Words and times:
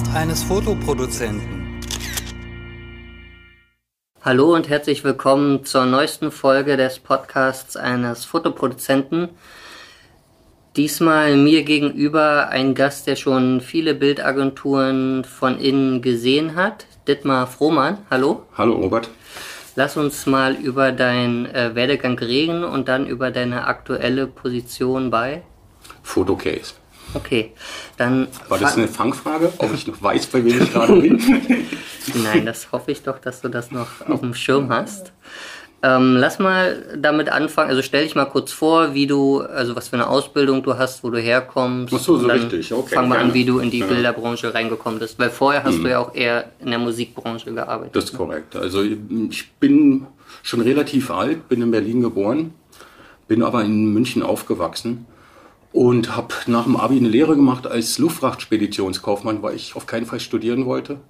Podcast 0.00 0.16
eines 0.16 0.42
Fotoproduzenten. 0.42 1.80
Hallo 4.22 4.54
und 4.54 4.68
herzlich 4.68 5.04
willkommen 5.04 5.64
zur 5.64 5.84
neuesten 5.84 6.30
Folge 6.30 6.76
des 6.78 6.98
Podcasts 7.00 7.76
eines 7.76 8.24
Fotoproduzenten. 8.24 9.28
Diesmal 10.76 11.36
mir 11.36 11.64
gegenüber 11.64 12.48
ein 12.48 12.74
Gast, 12.74 13.06
der 13.08 13.16
schon 13.16 13.60
viele 13.60 13.94
Bildagenturen 13.94 15.24
von 15.24 15.58
innen 15.58 16.00
gesehen 16.00 16.54
hat, 16.54 16.86
Dittmar 17.06 17.46
Frohmann. 17.46 17.98
Hallo. 18.10 18.46
Hallo 18.56 18.76
Robert. 18.76 19.10
Lass 19.76 19.96
uns 19.96 20.24
mal 20.24 20.54
über 20.54 20.92
deinen 20.92 21.46
äh, 21.46 21.74
Werdegang 21.74 22.18
reden 22.18 22.64
und 22.64 22.88
dann 22.88 23.06
über 23.06 23.30
deine 23.30 23.66
aktuelle 23.66 24.26
Position 24.26 25.10
bei 25.10 25.42
Fotocase. 26.02 26.79
Okay, 27.14 27.52
dann. 27.96 28.28
War 28.48 28.58
das 28.58 28.76
eine 28.76 28.88
Fangfrage, 28.88 29.52
ob 29.58 29.74
ich 29.74 29.86
noch 29.86 30.00
weiß, 30.02 30.26
bei 30.26 30.44
wem 30.44 30.62
ich 30.62 30.72
gerade 30.72 30.94
bin? 31.00 31.20
Nein, 32.22 32.46
das 32.46 32.70
hoffe 32.72 32.92
ich 32.92 33.02
doch, 33.02 33.18
dass 33.18 33.40
du 33.40 33.48
das 33.48 33.70
noch 33.70 33.88
auf 34.08 34.20
dem 34.20 34.34
Schirm 34.34 34.70
hast. 34.70 35.12
Ähm, 35.82 36.16
lass 36.16 36.38
mal 36.38 36.84
damit 36.98 37.30
anfangen. 37.30 37.70
Also 37.70 37.80
stell 37.80 38.04
dich 38.04 38.14
mal 38.14 38.26
kurz 38.26 38.52
vor, 38.52 38.92
wie 38.92 39.06
du, 39.06 39.40
also 39.40 39.74
was 39.74 39.88
für 39.88 39.96
eine 39.96 40.08
Ausbildung 40.08 40.62
du 40.62 40.76
hast, 40.76 41.02
wo 41.02 41.08
du 41.10 41.18
herkommst. 41.18 41.94
Ach 41.94 41.98
so, 41.98 42.18
so 42.18 42.26
richtig. 42.26 42.72
Okay, 42.72 42.94
Fang 42.94 43.08
mal 43.08 43.14
an, 43.16 43.20
gerne. 43.28 43.34
wie 43.34 43.44
du 43.46 43.58
in 43.60 43.70
die 43.70 43.78
Ja. 43.78 43.86
Bilderbranche 43.86 44.52
reingekommen 44.52 44.98
bist. 44.98 45.18
Weil 45.18 45.30
vorher 45.30 45.64
hast 45.64 45.78
du 45.78 45.88
ja 45.88 45.98
auch 45.98 46.14
eher 46.14 46.50
in 46.60 46.68
der 46.68 46.78
Musikbranche 46.78 47.52
gearbeitet. 47.52 47.96
Das 47.96 48.04
ist 48.04 48.16
korrekt. 48.16 48.54
Also 48.56 48.82
ich 48.82 49.50
bin 49.52 50.06
schon 50.42 50.60
relativ 50.60 51.10
alt, 51.10 51.48
bin 51.48 51.62
in 51.62 51.70
Berlin 51.70 52.02
geboren, 52.02 52.52
bin 53.26 53.42
aber 53.42 53.64
in 53.64 53.86
München 53.94 54.22
aufgewachsen 54.22 55.06
und 55.72 56.16
habe 56.16 56.34
nach 56.46 56.64
dem 56.64 56.76
Abi 56.76 56.96
eine 56.96 57.08
Lehre 57.08 57.36
gemacht 57.36 57.66
als 57.66 57.98
Luftfrachtspeditionskaufmann, 57.98 59.42
weil 59.42 59.54
ich 59.56 59.76
auf 59.76 59.86
keinen 59.86 60.06
Fall 60.06 60.20
studieren 60.20 60.66
wollte. 60.66 61.00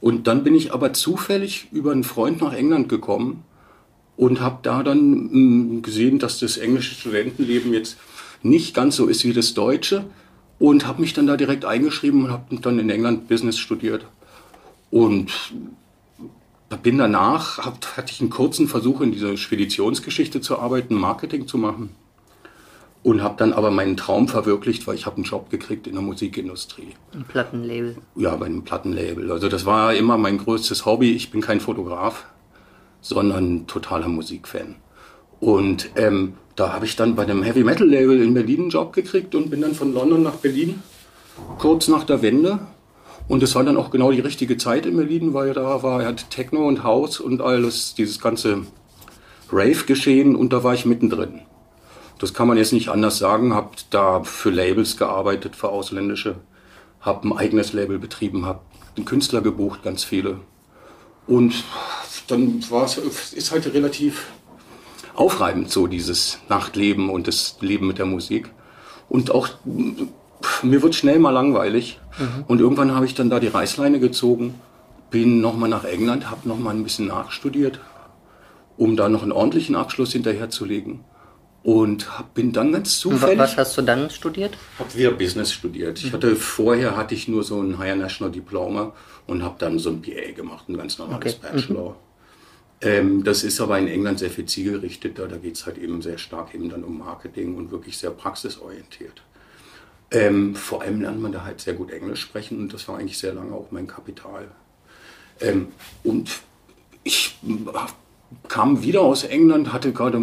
Und 0.00 0.26
dann 0.26 0.44
bin 0.44 0.54
ich 0.54 0.72
aber 0.72 0.92
zufällig 0.92 1.68
über 1.72 1.92
einen 1.92 2.04
Freund 2.04 2.40
nach 2.40 2.52
England 2.52 2.88
gekommen 2.88 3.44
und 4.16 4.40
habe 4.40 4.58
da 4.62 4.82
dann 4.82 5.30
mh, 5.76 5.80
gesehen, 5.82 6.18
dass 6.18 6.38
das 6.38 6.56
englische 6.56 6.94
Studentenleben 6.94 7.72
jetzt 7.72 7.96
nicht 8.42 8.74
ganz 8.74 8.96
so 8.96 9.06
ist 9.06 9.24
wie 9.24 9.32
das 9.32 9.54
deutsche 9.54 10.04
und 10.58 10.86
habe 10.86 11.00
mich 11.00 11.14
dann 11.14 11.26
da 11.26 11.36
direkt 11.36 11.64
eingeschrieben 11.64 12.24
und 12.24 12.30
habe 12.30 12.56
dann 12.56 12.78
in 12.78 12.90
England 12.90 13.28
Business 13.28 13.58
studiert. 13.58 14.06
Und 14.90 15.32
bin 16.82 16.98
danach, 16.98 17.58
hatte 17.58 18.10
ich 18.10 18.20
einen 18.20 18.30
kurzen 18.30 18.68
Versuch 18.68 19.00
in 19.00 19.12
dieser 19.12 19.36
Speditionsgeschichte 19.36 20.40
zu 20.40 20.58
arbeiten, 20.58 20.94
Marketing 20.94 21.46
zu 21.46 21.56
machen. 21.56 21.90
Und 23.04 23.22
habe 23.22 23.34
dann 23.36 23.52
aber 23.52 23.70
meinen 23.70 23.96
Traum 23.96 24.26
verwirklicht, 24.28 24.86
weil 24.86 24.96
ich 24.96 25.06
habe 25.06 25.16
einen 25.16 25.24
Job 25.24 25.50
gekriegt 25.50 25.86
in 25.86 25.92
der 25.92 26.02
Musikindustrie. 26.02 26.94
Ein 27.12 27.24
Plattenlabel. 27.24 27.96
Ja, 28.16 28.34
bei 28.34 28.46
einem 28.46 28.64
Plattenlabel. 28.64 29.30
Also 29.30 29.48
das 29.48 29.66
war 29.66 29.94
immer 29.94 30.18
mein 30.18 30.38
größtes 30.38 30.86
Hobby. 30.86 31.12
Ich 31.12 31.30
bin 31.30 31.42
kein 31.42 31.60
Fotograf, 31.60 32.24
sondern 33.02 33.66
totaler 33.66 34.08
Musikfan. 34.08 34.76
Und 35.38 35.90
ähm, 35.96 36.32
da 36.56 36.72
habe 36.72 36.86
ich 36.86 36.96
dann 36.96 37.14
bei 37.14 37.24
einem 37.24 37.42
Heavy 37.42 37.62
Metal 37.62 37.86
Label 37.86 38.22
in 38.22 38.32
Berlin 38.32 38.62
einen 38.62 38.70
Job 38.70 38.94
gekriegt 38.94 39.34
und 39.34 39.50
bin 39.50 39.60
dann 39.60 39.74
von 39.74 39.92
London 39.92 40.22
nach 40.22 40.36
Berlin, 40.36 40.82
kurz 41.58 41.88
nach 41.88 42.04
der 42.04 42.22
Wende. 42.22 42.60
Und 43.28 43.42
es 43.42 43.54
war 43.54 43.64
dann 43.64 43.76
auch 43.76 43.90
genau 43.90 44.12
die 44.12 44.20
richtige 44.20 44.56
Zeit 44.56 44.86
in 44.86 44.96
Berlin, 44.96 45.34
weil 45.34 45.52
da 45.52 45.82
war 45.82 46.02
er 46.02 46.08
hat 46.08 46.30
Techno 46.30 46.66
und 46.66 46.84
House 46.84 47.20
und 47.20 47.40
alles, 47.40 47.94
dieses 47.94 48.20
ganze 48.20 48.62
Rave-Geschehen 49.50 50.36
und 50.36 50.52
da 50.52 50.62
war 50.62 50.74
ich 50.74 50.86
mittendrin. 50.86 51.40
Das 52.18 52.32
kann 52.32 52.48
man 52.48 52.56
jetzt 52.56 52.72
nicht 52.72 52.88
anders 52.88 53.18
sagen. 53.18 53.54
Habe 53.54 53.70
da 53.90 54.22
für 54.22 54.50
Labels 54.50 54.96
gearbeitet, 54.96 55.56
für 55.56 55.68
ausländische, 55.68 56.36
habe 57.00 57.28
ein 57.28 57.36
eigenes 57.36 57.72
Label 57.72 57.98
betrieben, 57.98 58.46
habe 58.46 58.60
einen 58.96 59.04
Künstler 59.04 59.40
gebucht, 59.40 59.82
ganz 59.82 60.04
viele. 60.04 60.40
Und 61.26 61.64
dann 62.28 62.62
war 62.70 62.84
es, 62.84 62.98
ist 63.32 63.50
halt 63.50 63.72
relativ 63.74 64.26
aufreibend 65.14 65.70
so 65.70 65.86
dieses 65.86 66.38
Nachtleben 66.48 67.10
und 67.10 67.28
das 67.28 67.56
Leben 67.60 67.86
mit 67.86 67.98
der 67.98 68.06
Musik. 68.06 68.50
Und 69.08 69.30
auch 69.30 69.48
mir 70.62 70.82
wird 70.82 70.94
schnell 70.94 71.18
mal 71.18 71.30
langweilig. 71.30 72.00
Und 72.48 72.60
irgendwann 72.60 72.94
habe 72.94 73.06
ich 73.06 73.14
dann 73.14 73.30
da 73.30 73.40
die 73.40 73.48
Reißleine 73.48 74.00
gezogen, 74.00 74.54
bin 75.10 75.40
nochmal 75.40 75.68
nach 75.68 75.84
England, 75.84 76.30
habe 76.30 76.48
nochmal 76.48 76.74
ein 76.74 76.84
bisschen 76.84 77.06
nachstudiert, 77.06 77.80
um 78.76 78.96
da 78.96 79.08
noch 79.08 79.22
einen 79.22 79.32
ordentlichen 79.32 79.76
Abschluss 79.76 80.12
hinterherzulegen. 80.12 81.00
Und 81.64 82.06
bin 82.34 82.52
dann 82.52 82.72
ganz 82.72 83.00
zufällig... 83.00 83.38
was 83.38 83.56
hast 83.56 83.78
du 83.78 83.82
dann 83.82 84.10
studiert? 84.10 84.58
Habe 84.78 84.94
wieder 84.94 85.12
Business 85.12 85.50
studiert. 85.50 85.98
Ich 85.98 86.12
hatte 86.12 86.36
vorher 86.36 86.94
hatte 86.94 87.14
ich 87.14 87.26
nur 87.26 87.42
so 87.42 87.58
ein 87.58 87.78
Higher 87.78 87.96
National 87.96 88.30
Diploma 88.30 88.92
und 89.26 89.42
habe 89.42 89.54
dann 89.58 89.78
so 89.78 89.88
ein 89.88 90.02
BA 90.02 90.32
gemacht, 90.36 90.68
ein 90.68 90.76
ganz 90.76 90.98
normales 90.98 91.36
Okay. 91.36 91.52
Bachelor. 91.52 91.96
Ähm, 92.82 93.24
das 93.24 93.44
ist 93.44 93.62
aber 93.62 93.78
in 93.78 93.88
England 93.88 94.18
sehr 94.18 94.28
viel 94.28 94.44
zielgerichteter. 94.44 95.26
Da 95.26 95.38
geht 95.38 95.56
es 95.56 95.64
halt 95.64 95.78
eben 95.78 96.02
sehr 96.02 96.18
stark 96.18 96.54
eben 96.54 96.68
dann 96.68 96.84
um 96.84 96.98
Marketing 96.98 97.56
und 97.56 97.70
wirklich 97.70 97.96
sehr 97.96 98.10
praxisorientiert. 98.10 99.22
Ähm, 100.10 100.54
vor 100.54 100.82
allem 100.82 101.00
lernt 101.00 101.22
man 101.22 101.32
da 101.32 101.44
halt 101.44 101.62
sehr 101.62 101.72
gut 101.72 101.90
Englisch 101.90 102.20
sprechen 102.20 102.58
und 102.60 102.74
das 102.74 102.86
war 102.88 102.98
eigentlich 102.98 103.16
sehr 103.16 103.32
lange 103.32 103.54
auch 103.54 103.70
mein 103.70 103.86
Kapital. 103.86 104.48
Ähm, 105.40 105.68
und 106.02 106.30
ich 107.04 107.38
äh, 107.42 107.80
kam 108.48 108.82
wieder 108.82 109.02
aus 109.02 109.24
England, 109.24 109.72
hatte 109.72 109.92
gerade, 109.92 110.20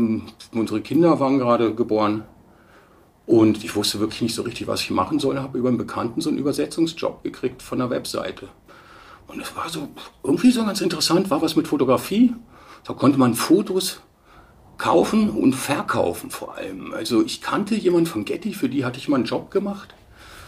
unsere 0.53 0.81
Kinder 0.81 1.19
waren 1.19 1.39
gerade 1.39 1.73
geboren 1.73 2.23
und 3.25 3.63
ich 3.63 3.75
wusste 3.75 3.99
wirklich 3.99 4.21
nicht 4.21 4.35
so 4.35 4.41
richtig, 4.41 4.67
was 4.67 4.81
ich 4.81 4.91
machen 4.91 5.19
soll. 5.19 5.39
Habe 5.39 5.57
über 5.57 5.69
einen 5.69 5.77
Bekannten 5.77 6.21
so 6.21 6.29
einen 6.29 6.39
Übersetzungsjob 6.39 7.23
gekriegt 7.23 7.61
von 7.61 7.79
der 7.79 7.89
Webseite. 7.89 8.49
Und 9.27 9.41
es 9.41 9.55
war 9.55 9.69
so 9.69 9.87
irgendwie 10.23 10.51
so 10.51 10.65
ganz 10.65 10.81
interessant, 10.81 11.29
war 11.29 11.41
was 11.41 11.55
mit 11.55 11.67
Fotografie. 11.67 12.35
Da 12.83 12.93
konnte 12.93 13.17
man 13.17 13.35
Fotos 13.35 14.01
kaufen 14.77 15.29
und 15.29 15.53
verkaufen 15.53 16.31
vor 16.31 16.55
allem. 16.55 16.93
Also 16.93 17.23
ich 17.23 17.41
kannte 17.41 17.75
jemanden 17.75 18.07
von 18.07 18.25
Getty, 18.25 18.53
für 18.53 18.67
die 18.67 18.83
hatte 18.83 18.97
ich 18.97 19.07
mal 19.07 19.17
einen 19.17 19.25
Job 19.25 19.51
gemacht. 19.51 19.93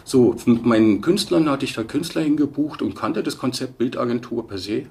So, 0.04 0.36
mit 0.46 0.66
meinen 0.66 1.02
Künstlern 1.02 1.50
hatte 1.50 1.66
ich 1.66 1.74
da 1.74 1.84
Künstler 1.84 2.24
hingebucht 2.24 2.82
und 2.82 2.96
kannte 2.96 3.24
das 3.24 3.38
Konzept 3.38 3.78
Bildagentur 3.78 4.46
per 4.48 4.58
se. 4.58 4.88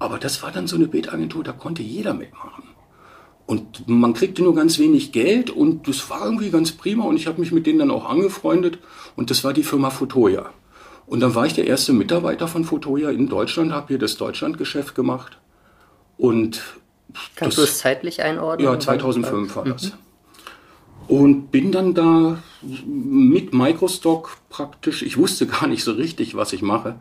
Aber 0.00 0.18
das 0.18 0.42
war 0.42 0.50
dann 0.50 0.66
so 0.66 0.74
eine 0.74 0.88
Bildagentur, 0.88 1.44
da 1.44 1.52
konnte 1.52 1.82
jeder 1.82 2.14
mitmachen. 2.14 2.64
Und 3.46 3.88
man 3.88 4.14
kriegte 4.14 4.42
nur 4.42 4.54
ganz 4.54 4.78
wenig 4.78 5.12
Geld 5.12 5.50
und 5.50 5.86
das 5.88 6.08
war 6.10 6.24
irgendwie 6.24 6.50
ganz 6.50 6.72
prima 6.72 7.04
und 7.04 7.16
ich 7.16 7.26
habe 7.26 7.40
mich 7.40 7.52
mit 7.52 7.66
denen 7.66 7.80
dann 7.80 7.90
auch 7.90 8.08
angefreundet 8.08 8.78
und 9.16 9.30
das 9.30 9.44
war 9.44 9.52
die 9.52 9.62
Firma 9.64 9.90
Fotoja. 9.90 10.50
Und 11.06 11.20
dann 11.20 11.34
war 11.34 11.46
ich 11.46 11.54
der 11.54 11.66
erste 11.66 11.92
Mitarbeiter 11.92 12.46
von 12.48 12.64
Fotoja 12.64 13.10
in 13.10 13.28
Deutschland, 13.28 13.72
habe 13.72 13.88
hier 13.88 13.98
das 13.98 14.16
Deutschlandgeschäft 14.16 14.94
gemacht 14.96 15.38
und 16.16 16.62
Kannst 17.34 17.58
Das- 17.58 17.64
du 17.64 17.70
es 17.72 17.78
zeitlich 17.78 18.22
einordnen? 18.22 18.64
ja, 18.72 18.78
2005 18.78 19.56
war 19.56 19.64
das. 19.64 19.92
Und 21.08 21.50
bin 21.50 21.72
dann 21.72 21.92
da 21.92 22.38
mit 22.86 23.52
Microstock 23.52 24.36
praktisch, 24.48 25.02
ich 25.02 25.16
wusste 25.16 25.48
gar 25.48 25.66
nicht 25.66 25.82
so 25.82 25.90
richtig, 25.92 26.36
was 26.36 26.52
ich 26.52 26.62
mache, 26.62 26.94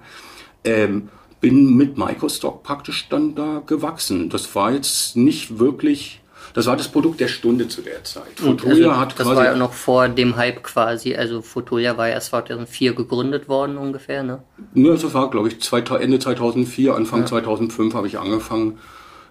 ähm, 0.64 1.10
bin 1.42 1.76
mit 1.76 1.98
Microstock 1.98 2.64
praktisch 2.64 3.08
dann 3.10 3.36
da 3.36 3.62
gewachsen. 3.66 4.30
Das 4.30 4.54
war 4.56 4.72
jetzt 4.72 5.16
nicht 5.16 5.60
wirklich, 5.60 6.22
das 6.54 6.66
war 6.66 6.76
das 6.76 6.90
Produkt 6.90 7.20
der 7.20 7.28
Stunde 7.28 7.68
zu 7.68 7.82
der 7.82 8.04
Zeit. 8.04 8.24
Fotoja 8.36 8.90
also, 8.90 8.98
hat 9.00 9.20
das 9.20 9.28
quasi, 9.28 9.38
war 9.38 9.46
ja 9.46 9.56
noch 9.56 9.74
vor 9.74 10.10
dem 10.10 10.36
Hype 10.36 10.64
quasi. 10.64 11.16
Also 11.16 11.42
Fotolia 11.42 11.98
war 11.98 12.08
ja 12.08 12.16
erst 12.16 12.30
2004 12.30 12.94
gegründet 12.94 13.48
worden 13.48 13.78
ungefähr, 13.78 14.24
ne? 14.24 14.44
Ja, 14.74 14.92
das 14.92 15.14
war, 15.14 15.30
glaube 15.30 15.50
ich, 15.50 15.72
Ende 15.72 16.20
2004, 16.20 16.96
Anfang 16.96 17.26
2005 17.26 17.94
habe 17.94 18.08
ich 18.08 18.20
angefangen. 18.20 18.78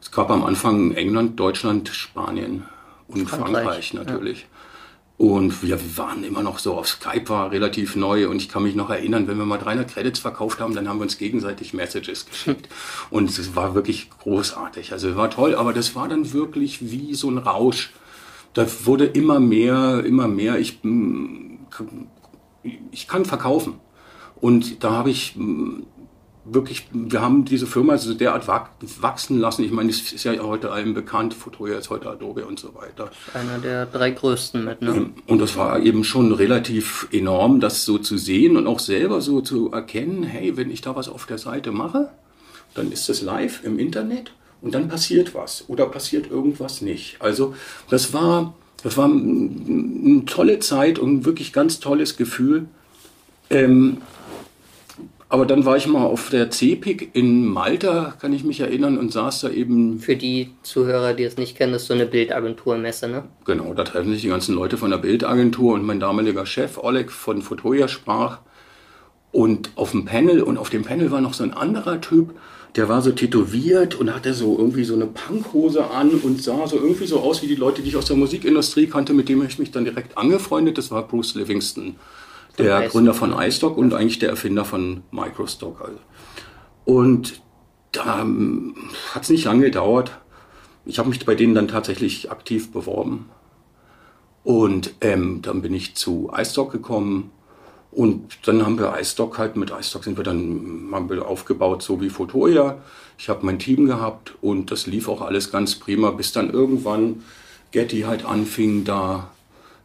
Es 0.01 0.11
gab 0.11 0.31
am 0.31 0.45
Anfang 0.45 0.93
England, 0.93 1.39
Deutschland, 1.41 1.89
Spanien 1.89 2.65
und 3.09 3.29
Frankreich, 3.29 3.53
Frankreich, 3.53 3.95
natürlich. 3.95 4.47
Und 5.19 5.65
wir 5.65 5.81
waren 5.97 6.23
immer 6.23 6.45
noch 6.45 6.61
so, 6.61 6.75
auf 6.75 6.87
Skype 6.87 7.29
war 7.29 7.51
relativ 7.51 7.97
neu 7.97 8.29
und 8.29 8.37
ich 8.37 8.49
kann 8.49 8.63
mich 8.63 8.77
noch 8.77 8.89
erinnern, 8.89 9.27
wenn 9.27 9.37
wir 9.37 9.45
mal 9.45 9.59
300 9.59 9.93
Credits 9.93 10.21
verkauft 10.21 10.61
haben, 10.61 10.77
dann 10.77 10.89
haben 10.89 11.01
wir 11.01 11.03
uns 11.03 11.19
gegenseitig 11.19 11.75
Messages 11.75 12.25
geschickt. 12.25 12.69
Und 13.11 13.29
es 13.29 13.57
war 13.57 13.75
wirklich 13.75 14.11
großartig. 14.11 14.93
Also 14.93 15.09
es 15.09 15.17
war 15.17 15.29
toll, 15.29 15.57
aber 15.57 15.73
das 15.73 15.97
war 15.97 16.09
dann 16.09 16.33
wirklich 16.33 16.93
wie 16.93 17.15
so 17.15 17.29
ein 17.31 17.39
Rausch. 17.39 17.91
Da 18.55 18.65
wurde 18.85 19.07
immer 19.07 19.41
mehr, 19.41 20.05
immer 20.05 20.29
mehr. 20.29 20.61
Ich, 20.61 20.79
mm, 20.85 21.59
ich 22.93 23.09
kann 23.09 23.25
verkaufen. 23.25 23.81
Und 24.41 24.85
da 24.85 24.93
habe 24.93 25.11
ich 25.11 25.35
mm, 25.35 25.83
wirklich, 26.51 26.87
wir 26.93 27.21
haben 27.21 27.45
diese 27.45 27.67
Firma 27.67 27.99
so 27.99 28.15
derart 28.15 28.49
wach- 28.49 28.71
wachsen 29.01 29.39
lassen. 29.39 29.65
Ich 29.65 29.71
meine, 29.73 29.91
es 29.91 30.13
ist 30.13 30.25
ja 30.25 30.33
heute 30.43 30.71
allen 30.71 30.95
bekannt, 30.95 31.35
Fotoja 31.35 31.79
ist 31.79 31.91
heute 31.91 32.09
Adobe 32.11 32.47
und 32.47 32.59
so 32.59 32.75
weiter. 32.75 33.11
Einer 33.35 33.59
der 33.59 33.87
drei 33.87 34.11
größten 34.11 34.65
mit, 34.65 34.83
ne? 34.83 35.11
Und 35.27 35.39
das 35.41 35.57
war 35.57 35.81
eben 35.81 36.05
schon 36.05 36.33
relativ 36.33 37.09
enorm, 37.13 37.61
das 37.61 37.85
so 37.85 37.99
zu 37.99 38.17
sehen 38.19 38.57
und 38.57 38.67
auch 38.67 38.79
selber 38.79 39.21
so 39.21 39.41
zu 39.41 39.71
erkennen, 39.73 40.23
hey, 40.23 40.57
wenn 40.57 40.71
ich 40.71 40.81
da 40.81 40.97
was 40.97 41.09
auf 41.09 41.27
der 41.27 41.39
Seite 41.39 41.73
mache, 41.73 42.11
dann 42.75 42.93
ist 42.93 43.09
das 43.09 43.23
live 43.23 43.65
im 43.65 43.79
Internet 43.79 44.33
und 44.61 44.75
dann 44.75 44.89
passiert 44.89 45.35
was 45.35 45.65
oder 45.69 45.87
passiert 45.87 46.31
irgendwas 46.31 46.83
nicht. 46.83 47.17
Also 47.21 47.55
das 47.91 48.13
war, 48.13 48.55
das 48.83 48.97
war 48.97 49.07
eine 49.07 50.25
tolle 50.27 50.59
Zeit 50.61 50.99
und 50.99 51.13
ein 51.13 51.25
wirklich 51.25 51.53
ganz 51.53 51.81
tolles 51.81 52.17
Gefühl. 52.17 52.67
Ähm, 53.51 53.99
Aber 55.31 55.45
dann 55.45 55.67
war 55.67 55.77
ich 55.77 55.87
mal 55.87 56.05
auf 56.05 56.31
der 56.31 56.51
CEPIC 56.51 57.11
in 57.13 57.45
Malta, 57.45 58.15
kann 58.19 58.33
ich 58.33 58.45
mich 58.45 58.61
erinnern, 58.61 58.97
und 58.97 59.13
saß 59.13 59.43
da 59.43 59.51
eben. 59.51 59.99
Für 59.99 60.17
die 60.17 60.55
Zuhörer, 60.63 61.13
die 61.13 61.25
es 61.25 61.37
nicht 61.37 61.57
kennen, 61.57 61.73
das 61.73 61.83
ist 61.83 61.89
so 61.89 61.95
eine 61.95 62.07
Bildagenturmesse, 62.07 63.09
ne? 63.09 63.25
Genau, 63.45 63.75
da 63.75 63.85
treffen 63.85 64.11
sich 64.13 64.23
die 64.23 64.29
ganzen 64.29 64.55
Leute 64.55 64.79
von 64.79 64.91
der 64.91 64.97
Bildagentur 64.99 65.75
und 65.75 65.85
mein 65.85 66.01
damaliger 66.01 66.47
Chef 66.47 66.79
Oleg 66.79 67.11
von 67.13 67.43
Fotoja 67.43 67.89
sprach. 67.89 68.39
Und 69.31 69.71
auf 69.75 69.91
dem 69.91 70.07
Panel, 70.07 70.43
und 70.43 70.57
auf 70.57 70.71
dem 70.71 70.83
Panel 70.83 71.11
war 71.11 71.21
noch 71.21 71.35
so 71.35 71.45
ein 71.45 71.53
anderer 71.53 72.01
Typ, 72.01 72.35
der 72.77 72.89
war 72.89 73.03
so 73.03 73.11
tätowiert 73.13 73.97
und 73.97 74.15
hatte 74.15 74.33
so 74.33 74.57
irgendwie 74.59 74.85
so 74.85 74.95
eine 74.95 75.07
Punkhose 75.07 75.91
an 75.91 76.11
und 76.11 76.43
sah 76.43 76.67
so 76.67 76.77
irgendwie 76.77 77.07
so 77.07 77.21
aus 77.21 77.43
wie 77.43 77.47
die 77.47 77.55
Leute, 77.55 77.83
die 77.83 77.89
ich 77.89 77.97
aus 77.97 78.07
der 78.07 78.17
Musikindustrie 78.17 78.87
kannte, 78.87 79.13
mit 79.13 79.29
dem 79.29 79.45
ich 79.45 79.59
mich 79.59 79.71
dann 79.73 79.85
direkt 79.85 80.17
angefreundet. 80.17 80.79
Das 80.79 80.91
war 80.91 81.07
Bruce 81.07 81.35
Livingston 81.35 81.97
der 82.59 82.79
iStock. 82.79 82.93
Gründer 82.93 83.15
von 83.15 83.33
iStock 83.33 83.77
und 83.77 83.95
eigentlich 83.95 84.19
der 84.19 84.31
Erfinder 84.31 84.65
von 84.65 85.03
Microstock. 85.11 85.81
Also. 85.81 85.99
Und 86.85 87.41
da 87.93 88.21
ähm, 88.21 88.75
hat 89.15 89.23
es 89.23 89.31
nicht 89.31 89.45
lange 89.45 89.65
gedauert. 89.65 90.19
Ich 90.85 90.99
habe 90.99 91.09
mich 91.09 91.25
bei 91.25 91.35
denen 91.35 91.55
dann 91.55 91.69
tatsächlich 91.69 92.31
aktiv 92.31 92.73
beworben. 92.73 93.29
Und 94.45 94.95
ähm, 95.01 95.43
dann 95.43 95.61
bin 95.63 95.75
ich 95.75 95.95
zu 95.95 96.31
iStock 96.35 96.73
gekommen. 96.73 97.31
Und 97.91 98.47
dann 98.47 98.65
haben 98.65 98.79
wir 98.79 98.99
iStock 98.99 99.39
halt, 99.39 99.57
mit 99.57 99.71
iStock 99.71 100.05
sind 100.05 100.17
wir 100.17 100.25
dann 100.25 100.89
haben 100.93 101.09
wir 101.09 101.27
aufgebaut, 101.27 101.83
so 101.83 102.01
wie 102.01 102.11
Fotoja. 102.11 102.79
Ich 103.19 103.29
habe 103.29 103.45
mein 103.45 103.59
Team 103.59 103.87
gehabt 103.87 104.35
und 104.41 104.71
das 104.71 104.87
lief 104.87 105.09
auch 105.09 105.23
alles 105.23 105.51
ganz 105.51 105.75
prima, 105.75 106.11
bis 106.11 106.33
dann 106.33 106.51
irgendwann 106.51 107.25
Getty 107.71 108.03
halt 108.03 108.25
anfing, 108.25 108.85
da 108.85 109.31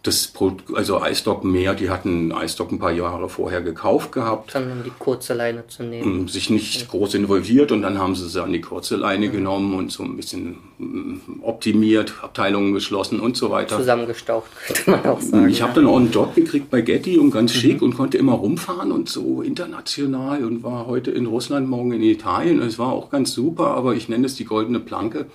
das 0.04 0.34
also 0.74 1.02
iStock 1.02 1.46
mehr, 1.46 1.74
die 1.76 1.90
hatten 1.90 2.32
iStock 2.32 2.74
ein 2.74 2.80
paar 2.80 2.92
Jahre 2.92 3.30
vorher 3.30 3.62
gekauft 3.62 4.12
gehabt. 4.12 4.54
Dann 4.54 4.70
um 4.70 4.84
die 4.84 4.92
kurze 5.00 5.34
Leine 5.34 5.66
zu 5.68 5.82
nehmen. 5.84 6.28
Sich 6.28 6.50
nicht 6.50 6.82
ja. 6.82 6.88
groß 6.90 7.14
involviert 7.14 7.72
und 7.72 7.84
dann 7.84 7.98
haben 7.98 8.14
sie 8.14 8.28
sie 8.28 8.44
an 8.44 8.52
die 8.52 8.60
kurze 8.60 8.98
Leine 8.98 9.28
ja. 9.28 9.32
genommen 9.32 9.74
und 9.74 9.94
so 9.94 10.04
ein 10.04 10.18
bisschen 10.18 10.58
mm, 10.78 11.42
optimiert, 11.42 12.16
Abteilungen 12.22 12.74
geschlossen 12.74 13.22
und 13.22 13.38
so 13.38 13.50
weiter. 13.50 13.78
Zusammengestaucht, 13.78 14.52
könnte 14.68 14.92
man 14.92 15.06
auch 15.06 15.22
sagen. 15.22 15.48
Ich 15.48 15.62
habe 15.62 15.74
dann 15.74 15.88
auch 15.88 15.96
einen 15.96 16.12
Job 16.12 16.36
gekriegt 16.36 16.70
bei 16.70 16.82
Getty 16.82 17.18
und 17.18 17.32
ganz 17.32 17.56
mhm. 17.56 17.60
schick 17.60 17.82
und 17.82 17.96
konnte 17.96 18.18
immer 18.18 18.34
rumfahren 18.34 18.92
und 18.92 19.08
so 19.08 19.42
international 19.42 20.44
und 20.44 20.64
war 20.64 20.86
heute 20.86 21.12
in 21.12 21.28
Russland, 21.28 21.70
morgen 21.70 21.94
in 21.94 22.02
Italien. 22.02 22.62
Es 22.62 22.78
war 22.78 22.92
auch 22.92 23.10
ganz 23.10 23.32
super, 23.32 23.68
aber 23.68 23.96
ich 23.96 24.10
nenne 24.10 24.26
es 24.26 24.36
die 24.36 24.44
goldene 24.44 24.82
Planke. 24.82 25.28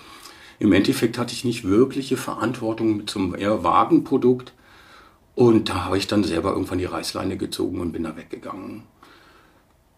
Im 0.58 0.72
Endeffekt 0.72 1.16
hatte 1.16 1.32
ich 1.32 1.46
nicht 1.46 1.64
wirkliche 1.66 2.18
Verantwortung 2.18 3.06
zum 3.06 3.34
eher 3.34 3.64
Wagenprodukt 3.64 4.52
und 5.38 5.68
da 5.68 5.84
habe 5.84 5.96
ich 5.96 6.08
dann 6.08 6.24
selber 6.24 6.50
irgendwann 6.50 6.78
die 6.78 6.84
Reißleine 6.84 7.36
gezogen 7.36 7.80
und 7.80 7.92
bin 7.92 8.02
da 8.02 8.16
weggegangen. 8.16 8.82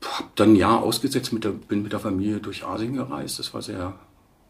Hab 0.04 0.36
dann 0.36 0.52
ein 0.52 0.56
Jahr 0.56 0.82
ausgesetzt, 0.82 1.32
mit 1.32 1.44
der, 1.44 1.52
bin 1.52 1.82
mit 1.82 1.92
der 1.92 1.98
Familie 1.98 2.40
durch 2.40 2.66
Asien 2.66 2.92
gereist. 2.92 3.38
Das 3.38 3.54
war 3.54 3.62
sehr 3.62 3.94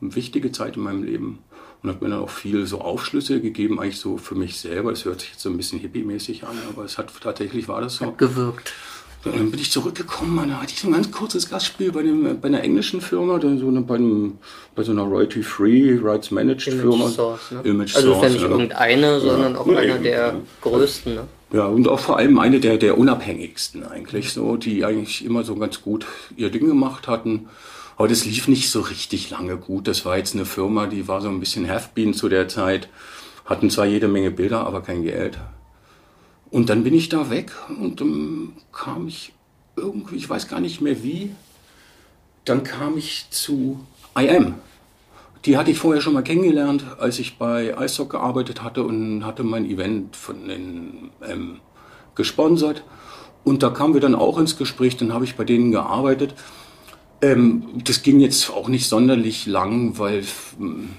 eine 0.01 0.17
wichtige 0.17 0.51
Zeit 0.51 0.77
in 0.77 0.83
meinem 0.83 1.05
Leben 1.05 1.39
und 1.81 1.91
hat 1.91 2.03
mir 2.03 2.09
dann 2.09 2.19
auch 2.19 2.31
viel 2.31 2.67
so 2.67 2.81
Aufschlüsse 2.81 3.41
gegeben, 3.41 3.79
eigentlich 3.79 4.01
so 4.01 4.17
für 4.19 4.35
mich 4.35 4.59
selber. 4.59 4.91
Das 4.91 5.05
hört 5.05 5.21
sich 5.21 5.31
jetzt 5.31 5.43
so 5.43 5.49
ein 5.49 5.57
bisschen 5.57 5.79
hippie-mäßig 5.79 6.43
an, 6.43 6.59
aber 6.69 6.85
es 6.87 6.99
hat 6.99 7.13
tatsächlich 7.21 7.69
war 7.69 7.81
das 7.81 7.95
so. 7.95 8.07
Hat 8.07 8.19
gewirkt. 8.19 8.73
Dann 9.23 9.51
bin 9.51 9.61
ich 9.61 9.71
zurückgekommen, 9.71 10.49
dann 10.49 10.63
hatte 10.63 10.73
ich 10.73 10.81
so 10.81 10.89
ein 10.89 10.95
ganz 10.95 11.11
kurzes 11.11 11.51
Gastspiel 11.51 11.93
bei, 11.93 12.03
dem, 12.03 12.41
bei 12.41 12.49
einer 12.49 12.63
englischen 12.63 13.03
Firma, 13.03 13.39
dann 13.39 13.59
so 13.59 13.69
eine, 13.69 13.83
bei, 13.83 13.97
einem, 13.97 14.39
bei 14.75 14.83
so 14.83 14.93
einer 14.93 15.03
Royalty-Free, 15.03 15.99
Rights-Managed-Firma. 16.03 16.95
Image 16.95 17.15
Source, 17.15 17.51
ne? 17.51 17.61
Image 17.65 17.97
also 17.97 18.15
Source, 18.15 18.17
ist 18.17 18.23
ja 18.23 18.31
nicht 18.31 18.43
ja. 18.43 18.51
irgendeine, 18.51 19.21
sondern 19.21 19.57
auch 19.57 19.67
ja, 19.67 19.77
einer 19.77 19.99
der 19.99 20.19
ja. 20.19 20.35
größten. 20.63 21.15
Ne? 21.17 21.25
Ja, 21.53 21.67
und 21.67 21.87
auch 21.87 22.01
vor 22.01 22.17
allem 22.17 22.39
eine 22.39 22.61
der, 22.61 22.79
der 22.79 22.97
unabhängigsten 22.97 23.85
eigentlich, 23.85 24.33
so, 24.33 24.57
die 24.57 24.87
eigentlich 24.87 25.23
immer 25.23 25.45
so 25.45 25.55
ganz 25.57 25.83
gut 25.83 26.07
ihr 26.37 26.51
Ding 26.51 26.67
gemacht 26.67 27.07
hatten. 27.07 27.49
Aber 27.99 28.09
das 28.09 28.25
lief 28.25 28.49
nicht 28.49 28.71
so 28.71 28.81
richtig 28.81 29.29
lange 29.29 29.59
gut. 29.59 29.87
Das 29.87 30.07
war 30.07 30.17
jetzt 30.17 30.35
eine 30.35 30.47
Firma, 30.47 30.87
die 30.87 31.09
war 31.09 31.21
so 31.21 31.29
ein 31.29 31.41
bisschen 31.41 31.69
Have-Been 31.69 32.15
zu 32.15 32.31
der 32.31 32.49
Zeit, 32.49 32.89
hatten 33.45 33.69
zwar 33.69 33.85
jede 33.85 34.09
Menge 34.09 34.31
Bilder, 34.31 34.67
aber 34.67 34.81
kein 34.81 35.03
Geld. 35.03 35.39
Und 36.51 36.69
dann 36.69 36.83
bin 36.83 36.95
ich 36.95 37.09
da 37.09 37.31
weg 37.31 37.53
und 37.81 38.01
dann 38.01 38.53
kam 38.73 39.07
ich 39.07 39.33
irgendwie, 39.77 40.17
ich 40.17 40.29
weiß 40.29 40.49
gar 40.49 40.61
nicht 40.61 40.81
mehr 40.81 41.03
wie, 41.03 41.31
dann 42.45 42.65
kam 42.65 42.99
ich 42.99 43.27
zu 43.31 43.87
IM. 44.19 44.55
Die 45.45 45.57
hatte 45.57 45.71
ich 45.71 45.79
vorher 45.79 46.03
schon 46.03 46.13
mal 46.13 46.23
kennengelernt, 46.23 46.85
als 46.99 47.19
ich 47.19 47.39
bei 47.39 47.75
iSock 47.81 48.11
gearbeitet 48.11 48.63
hatte 48.63 48.83
und 48.83 49.25
hatte 49.25 49.43
mein 49.43 49.65
Event 49.65 50.17
von 50.17 50.49
den 50.49 51.11
ähm, 51.27 51.61
gesponsert. 52.15 52.83
Und 53.43 53.63
da 53.63 53.71
kamen 53.71 53.95
wir 53.95 54.01
dann 54.03 54.15
auch 54.15 54.39
ins 54.39 54.59
Gespräch, 54.59 54.99
dann 54.99 55.15
habe 55.15 55.25
ich 55.25 55.37
bei 55.37 55.45
denen 55.45 55.71
gearbeitet. 55.71 56.35
Ähm, 57.23 57.65
das 57.85 58.03
ging 58.03 58.21
jetzt 58.21 58.51
auch 58.51 58.69
nicht 58.69 58.87
sonderlich 58.87 59.47
lang, 59.47 59.99
weil 59.99 60.25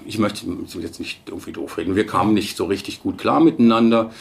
ich 0.06 0.18
möchte 0.18 0.45
jetzt 0.80 1.00
nicht 1.00 1.21
irgendwie 1.27 1.51
doof 1.51 1.77
reden. 1.77 1.95
Wir 1.95 2.07
kamen 2.07 2.33
nicht 2.33 2.57
so 2.57 2.65
richtig 2.65 3.03
gut 3.03 3.19
klar 3.19 3.42
miteinander. 3.42 4.12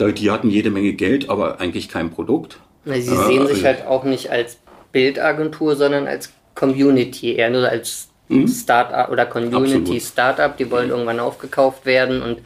Die 0.00 0.30
hatten 0.30 0.50
jede 0.50 0.70
Menge 0.70 0.92
Geld, 0.92 1.30
aber 1.30 1.60
eigentlich 1.60 1.88
kein 1.88 2.10
Produkt. 2.10 2.58
Sie 2.84 2.92
äh, 2.92 3.02
sehen 3.02 3.46
sich 3.46 3.56
also 3.56 3.64
halt 3.64 3.86
auch 3.86 4.04
nicht 4.04 4.30
als 4.30 4.58
Bildagentur, 4.92 5.76
sondern 5.76 6.06
als 6.06 6.32
Community, 6.54 7.34
eher 7.34 7.50
nur 7.50 7.68
als 7.68 8.08
mhm. 8.28 8.48
Startup 8.48 9.10
oder 9.10 9.26
Community 9.26 10.00
Startup. 10.00 10.56
Die 10.56 10.70
wollen 10.70 10.90
irgendwann 10.90 11.20
aufgekauft 11.20 11.86
werden 11.86 12.22
und 12.22 12.38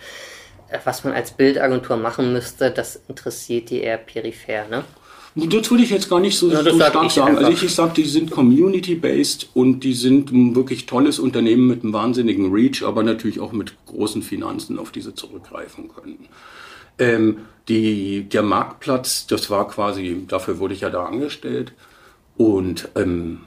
äh, 0.70 0.78
was 0.84 1.04
man 1.04 1.12
als 1.12 1.32
Bildagentur 1.32 1.96
machen 1.96 2.32
müsste, 2.32 2.70
das 2.70 3.00
interessiert 3.08 3.70
die 3.70 3.80
eher 3.80 3.98
peripher, 3.98 4.66
ne? 4.68 4.84
Das 5.36 5.70
würde 5.70 5.84
ich 5.84 5.90
jetzt 5.90 6.10
gar 6.10 6.18
nicht 6.18 6.36
so, 6.36 6.50
ja, 6.50 6.62
so 6.62 6.74
stark 6.74 7.10
sagen. 7.10 7.38
Also 7.38 7.52
ich, 7.52 7.62
ich 7.62 7.72
sage, 7.72 7.92
die 7.94 8.04
sind 8.04 8.32
community-based 8.32 9.50
und 9.54 9.80
die 9.84 9.94
sind 9.94 10.32
ein 10.32 10.56
wirklich 10.56 10.86
tolles 10.86 11.20
Unternehmen 11.20 11.68
mit 11.68 11.84
einem 11.84 11.92
wahnsinnigen 11.92 12.52
Reach, 12.52 12.82
aber 12.82 13.04
natürlich 13.04 13.38
auch 13.38 13.52
mit 13.52 13.74
großen 13.86 14.22
Finanzen, 14.22 14.76
auf 14.76 14.90
die 14.90 15.00
sie 15.00 15.14
zurückgreifen 15.14 15.88
können. 15.88 16.26
Ähm, 17.00 17.38
die, 17.68 18.28
der 18.28 18.42
Marktplatz, 18.42 19.26
das 19.26 19.50
war 19.50 19.66
quasi, 19.68 20.24
dafür 20.26 20.58
wurde 20.58 20.74
ich 20.74 20.80
ja 20.80 20.90
da 20.90 21.04
angestellt. 21.04 21.72
Und 22.36 22.88
ähm, 22.96 23.40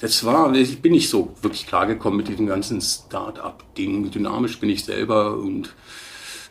das 0.00 0.24
war, 0.24 0.54
ich 0.54 0.82
bin 0.82 0.92
nicht 0.92 1.08
so 1.08 1.34
wirklich 1.40 1.66
klargekommen 1.66 2.18
mit 2.18 2.28
diesem 2.28 2.46
ganzen 2.46 2.80
Start-up-Ding. 2.80 4.10
Dynamisch 4.10 4.58
bin 4.60 4.68
ich 4.68 4.84
selber 4.84 5.36
und 5.38 5.74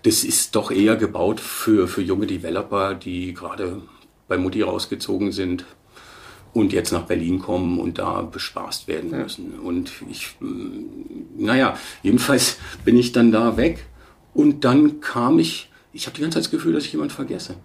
das 0.04 0.24
ist 0.24 0.56
doch 0.56 0.72
eher 0.72 0.96
gebaut 0.96 1.40
für, 1.40 1.88
für 1.88 2.02
junge 2.02 2.28
Developer, 2.28 2.96
die 2.96 3.34
gerade 3.34 3.82
bei 4.28 4.38
Mutti 4.38 4.62
rausgezogen 4.62 5.32
sind 5.32 5.66
und 6.54 6.74
jetzt 6.74 6.92
nach 6.92 7.04
Berlin 7.04 7.40
kommen 7.40 7.80
und 7.80 8.00
da 8.00 8.22
bespaßt 8.22 8.88
werden 8.88 9.12
müssen. 9.12 9.60
Und 9.60 9.92
ich, 10.10 10.36
naja, 11.38 11.78
jedenfalls 12.02 12.58
bin 12.86 12.98
ich 12.98 13.12
dann 13.12 13.32
da 13.32 13.58
weg 13.58 13.86
und 14.34 14.64
dann 14.64 15.00
kam 15.00 15.40
ich 15.40 15.70
ich 15.94 16.06
habe 16.08 16.16
die 16.16 16.22
ganze 16.22 16.36
Zeit 16.36 16.46
das 16.46 16.52
Gefühl, 16.52 16.74
dass 16.74 16.86
ich 16.86 16.92
jemand 16.92 17.12
vergesse. 17.12 17.56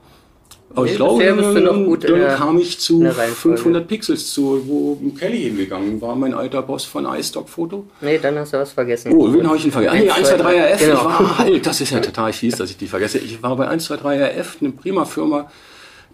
Aber 0.75 0.87
ich 0.87 0.97
glaube, 0.97 1.25
dann, 1.25 1.99
dann 2.00 2.37
kam 2.37 2.58
ich 2.58 2.78
zu 2.78 3.02
500 3.02 3.88
Pixels, 3.88 4.32
zu, 4.32 4.62
wo 4.66 4.99
Kelly 5.18 5.44
hingegangen 5.44 6.00
war, 6.00 6.14
mein 6.14 6.35
alter 6.35 6.62
Boss 6.62 6.85
von 6.85 7.06
iStock-Foto. 7.06 7.87
Nee, 8.02 8.18
dann 8.18 8.38
hast 8.38 8.52
du 8.52 8.58
was 8.58 8.73
vergessen. 8.73 9.12
Oh, 9.14 9.32
wen 9.32 9.47
habe 9.47 9.56
ich 9.56 9.62
denn 9.62 9.73
vergessen? 9.73 10.11
Ah, 10.11 10.16
nee, 10.18 10.26
123RF. 10.26 10.78
Genau. 10.78 10.94
Ich 10.94 11.04
war 11.04 11.38
halt, 11.38 11.66
das 11.66 11.80
ist 11.80 11.90
ja 11.90 12.00
total 12.00 12.32
fies, 12.35 12.56
dass 12.56 12.70
ich 12.70 12.76
die 12.76 12.87
vergesse. 12.87 13.18
Ich 13.18 13.42
war 13.42 13.56
bei 13.56 13.70
123RF, 13.70 14.47
eine 14.61 14.73
prima 14.73 15.06
Firma, 15.06 15.50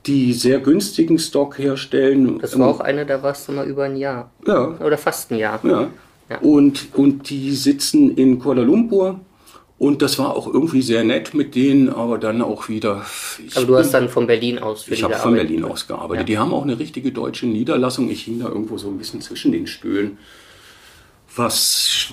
die 0.06 0.32
sehr 0.32 0.60
günstigen 0.60 1.18
Stock 1.18 1.58
herstellen. 1.58 2.38
Das 2.38 2.56
war 2.56 2.68
auch 2.68 2.80
eine, 2.80 3.06
da 3.06 3.22
warst 3.24 3.48
du 3.48 3.52
mal 3.52 3.66
über 3.66 3.84
ein 3.84 3.96
Jahr. 3.96 4.30
Ja. 4.46 4.78
Oder 4.78 4.98
fast 4.98 5.32
ein 5.32 5.38
Jahr. 5.38 5.58
Ja. 5.64 5.88
ja. 6.30 6.38
Und, 6.38 6.94
und 6.94 7.28
die 7.28 7.50
sitzen 7.52 8.16
in 8.16 8.38
Kuala 8.38 8.62
Lumpur 8.62 9.18
und 9.76 10.02
das 10.02 10.18
war 10.18 10.36
auch 10.36 10.46
irgendwie 10.46 10.82
sehr 10.82 11.02
nett 11.02 11.34
mit 11.34 11.54
denen, 11.56 11.88
aber 11.88 12.18
dann 12.18 12.42
auch 12.42 12.68
wieder. 12.68 13.04
aber 13.54 13.66
du 13.66 13.76
hast 13.76 13.92
dann 13.92 14.08
von 14.08 14.26
Berlin 14.26 14.60
aus 14.60 14.84
für 14.84 14.94
Ich 14.94 15.02
habe 15.02 15.14
von 15.14 15.34
Berlin 15.34 15.64
aus 15.64 15.88
gearbeitet. 15.88 16.22
Ja. 16.22 16.24
Die 16.24 16.38
haben 16.38 16.54
auch 16.54 16.62
eine 16.62 16.78
richtige 16.78 17.10
deutsche 17.10 17.46
Niederlassung. 17.46 18.08
Ich 18.08 18.22
hing 18.22 18.38
da 18.38 18.48
irgendwo 18.48 18.78
so 18.78 18.88
ein 18.88 18.98
bisschen 18.98 19.20
zwischen 19.20 19.50
den 19.50 19.66
Stühlen. 19.66 20.18
Was, 21.34 22.12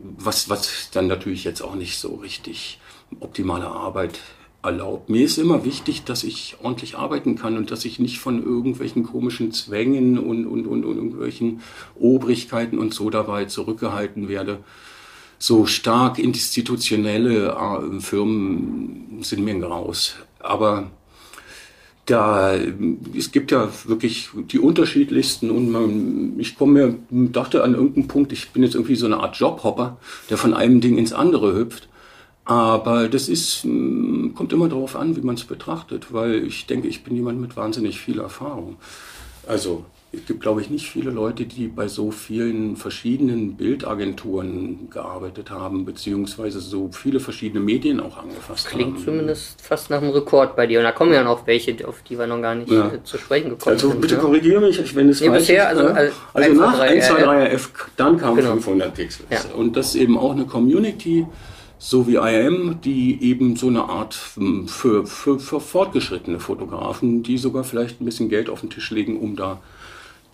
was, 0.00 0.48
was 0.48 0.88
dann 0.92 1.08
natürlich 1.08 1.44
jetzt 1.44 1.60
auch 1.60 1.74
nicht 1.74 1.98
so 1.98 2.14
richtig 2.14 2.80
optimale 3.20 3.66
Arbeit 3.66 4.18
erlaubt. 4.62 5.10
Mir 5.10 5.26
ist 5.26 5.36
immer 5.36 5.66
wichtig, 5.66 6.04
dass 6.04 6.24
ich 6.24 6.56
ordentlich 6.62 6.96
arbeiten 6.96 7.36
kann 7.36 7.58
und 7.58 7.70
dass 7.70 7.84
ich 7.84 7.98
nicht 7.98 8.18
von 8.18 8.42
irgendwelchen 8.42 9.02
komischen 9.02 9.52
Zwängen 9.52 10.18
und, 10.18 10.46
und, 10.46 10.66
und, 10.66 10.86
und 10.86 10.96
irgendwelchen 10.96 11.60
Obrigkeiten 12.00 12.78
und 12.78 12.94
so 12.94 13.10
dabei 13.10 13.44
zurückgehalten 13.44 14.26
werde 14.26 14.60
so 15.44 15.66
stark 15.66 16.18
institutionelle 16.18 17.50
äh, 17.50 18.00
Firmen 18.00 19.18
sind 19.20 19.44
mir 19.44 19.58
graus. 19.58 20.14
Aber 20.38 20.90
da, 22.06 22.54
es 23.14 23.30
gibt 23.30 23.50
ja 23.50 23.68
wirklich 23.84 24.30
die 24.34 24.58
unterschiedlichsten 24.58 25.50
und 25.50 25.70
man, 25.70 26.40
ich 26.40 26.56
komme 26.56 26.98
mir, 27.10 27.28
dachte 27.30 27.62
an 27.62 27.74
irgendeinen 27.74 28.08
Punkt, 28.08 28.32
ich 28.32 28.52
bin 28.52 28.62
jetzt 28.62 28.74
irgendwie 28.74 28.96
so 28.96 29.04
eine 29.04 29.18
Art 29.18 29.36
Jobhopper, 29.36 29.98
der 30.30 30.38
von 30.38 30.54
einem 30.54 30.80
Ding 30.80 30.96
ins 30.96 31.12
andere 31.12 31.54
hüpft. 31.54 31.88
Aber 32.46 33.08
das 33.08 33.28
ist, 33.28 33.66
mm, 33.66 34.30
kommt 34.34 34.54
immer 34.54 34.70
darauf 34.70 34.96
an, 34.96 35.14
wie 35.14 35.20
man 35.20 35.34
es 35.34 35.44
betrachtet, 35.44 36.10
weil 36.10 36.42
ich 36.46 36.64
denke, 36.64 36.88
ich 36.88 37.04
bin 37.04 37.16
jemand 37.16 37.38
mit 37.38 37.54
wahnsinnig 37.54 38.00
viel 38.00 38.18
Erfahrung. 38.18 38.76
Also 39.46 39.84
es 40.14 40.26
gibt, 40.26 40.40
glaube 40.40 40.60
ich, 40.60 40.70
nicht 40.70 40.88
viele 40.88 41.10
Leute, 41.10 41.44
die 41.44 41.66
bei 41.68 41.88
so 41.88 42.10
vielen 42.10 42.76
verschiedenen 42.76 43.56
Bildagenturen 43.56 44.88
gearbeitet 44.90 45.50
haben, 45.50 45.84
beziehungsweise 45.84 46.60
so 46.60 46.90
viele 46.92 47.20
verschiedene 47.20 47.60
Medien 47.60 48.00
auch 48.00 48.16
angefasst 48.16 48.68
Klingt 48.68 48.84
haben. 48.84 48.92
Klingt 48.94 49.04
zumindest 49.06 49.60
fast 49.60 49.90
nach 49.90 50.00
einem 50.00 50.10
Rekord 50.10 50.56
bei 50.56 50.66
dir. 50.66 50.78
Und 50.78 50.84
da 50.84 50.92
kommen 50.92 51.12
ja 51.12 51.22
noch 51.22 51.46
welche, 51.46 51.76
auf 51.86 52.02
die 52.02 52.18
wir 52.18 52.26
noch 52.26 52.40
gar 52.40 52.54
nicht 52.54 52.70
ja. 52.70 52.92
zu 53.04 53.18
sprechen 53.18 53.50
gekommen 53.50 53.74
also, 53.74 53.88
sind. 53.88 53.96
Also 53.96 54.00
bitte 54.00 54.14
ne? 54.14 54.20
korrigiere 54.20 54.60
mich, 54.60 54.96
wenn 54.96 55.08
es 55.08 55.20
nee, 55.20 55.28
falsch 55.28 55.40
bisher, 55.40 55.72
ist. 55.72 55.78
Also, 55.78 55.94
also, 55.94 56.14
also 56.32 56.60
nach 56.60 56.78
1, 56.80 57.06
2, 57.06 57.22
3 57.22 57.54
RF, 57.54 57.72
dann 57.96 58.18
kamen 58.18 58.36
genau. 58.36 58.52
500 58.52 58.94
Pixel. 58.94 59.26
Ja. 59.30 59.40
Und 59.56 59.76
das 59.76 59.94
eben 59.94 60.18
auch 60.18 60.32
eine 60.32 60.46
Community, 60.46 61.26
so 61.78 62.06
wie 62.06 62.16
IM, 62.16 62.80
die 62.82 63.22
eben 63.22 63.56
so 63.56 63.68
eine 63.68 63.84
Art 63.84 64.16
hm, 64.36 64.68
für, 64.68 65.06
für, 65.06 65.38
für 65.38 65.60
fortgeschrittene 65.60 66.40
Fotografen, 66.40 67.22
die 67.22 67.36
sogar 67.36 67.64
vielleicht 67.64 68.00
ein 68.00 68.04
bisschen 68.04 68.28
Geld 68.28 68.48
auf 68.48 68.60
den 68.60 68.70
Tisch 68.70 68.90
legen, 68.90 69.18
um 69.18 69.36
da 69.36 69.60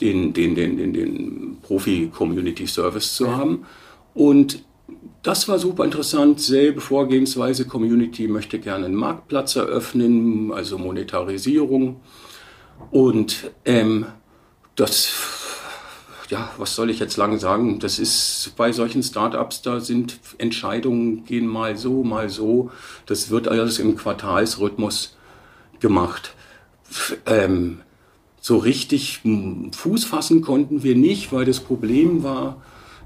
den, 0.00 0.32
den, 0.32 0.54
den, 0.54 0.76
den, 0.76 0.92
den 0.92 1.58
Profi-Community-Service 1.62 3.14
zu 3.14 3.36
haben. 3.36 3.66
Und 4.14 4.64
das 5.22 5.48
war 5.48 5.58
super 5.58 5.84
interessant. 5.84 6.40
Selbe 6.40 6.80
Vorgehensweise. 6.80 7.66
Community 7.66 8.26
möchte 8.26 8.58
gerne 8.58 8.86
einen 8.86 8.94
Marktplatz 8.94 9.56
eröffnen, 9.56 10.52
also 10.52 10.78
Monetarisierung. 10.78 12.00
Und 12.90 13.50
ähm, 13.64 14.06
das, 14.74 15.12
ja, 16.30 16.50
was 16.56 16.74
soll 16.74 16.90
ich 16.90 16.98
jetzt 16.98 17.18
lang 17.18 17.38
sagen? 17.38 17.78
Das 17.78 17.98
ist 17.98 18.54
bei 18.56 18.72
solchen 18.72 19.02
Startups, 19.02 19.60
da 19.62 19.80
sind 19.80 20.18
Entscheidungen 20.38 21.24
gehen 21.24 21.46
mal 21.46 21.76
so, 21.76 22.02
mal 22.02 22.30
so. 22.30 22.70
Das 23.06 23.30
wird 23.30 23.48
alles 23.48 23.78
im 23.78 23.96
Quartalsrhythmus 23.96 25.16
gemacht. 25.80 26.34
Ähm, 27.26 27.82
so 28.40 28.56
richtig 28.56 29.20
Fuß 29.76 30.04
fassen 30.04 30.40
konnten 30.40 30.82
wir 30.82 30.96
nicht, 30.96 31.32
weil 31.32 31.44
das 31.44 31.60
Problem 31.60 32.22
war, 32.22 32.56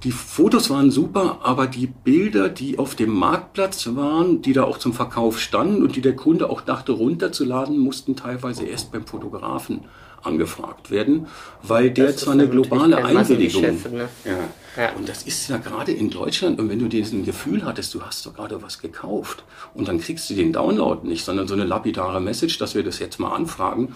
die 0.05 0.12
Fotos 0.12 0.69
waren 0.69 0.91
super, 0.91 1.38
aber 1.43 1.67
die 1.67 1.87
Bilder, 1.87 2.50
die 2.50 2.79
auf 2.79 2.95
dem 2.95 3.11
Marktplatz 3.11 3.88
waren, 3.95 4.43
die 4.43 4.53
da 4.53 4.64
auch 4.64 4.76
zum 4.79 4.93
Verkauf 4.93 5.41
standen 5.41 5.83
und 5.83 5.97
die 5.97 6.03
der 6.03 6.14
Kunde 6.14 6.50
auch 6.50 6.61
dachte 6.61 6.93
runterzuladen, 6.93 7.79
mussten 7.79 8.14
teilweise 8.14 8.67
erst 8.67 8.93
beim 8.93 9.07
Fotografen 9.07 9.81
angefragt 10.23 10.91
werden, 10.91 11.26
weil 11.62 11.91
der 11.91 12.07
das 12.07 12.19
zwar 12.19 12.35
eine 12.35 12.49
globale 12.49 13.03
Einwilligung. 13.03 13.62
Ne? 13.62 14.09
Ja. 14.25 14.83
ja. 14.83 14.93
Und 14.97 15.09
das 15.09 15.23
ist 15.23 15.49
ja 15.49 15.59
gerade 15.59 15.93
in 15.93 16.11
Deutschland, 16.11 16.59
und 16.59 16.69
wenn 16.69 16.79
du 16.79 16.88
diesen 16.88 17.25
Gefühl 17.25 17.64
hattest, 17.64 17.95
du 17.95 18.03
hast 18.03 18.25
doch 18.26 18.35
gerade 18.35 18.62
was 18.62 18.81
gekauft 18.81 19.45
und 19.75 19.88
dann 19.88 20.00
kriegst 20.00 20.29
du 20.29 20.35
den 20.35 20.53
Download 20.53 21.07
nicht, 21.07 21.25
sondern 21.25 21.49
so 21.49 21.55
eine 21.55 21.64
lapidare 21.64 22.21
Message, 22.21 22.59
dass 22.59 22.75
wir 22.75 22.83
das 22.83 22.99
jetzt 22.99 23.21
mal 23.21 23.35
anfragen, 23.35 23.95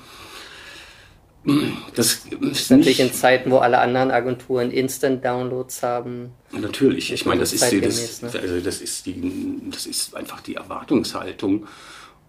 das 1.95 2.27
ist 2.53 2.71
natürlich 2.71 3.01
in 3.01 3.13
Zeiten, 3.13 3.51
wo 3.51 3.59
alle 3.59 3.79
anderen 3.79 4.11
Agenturen 4.11 4.71
Instant-Downloads 4.71 5.83
haben. 5.83 6.33
Natürlich, 6.53 7.13
ich 7.13 7.27
meine, 7.27 7.41
das 7.41 7.53
ist, 7.53 7.71
die, 7.71 7.81
das, 7.81 8.23
ne? 8.23 8.31
also 8.41 8.61
das, 8.61 8.81
ist 8.81 9.07
die, 9.07 9.61
das 9.71 9.87
ist 9.87 10.15
einfach 10.15 10.41
die 10.41 10.57
Erwartungshaltung 10.57 11.67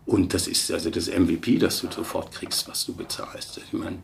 und 0.05 0.33
das 0.33 0.47
ist 0.47 0.71
also 0.71 0.89
das 0.89 1.07
MVP, 1.07 1.57
das 1.57 1.81
du 1.81 1.87
sofort 1.91 2.31
kriegst, 2.31 2.67
was 2.67 2.85
du 2.85 2.95
bezahlst. 2.95 3.59
Ich 3.63 3.73
meine, 3.73 3.99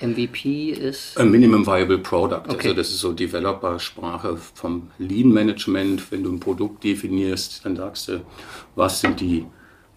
MVP 0.00 0.70
ist? 0.70 1.18
A 1.18 1.24
Minimum 1.24 1.66
Viable 1.66 1.98
Product. 1.98 2.44
Okay. 2.48 2.68
Also 2.68 2.74
das 2.74 2.90
ist 2.90 3.00
so 3.00 3.12
Developer-Sprache 3.12 4.36
vom 4.54 4.90
Lean 4.98 5.28
Management. 5.28 6.10
Wenn 6.10 6.22
du 6.22 6.32
ein 6.32 6.40
Produkt 6.40 6.84
definierst, 6.84 7.64
dann 7.64 7.76
sagst 7.76 8.08
du, 8.08 8.20
was 8.74 9.00
sind 9.00 9.20
die 9.20 9.46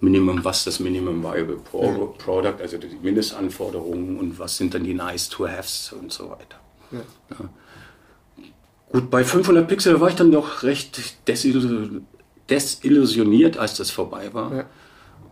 Minimum, 0.06 0.44
was 0.44 0.64
das 0.64 0.80
Minimum 0.80 1.24
Viable 1.24 1.58
Pro 1.58 2.16
Product, 2.18 2.62
also 2.62 2.78
die 2.78 2.96
Mindestanforderungen 3.02 4.18
und 4.18 4.40
was 4.40 4.56
sind 4.56 4.74
dann 4.74 4.84
die 4.84 4.94
Nice 4.94 5.30
to 5.30 5.48
Haves 5.48 5.94
und 6.00 6.12
so 6.12 6.30
weiter. 6.30 6.60
Ja. 6.92 7.02
Ja. 7.32 7.50
Gut, 8.92 9.10
bei 9.10 9.24
500 9.24 9.68
Pixel 9.68 10.00
war 10.00 10.10
ich 10.10 10.16
dann 10.16 10.32
doch 10.32 10.64
recht 10.64 11.28
desillusioniert, 11.28 13.58
als 13.58 13.76
das 13.76 13.92
vorbei 13.92 14.34
war 14.34 14.56
ja. 14.56 14.66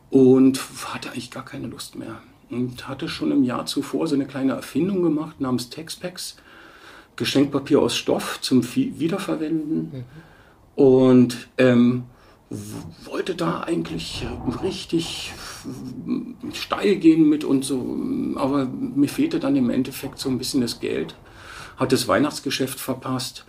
und 0.09 0.59
hatte 0.87 1.11
eigentlich 1.11 1.31
gar 1.31 1.45
keine 1.45 1.67
Lust 1.67 1.95
mehr. 1.95 2.21
Und 2.49 2.87
hatte 2.87 3.07
schon 3.07 3.31
im 3.31 3.43
Jahr 3.43 3.65
zuvor 3.65 4.07
so 4.07 4.15
eine 4.15 4.25
kleine 4.25 4.53
Erfindung 4.53 5.03
gemacht 5.03 5.39
namens 5.39 5.69
Textpacks. 5.69 6.35
Geschenkpapier 7.15 7.79
aus 7.79 7.95
Stoff 7.95 8.41
zum 8.41 8.63
Wiederverwenden. 8.75 9.91
Mhm. 9.93 10.03
Und 10.75 11.47
ähm, 11.59 12.05
wollte 13.05 13.35
da 13.35 13.61
eigentlich 13.61 14.25
richtig 14.61 15.33
steil 16.53 16.97
gehen 16.97 17.27
mit 17.27 17.43
und 17.43 17.65
so, 17.65 17.97
aber 18.35 18.65
mir 18.65 19.09
fehlte 19.09 19.39
dann 19.39 19.55
im 19.55 19.69
Endeffekt 19.69 20.19
so 20.19 20.29
ein 20.29 20.37
bisschen 20.37 20.61
das 20.61 20.79
Geld, 20.79 21.15
hat 21.77 21.91
das 21.91 22.07
Weihnachtsgeschäft 22.07 22.79
verpasst. 22.79 23.45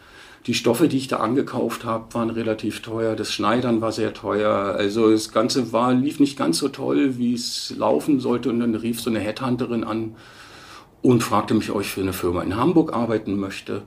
Die 0.47 0.55
Stoffe, 0.55 0.89
die 0.89 0.99
ich 0.99 1.09
da 1.09 1.19
angekauft 1.19 1.85
habe, 1.85 2.13
waren 2.13 2.29
relativ 2.29 2.83
teuer. 2.83 3.17
Das 3.17 3.33
Schneidern 3.33 3.81
war 3.81 3.93
sehr 3.93 4.13
teuer. 4.13 4.75
Also 4.77 5.11
das 5.11 5.33
Ganze 5.33 5.73
war, 5.73 5.95
lief 5.95 6.21
nicht 6.21 6.37
ganz 6.37 6.59
so 6.59 6.69
toll, 6.69 7.17
wie 7.17 7.33
es 7.33 7.75
laufen 7.79 8.21
sollte. 8.21 8.51
Und 8.51 8.61
dann 8.61 8.75
rief 8.75 9.01
so 9.01 9.09
eine 9.09 9.21
Headhunterin 9.21 9.85
an 9.85 10.17
und 11.01 11.23
fragte 11.23 11.55
mich, 11.55 11.71
ob 11.71 11.81
ich 11.81 11.89
für 11.89 12.03
eine 12.03 12.13
Firma 12.13 12.43
in 12.43 12.57
Hamburg 12.57 12.93
arbeiten 12.93 13.37
möchte. 13.37 13.85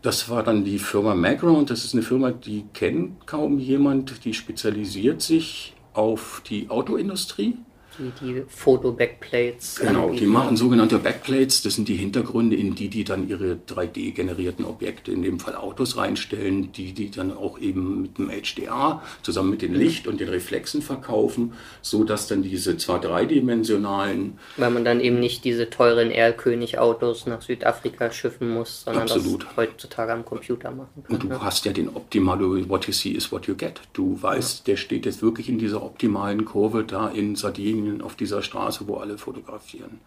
Das 0.00 0.28
war 0.28 0.42
dann 0.42 0.64
die 0.64 0.78
Firma 0.78 1.14
Maground. 1.14 1.70
Das 1.70 1.84
ist 1.84 1.94
eine 1.94 2.02
Firma, 2.02 2.30
die 2.30 2.64
kennt 2.72 3.26
kaum 3.26 3.58
jemand. 3.58 4.24
Die 4.24 4.32
spezialisiert 4.32 5.22
sich 5.22 5.74
auf 5.92 6.42
die 6.48 6.70
Autoindustrie 6.70 7.56
die, 7.98 8.12
die 8.20 8.42
Foto-Backplates. 8.46 9.80
Genau, 9.80 10.10
die 10.10 10.26
machen 10.26 10.56
sogenannte 10.56 10.98
Backplates. 10.98 11.62
Das 11.62 11.74
sind 11.74 11.88
die 11.88 11.96
Hintergründe, 11.96 12.56
in 12.56 12.74
die 12.74 12.88
die 12.88 13.04
dann 13.04 13.28
ihre 13.28 13.58
3D-generierten 13.68 14.64
Objekte, 14.64 15.12
in 15.12 15.22
dem 15.22 15.40
Fall 15.40 15.54
Autos, 15.54 15.96
reinstellen, 15.96 16.72
die 16.72 16.92
die 16.92 17.10
dann 17.10 17.36
auch 17.36 17.58
eben 17.58 18.02
mit 18.02 18.18
dem 18.18 18.30
HDR 18.30 19.02
zusammen 19.22 19.50
mit 19.50 19.62
dem. 19.62 19.78
Licht 19.78 20.06
und 20.06 20.20
den 20.20 20.28
Reflexen 20.28 20.82
verkaufen, 20.82 21.52
so 21.82 22.04
dass 22.04 22.26
dann 22.26 22.42
diese 22.42 22.76
zwar 22.76 23.00
dreidimensionalen... 23.00 24.38
Weil 24.56 24.70
man 24.70 24.84
dann 24.84 25.00
eben 25.00 25.20
nicht 25.20 25.44
diese 25.44 25.70
teuren 25.70 26.10
Erlkönig-Autos 26.10 27.26
nach 27.26 27.42
Südafrika 27.42 28.10
schiffen 28.10 28.50
muss, 28.50 28.82
sondern 28.84 29.04
Absolut. 29.04 29.44
das 29.44 29.56
heutzutage 29.56 30.12
am 30.12 30.24
Computer 30.24 30.70
machen 30.70 31.04
kann. 31.04 31.14
Und 31.14 31.22
du 31.22 31.28
ne? 31.28 31.42
hast 31.42 31.64
ja 31.64 31.72
den 31.72 31.88
optimalen, 31.88 32.68
what 32.68 32.86
you 32.86 32.92
see 32.92 33.10
is 33.10 33.32
what 33.32 33.46
you 33.46 33.54
get. 33.54 33.80
Du 33.92 34.20
weißt, 34.20 34.58
ja. 34.66 34.72
der 34.72 34.76
steht 34.76 35.06
jetzt 35.06 35.22
wirklich 35.22 35.48
in 35.48 35.58
dieser 35.58 35.82
optimalen 35.82 36.44
Kurve 36.44 36.84
da 36.84 37.08
in 37.08 37.36
Sardinien 37.36 37.87
Linien 37.88 38.02
auf 38.02 38.14
dieser 38.14 38.42
Straße, 38.42 38.86
wo 38.86 38.96
alle 38.96 39.18
fotografieren. 39.18 40.00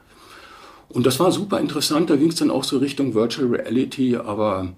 Und 0.89 1.05
das 1.05 1.19
war 1.19 1.31
super 1.31 1.59
interessant, 1.59 2.09
da 2.09 2.15
ging 2.15 2.29
es 2.29 2.35
dann 2.35 2.51
auch 2.51 2.63
so 2.63 2.77
Richtung 2.77 3.13
Virtual 3.13 3.47
Reality, 3.47 4.17
aber 4.17 4.73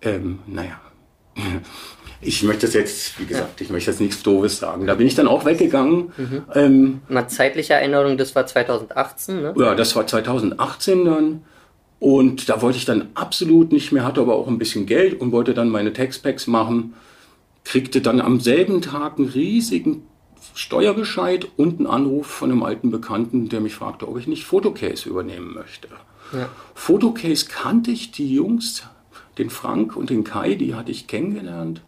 ähm, 0.00 0.38
naja, 0.46 0.80
ich 2.22 2.42
möchte 2.42 2.66
das 2.66 2.74
jetzt, 2.74 3.20
wie 3.20 3.26
gesagt, 3.26 3.60
ich 3.60 3.68
möchte 3.68 3.90
jetzt 3.90 4.00
nichts 4.00 4.22
Doofes 4.22 4.58
sagen. 4.58 4.86
Da 4.86 4.94
bin 4.94 5.06
ich 5.06 5.14
dann 5.14 5.28
auch 5.28 5.44
weggegangen. 5.44 6.12
Mhm. 6.16 6.42
Ähm, 6.54 7.00
Mal 7.08 7.28
zeitliche 7.28 7.74
Erinnerung, 7.74 8.16
das 8.16 8.34
war 8.34 8.46
2018, 8.46 9.42
ne? 9.42 9.54
Ja, 9.58 9.74
das 9.74 9.94
war 9.94 10.06
2018 10.06 11.04
dann. 11.04 11.42
Und 11.98 12.48
da 12.48 12.60
wollte 12.60 12.78
ich 12.78 12.84
dann 12.84 13.08
absolut 13.14 13.72
nicht 13.72 13.90
mehr, 13.92 14.04
hatte 14.04 14.20
aber 14.20 14.36
auch 14.36 14.48
ein 14.48 14.58
bisschen 14.58 14.86
Geld 14.86 15.18
und 15.20 15.32
wollte 15.32 15.54
dann 15.54 15.70
meine 15.70 15.92
Textpacks 15.92 16.46
machen. 16.46 16.94
Kriegte 17.64 18.00
dann 18.00 18.20
am 18.20 18.38
selben 18.38 18.80
Tag 18.80 19.18
einen 19.18 19.28
riesigen 19.28 20.02
Steuerbescheid 20.54 21.48
und 21.56 21.78
einen 21.78 21.86
Anruf 21.86 22.26
von 22.26 22.50
einem 22.50 22.62
alten 22.62 22.90
Bekannten, 22.90 23.48
der 23.48 23.60
mich 23.60 23.74
fragte, 23.74 24.08
ob 24.08 24.18
ich 24.18 24.26
nicht 24.26 24.44
Fotocase 24.44 25.08
übernehmen 25.08 25.54
möchte. 25.54 25.88
Ja. 26.32 26.48
Fotocase 26.74 27.46
kannte 27.46 27.90
ich 27.90 28.10
die 28.10 28.32
Jungs, 28.32 28.84
den 29.38 29.50
Frank 29.50 29.96
und 29.96 30.10
den 30.10 30.24
Kai, 30.24 30.54
die 30.54 30.74
hatte 30.74 30.90
ich 30.90 31.06
kennengelernt. 31.06 31.82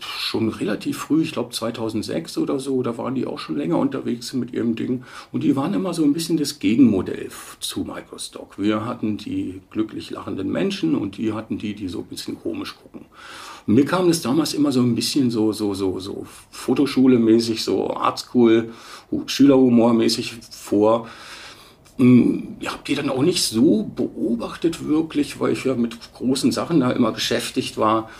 Schon 0.00 0.48
relativ 0.48 0.98
früh, 0.98 1.22
ich 1.22 1.32
glaube 1.32 1.50
2006 1.50 2.38
oder 2.38 2.58
so, 2.58 2.82
da 2.82 2.96
waren 2.96 3.14
die 3.14 3.26
auch 3.26 3.38
schon 3.38 3.56
länger 3.56 3.78
unterwegs 3.78 4.32
mit 4.32 4.52
ihrem 4.52 4.74
Ding. 4.74 5.04
Und 5.30 5.44
die 5.44 5.54
waren 5.54 5.74
immer 5.74 5.92
so 5.92 6.02
ein 6.02 6.12
bisschen 6.12 6.38
das 6.38 6.58
Gegenmodell 6.58 7.28
zu 7.60 7.80
Microstock. 7.80 8.58
Wir 8.58 8.86
hatten 8.86 9.18
die 9.18 9.60
glücklich 9.70 10.10
lachenden 10.10 10.50
Menschen 10.50 10.94
und 10.96 11.18
die 11.18 11.32
hatten 11.32 11.58
die, 11.58 11.74
die 11.74 11.88
so 11.88 12.00
ein 12.00 12.06
bisschen 12.06 12.40
komisch 12.40 12.74
gucken. 12.76 13.06
Mir 13.66 13.84
kam 13.84 14.08
das 14.08 14.22
damals 14.22 14.54
immer 14.54 14.72
so 14.72 14.80
ein 14.80 14.94
bisschen 14.94 15.30
so, 15.30 15.52
so, 15.52 15.74
so, 15.74 16.00
so 16.00 16.26
Fotoschule-mäßig, 16.50 17.62
so 17.62 17.94
Artschool, 17.94 18.70
Schülerhumor-mäßig 19.26 20.34
vor. 20.50 21.06
Hm, 21.98 22.56
ich 22.58 22.68
habe 22.68 22.82
die 22.86 22.94
dann 22.94 23.10
auch 23.10 23.22
nicht 23.22 23.44
so 23.44 23.84
beobachtet 23.84 24.86
wirklich, 24.86 25.38
weil 25.38 25.52
ich 25.52 25.64
ja 25.64 25.74
mit 25.74 25.96
großen 26.14 26.50
Sachen 26.50 26.80
da 26.80 26.90
immer 26.90 27.12
beschäftigt 27.12 27.76
war. 27.76 28.10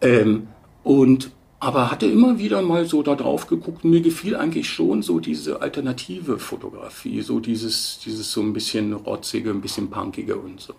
Ähm, 0.00 0.48
und 0.88 1.30
aber 1.60 1.90
hatte 1.90 2.06
immer 2.06 2.38
wieder 2.38 2.62
mal 2.62 2.86
so 2.86 3.02
da 3.02 3.14
drauf 3.14 3.48
geguckt. 3.48 3.84
Mir 3.84 4.00
gefiel 4.00 4.36
eigentlich 4.36 4.70
schon 4.70 5.02
so 5.02 5.18
diese 5.18 5.60
alternative 5.60 6.38
Fotografie, 6.38 7.20
so 7.20 7.40
dieses, 7.40 7.98
dieses 8.04 8.30
so 8.32 8.40
ein 8.40 8.52
bisschen 8.52 8.92
rotzige, 8.92 9.50
ein 9.50 9.60
bisschen 9.60 9.90
punkige 9.90 10.36
und 10.36 10.60
so. 10.60 10.74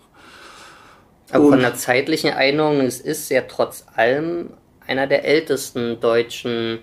Aber 1.30 1.44
und 1.44 1.50
von 1.50 1.60
der 1.60 1.74
zeitlichen 1.74 2.32
Einordnung, 2.32 2.86
es 2.86 2.98
ist 3.00 3.30
ja 3.30 3.42
trotz 3.42 3.84
allem 3.94 4.50
einer 4.86 5.06
der 5.06 5.24
ältesten 5.24 6.00
deutschen 6.00 6.80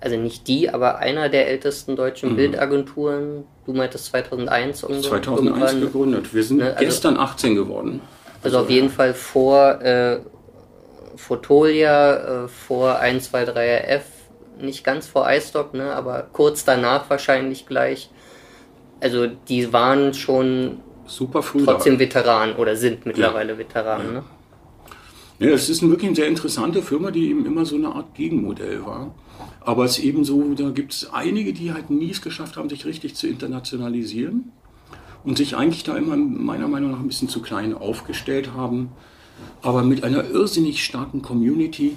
also 0.00 0.16
nicht 0.16 0.48
die, 0.48 0.68
aber 0.68 0.98
einer 0.98 1.28
der 1.28 1.48
ältesten 1.48 1.94
deutschen 1.94 2.32
mhm. 2.32 2.36
Bildagenturen. 2.36 3.44
Du 3.66 3.72
meintest 3.72 4.06
2001 4.06 4.80
2001 4.80 5.80
gegründet. 5.80 6.34
Wir 6.34 6.42
sind 6.42 6.56
ne, 6.58 6.72
also, 6.72 6.84
gestern 6.84 7.16
18 7.16 7.54
geworden. 7.54 8.00
Also, 8.42 8.58
also 8.58 8.66
auf 8.66 8.70
jeden 8.70 8.90
Fall 8.90 9.14
vor 9.14 9.80
äh, 9.80 10.18
Fotolia, 11.22 12.44
äh, 12.44 12.48
vor 12.48 13.00
123RF, 13.00 14.02
nicht 14.60 14.82
ganz 14.82 15.06
vor 15.06 15.30
iStock, 15.30 15.72
ne, 15.72 15.94
aber 15.94 16.26
kurz 16.32 16.64
danach 16.64 17.08
wahrscheinlich 17.08 17.66
gleich. 17.66 18.10
Also 19.00 19.26
die 19.48 19.72
waren 19.72 20.14
schon 20.14 20.80
super 21.06 21.42
früh 21.42 21.64
trotzdem 21.64 21.98
Veteranen 21.98 22.56
oder 22.56 22.76
sind 22.76 23.06
mittlerweile 23.06 23.52
ja. 23.52 23.58
Veteranen. 23.58 24.06
Ja. 24.06 24.12
Ne? 24.12 24.24
Ja, 25.38 25.54
es 25.54 25.68
ist 25.68 25.82
wirklich 25.82 26.06
eine 26.06 26.16
sehr 26.16 26.28
interessante 26.28 26.82
Firma, 26.82 27.10
die 27.10 27.30
eben 27.30 27.46
immer 27.46 27.64
so 27.64 27.76
eine 27.76 27.88
Art 27.88 28.14
Gegenmodell 28.14 28.84
war. 28.84 29.14
Aber 29.60 29.84
es 29.84 29.98
ist 29.98 30.04
eben 30.04 30.24
so, 30.24 30.54
da 30.54 30.70
gibt 30.70 30.92
es 30.92 31.12
einige, 31.12 31.52
die 31.52 31.72
halt 31.72 31.90
nie 31.90 32.10
es 32.10 32.20
geschafft 32.20 32.56
haben, 32.56 32.68
sich 32.68 32.84
richtig 32.84 33.14
zu 33.14 33.28
internationalisieren 33.28 34.52
und 35.24 35.38
sich 35.38 35.56
eigentlich 35.56 35.84
da 35.84 35.96
immer 35.96 36.16
meiner 36.16 36.68
Meinung 36.68 36.92
nach 36.92 37.00
ein 37.00 37.06
bisschen 37.06 37.28
zu 37.28 37.42
klein 37.42 37.74
aufgestellt 37.74 38.54
haben. 38.54 38.92
Aber 39.62 39.82
mit 39.82 40.04
einer 40.04 40.24
irrsinnig 40.24 40.84
starken 40.84 41.22
Community, 41.22 41.96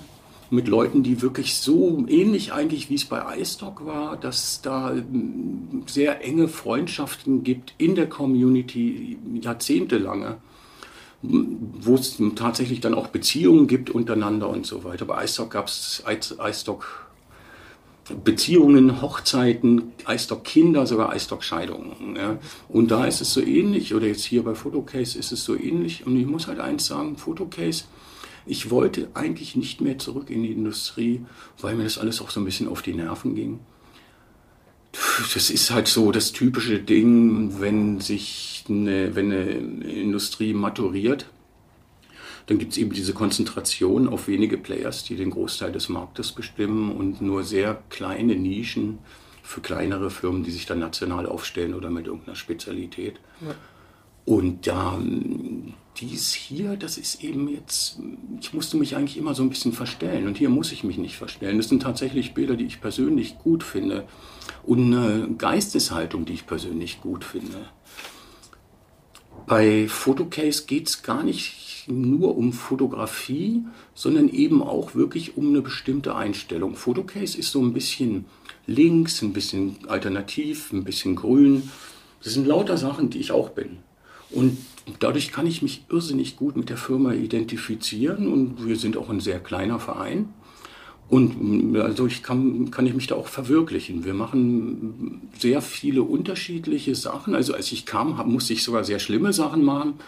mit 0.49 0.67
Leuten, 0.67 1.01
die 1.01 1.21
wirklich 1.21 1.55
so 1.55 2.05
ähnlich 2.07 2.53
eigentlich 2.53 2.89
wie 2.89 2.95
es 2.95 3.05
bei 3.05 3.39
iStock 3.39 3.85
war, 3.85 4.15
dass 4.15 4.61
da 4.61 4.91
hm, 4.91 5.83
sehr 5.87 6.23
enge 6.23 6.47
Freundschaften 6.47 7.43
gibt 7.43 7.73
in 7.77 7.95
der 7.95 8.07
Community, 8.07 9.17
jahrzehntelange 9.41 10.37
wo 11.27 11.95
es 11.95 12.21
tatsächlich 12.35 12.81
dann 12.81 12.93
auch 12.93 13.07
Beziehungen 13.07 13.67
gibt 13.67 13.89
untereinander 13.89 14.49
und 14.49 14.65
so 14.65 14.83
weiter. 14.83 15.05
Bei 15.05 15.23
iStock 15.23 15.51
gab 15.51 15.67
es 15.67 16.03
iStock 16.07 17.04
Beziehungen, 18.23 19.01
Hochzeiten, 19.01 19.93
iStock-Kinder, 20.07 20.85
sogar 20.85 21.15
iStock-Scheidungen. 21.15 22.15
Ja. 22.15 22.37
Und 22.69 22.91
da 22.91 23.05
ist 23.05 23.21
es 23.21 23.33
so 23.33 23.41
ähnlich, 23.41 23.95
oder 23.95 24.05
jetzt 24.05 24.25
hier 24.25 24.43
bei 24.43 24.53
Photocase 24.53 25.17
ist 25.17 25.31
es 25.31 25.43
so 25.43 25.55
ähnlich. 25.55 26.05
Und 26.05 26.15
ich 26.17 26.27
muss 26.27 26.47
halt 26.47 26.59
eins 26.59 26.85
sagen, 26.85 27.17
Photocase, 27.17 27.85
ich 28.45 28.69
wollte 28.69 29.07
eigentlich 29.15 29.55
nicht 29.55 29.81
mehr 29.81 29.97
zurück 29.97 30.29
in 30.29 30.43
die 30.43 30.51
Industrie, 30.51 31.25
weil 31.59 31.75
mir 31.75 31.83
das 31.83 31.97
alles 31.97 32.21
auch 32.21 32.29
so 32.29 32.39
ein 32.39 32.45
bisschen 32.45 32.67
auf 32.67 32.83
die 32.83 32.93
Nerven 32.93 33.33
ging. 33.33 33.59
Das 35.33 35.49
ist 35.49 35.71
halt 35.71 35.87
so 35.87 36.11
das 36.11 36.31
typische 36.31 36.79
Ding, 36.79 37.59
wenn 37.59 37.99
sich 37.99 38.65
eine, 38.69 39.15
wenn 39.15 39.31
eine 39.31 39.45
Industrie 39.45 40.53
maturiert, 40.53 41.25
dann 42.47 42.59
gibt 42.59 42.73
es 42.73 42.77
eben 42.77 42.91
diese 42.91 43.13
Konzentration 43.13 44.07
auf 44.07 44.27
wenige 44.27 44.57
Players, 44.57 45.03
die 45.03 45.15
den 45.15 45.31
Großteil 45.31 45.71
des 45.71 45.89
Marktes 45.89 46.31
bestimmen 46.31 46.91
und 46.91 47.21
nur 47.21 47.43
sehr 47.43 47.81
kleine 47.89 48.35
Nischen 48.35 48.99
für 49.41 49.61
kleinere 49.61 50.09
Firmen, 50.09 50.43
die 50.43 50.51
sich 50.51 50.65
dann 50.65 50.79
national 50.79 51.25
aufstellen 51.25 51.73
oder 51.73 51.89
mit 51.89 52.07
irgendeiner 52.07 52.35
Spezialität. 52.35 53.19
Ja. 53.41 53.55
Und 54.25 54.65
da 54.65 54.99
dies 55.97 56.33
hier, 56.33 56.75
das 56.75 56.97
ist 56.97 57.23
eben 57.23 57.47
jetzt, 57.47 57.99
ich 58.41 58.53
musste 58.53 58.75
mich 58.77 58.95
eigentlich 58.95 59.17
immer 59.17 59.33
so 59.33 59.43
ein 59.43 59.49
bisschen 59.49 59.71
verstellen 59.71 60.27
und 60.27 60.37
hier 60.37 60.49
muss 60.49 60.71
ich 60.71 60.83
mich 60.83 60.97
nicht 60.97 61.15
verstellen. 61.15 61.57
Das 61.57 61.69
sind 61.69 61.83
tatsächlich 61.83 62.33
Bilder, 62.33 62.55
die 62.55 62.65
ich 62.65 62.81
persönlich 62.81 63.37
gut 63.39 63.63
finde 63.63 64.05
und 64.63 64.93
eine 64.93 65.29
Geisteshaltung, 65.37 66.25
die 66.25 66.33
ich 66.33 66.47
persönlich 66.47 67.01
gut 67.01 67.23
finde. 67.23 67.69
Bei 69.47 69.87
Photocase 69.87 70.65
geht 70.65 70.87
es 70.87 71.03
gar 71.03 71.23
nicht 71.23 71.64
nur 71.87 72.37
um 72.37 72.53
Fotografie, 72.53 73.63
sondern 73.93 74.29
eben 74.29 74.61
auch 74.61 74.95
wirklich 74.95 75.37
um 75.37 75.49
eine 75.49 75.61
bestimmte 75.61 76.15
Einstellung. 76.15 76.75
Photocase 76.75 77.37
ist 77.37 77.51
so 77.51 77.61
ein 77.61 77.73
bisschen 77.73 78.25
links, 78.67 79.21
ein 79.21 79.33
bisschen 79.33 79.77
alternativ, 79.87 80.71
ein 80.73 80.83
bisschen 80.83 81.15
grün. 81.15 81.69
Das 82.23 82.33
sind 82.33 82.47
lauter 82.47 82.77
Sachen, 82.77 83.09
die 83.09 83.19
ich 83.19 83.31
auch 83.31 83.49
bin. 83.49 83.77
Und 84.31 84.57
dadurch 84.99 85.31
kann 85.31 85.47
ich 85.47 85.61
mich 85.61 85.85
irrsinnig 85.89 86.35
gut 86.35 86.55
mit 86.55 86.69
der 86.69 86.77
Firma 86.77 87.13
identifizieren 87.13 88.27
und 88.31 88.65
wir 88.65 88.75
sind 88.75 88.97
auch 88.97 89.09
ein 89.09 89.19
sehr 89.19 89.39
kleiner 89.39 89.79
Verein. 89.79 90.29
Und 91.07 91.77
also 91.79 92.07
ich 92.07 92.23
kann, 92.23 92.71
kann 92.71 92.87
ich 92.87 92.95
mich 92.95 93.07
da 93.07 93.15
auch 93.15 93.27
verwirklichen. 93.27 94.05
Wir 94.05 94.15
machen 94.15 95.29
sehr 95.37 95.61
viele 95.61 96.01
unterschiedliche 96.01 96.95
Sachen. 96.95 97.35
Also 97.35 97.53
als 97.53 97.71
ich 97.71 97.85
kam, 97.85 98.19
musste 98.25 98.53
ich 98.53 98.63
sogar 98.63 98.83
sehr 98.83 98.99
schlimme 98.99 99.31
Sachen 99.31 99.63
machen. 99.63 99.99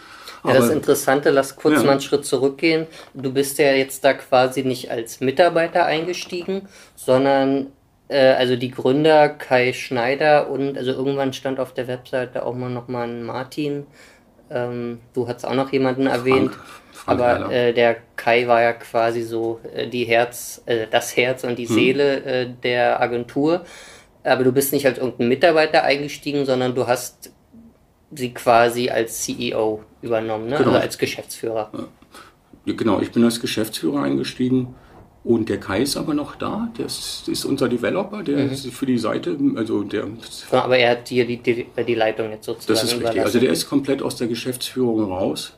Ja, 0.44 0.54
das 0.54 0.70
Interessante, 0.70 1.30
lass 1.30 1.56
kurz 1.56 1.78
ja. 1.78 1.84
mal 1.84 1.92
einen 1.92 2.00
Schritt 2.00 2.24
zurückgehen. 2.24 2.86
Du 3.14 3.32
bist 3.32 3.58
ja 3.58 3.72
jetzt 3.72 4.04
da 4.04 4.14
quasi 4.14 4.62
nicht 4.62 4.90
als 4.90 5.20
Mitarbeiter 5.20 5.84
eingestiegen, 5.84 6.62
sondern 6.94 7.68
äh, 8.08 8.32
also 8.32 8.56
die 8.56 8.70
Gründer 8.70 9.28
Kai 9.28 9.72
Schneider 9.72 10.50
und 10.50 10.76
also 10.76 10.92
irgendwann 10.92 11.32
stand 11.32 11.60
auf 11.60 11.74
der 11.74 11.88
Webseite 11.88 12.44
auch 12.44 12.54
mal 12.54 12.70
noch 12.70 12.88
mal 12.88 13.08
ein 13.08 13.24
Martin. 13.24 13.86
Ähm, 14.50 15.00
du 15.14 15.28
hast 15.28 15.44
auch 15.44 15.54
noch 15.54 15.72
jemanden 15.72 16.06
erwähnt. 16.06 16.52
Frank. 16.92 17.20
Aber 17.20 17.52
äh, 17.52 17.72
der 17.72 17.96
Kai 18.16 18.46
war 18.46 18.60
ja 18.60 18.72
quasi 18.72 19.22
so 19.22 19.60
äh, 19.74 19.88
die 19.88 20.04
Herz, 20.04 20.62
äh, 20.66 20.86
das 20.90 21.16
Herz 21.16 21.44
und 21.44 21.58
die 21.58 21.68
hm. 21.68 21.74
Seele 21.74 22.24
äh, 22.24 22.48
der 22.62 23.00
Agentur. 23.00 23.64
Aber 24.24 24.44
du 24.44 24.52
bist 24.52 24.72
nicht 24.72 24.86
als 24.86 24.98
irgendein 24.98 25.28
Mitarbeiter 25.28 25.84
eingestiegen, 25.84 26.44
sondern 26.44 26.74
du 26.74 26.86
hast 26.86 27.32
sie 28.10 28.32
quasi 28.34 28.90
als 28.90 29.22
CEO 29.22 29.82
übernommen, 30.02 30.48
ne? 30.48 30.56
genau. 30.56 30.70
also 30.70 30.80
als 30.80 30.98
Geschäftsführer. 30.98 31.70
Genau, 32.64 33.00
ich 33.00 33.10
bin 33.12 33.24
als 33.24 33.40
Geschäftsführer 33.40 34.02
eingestiegen. 34.02 34.74
Und 35.28 35.50
der 35.50 35.60
Kai 35.60 35.82
ist 35.82 35.98
aber 35.98 36.14
noch 36.14 36.36
da, 36.36 36.72
der 36.78 36.86
ist, 36.86 37.28
ist 37.28 37.44
unser 37.44 37.68
Developer, 37.68 38.22
der 38.22 38.46
mhm. 38.46 38.50
ist 38.50 38.66
für 38.68 38.86
die 38.86 38.96
Seite, 38.96 39.36
also 39.56 39.82
der. 39.82 40.06
aber 40.52 40.78
er 40.78 40.92
hat 40.92 41.08
hier 41.08 41.26
die, 41.26 41.36
die, 41.36 41.66
die 41.86 41.94
Leitung 41.94 42.30
jetzt 42.30 42.46
sozusagen. 42.46 42.80
Das 42.80 42.82
ist 42.82 42.98
richtig. 42.98 43.20
Also 43.20 43.38
der 43.38 43.50
ist 43.50 43.68
komplett 43.68 44.00
aus 44.00 44.16
der 44.16 44.26
Geschäftsführung 44.26 45.12
raus 45.12 45.52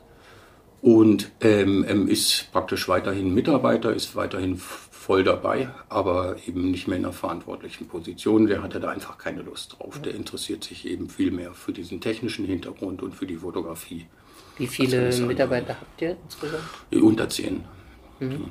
und 0.81 1.31
ähm, 1.39 2.09
ist 2.09 2.51
praktisch 2.51 2.89
weiterhin 2.89 3.33
Mitarbeiter, 3.33 3.93
ist 3.93 4.13
weiterhin 4.13 4.57
voll 4.57 5.23
dabei, 5.23 5.69
aber 5.87 6.35
eben 6.45 6.69
nicht 6.69 6.89
mehr 6.89 6.97
in 6.97 7.05
einer 7.05 7.13
verantwortlichen 7.13 7.87
Position. 7.87 8.47
Der 8.47 8.63
hatte 8.63 8.81
da 8.81 8.89
einfach 8.89 9.17
keine 9.17 9.41
Lust 9.41 9.77
drauf. 9.79 10.01
Der 10.01 10.13
interessiert 10.13 10.65
sich 10.65 10.85
eben 10.85 11.09
viel 11.09 11.31
mehr 11.31 11.53
für 11.53 11.71
diesen 11.71 12.01
technischen 12.01 12.43
Hintergrund 12.43 13.01
und 13.01 13.15
für 13.15 13.25
die 13.25 13.37
Fotografie. 13.37 14.05
Wie 14.57 14.67
viele 14.67 15.15
Mitarbeiter 15.25 15.77
habt 15.79 16.01
ihr 16.01 16.17
insgesamt? 16.25 16.63
Unter 16.91 17.29
zehn. 17.29 17.63
Mhm. 18.19 18.49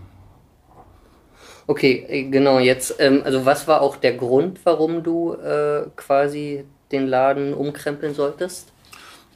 Okay, 1.70 2.04
äh, 2.08 2.24
genau, 2.24 2.58
jetzt, 2.58 2.96
ähm, 2.98 3.22
also 3.22 3.46
was 3.46 3.68
war 3.68 3.80
auch 3.80 3.94
der 3.94 4.14
Grund, 4.14 4.58
warum 4.64 5.04
du 5.04 5.34
äh, 5.34 5.84
quasi 5.94 6.64
den 6.90 7.06
Laden 7.06 7.54
umkrempeln 7.54 8.12
solltest? 8.12 8.72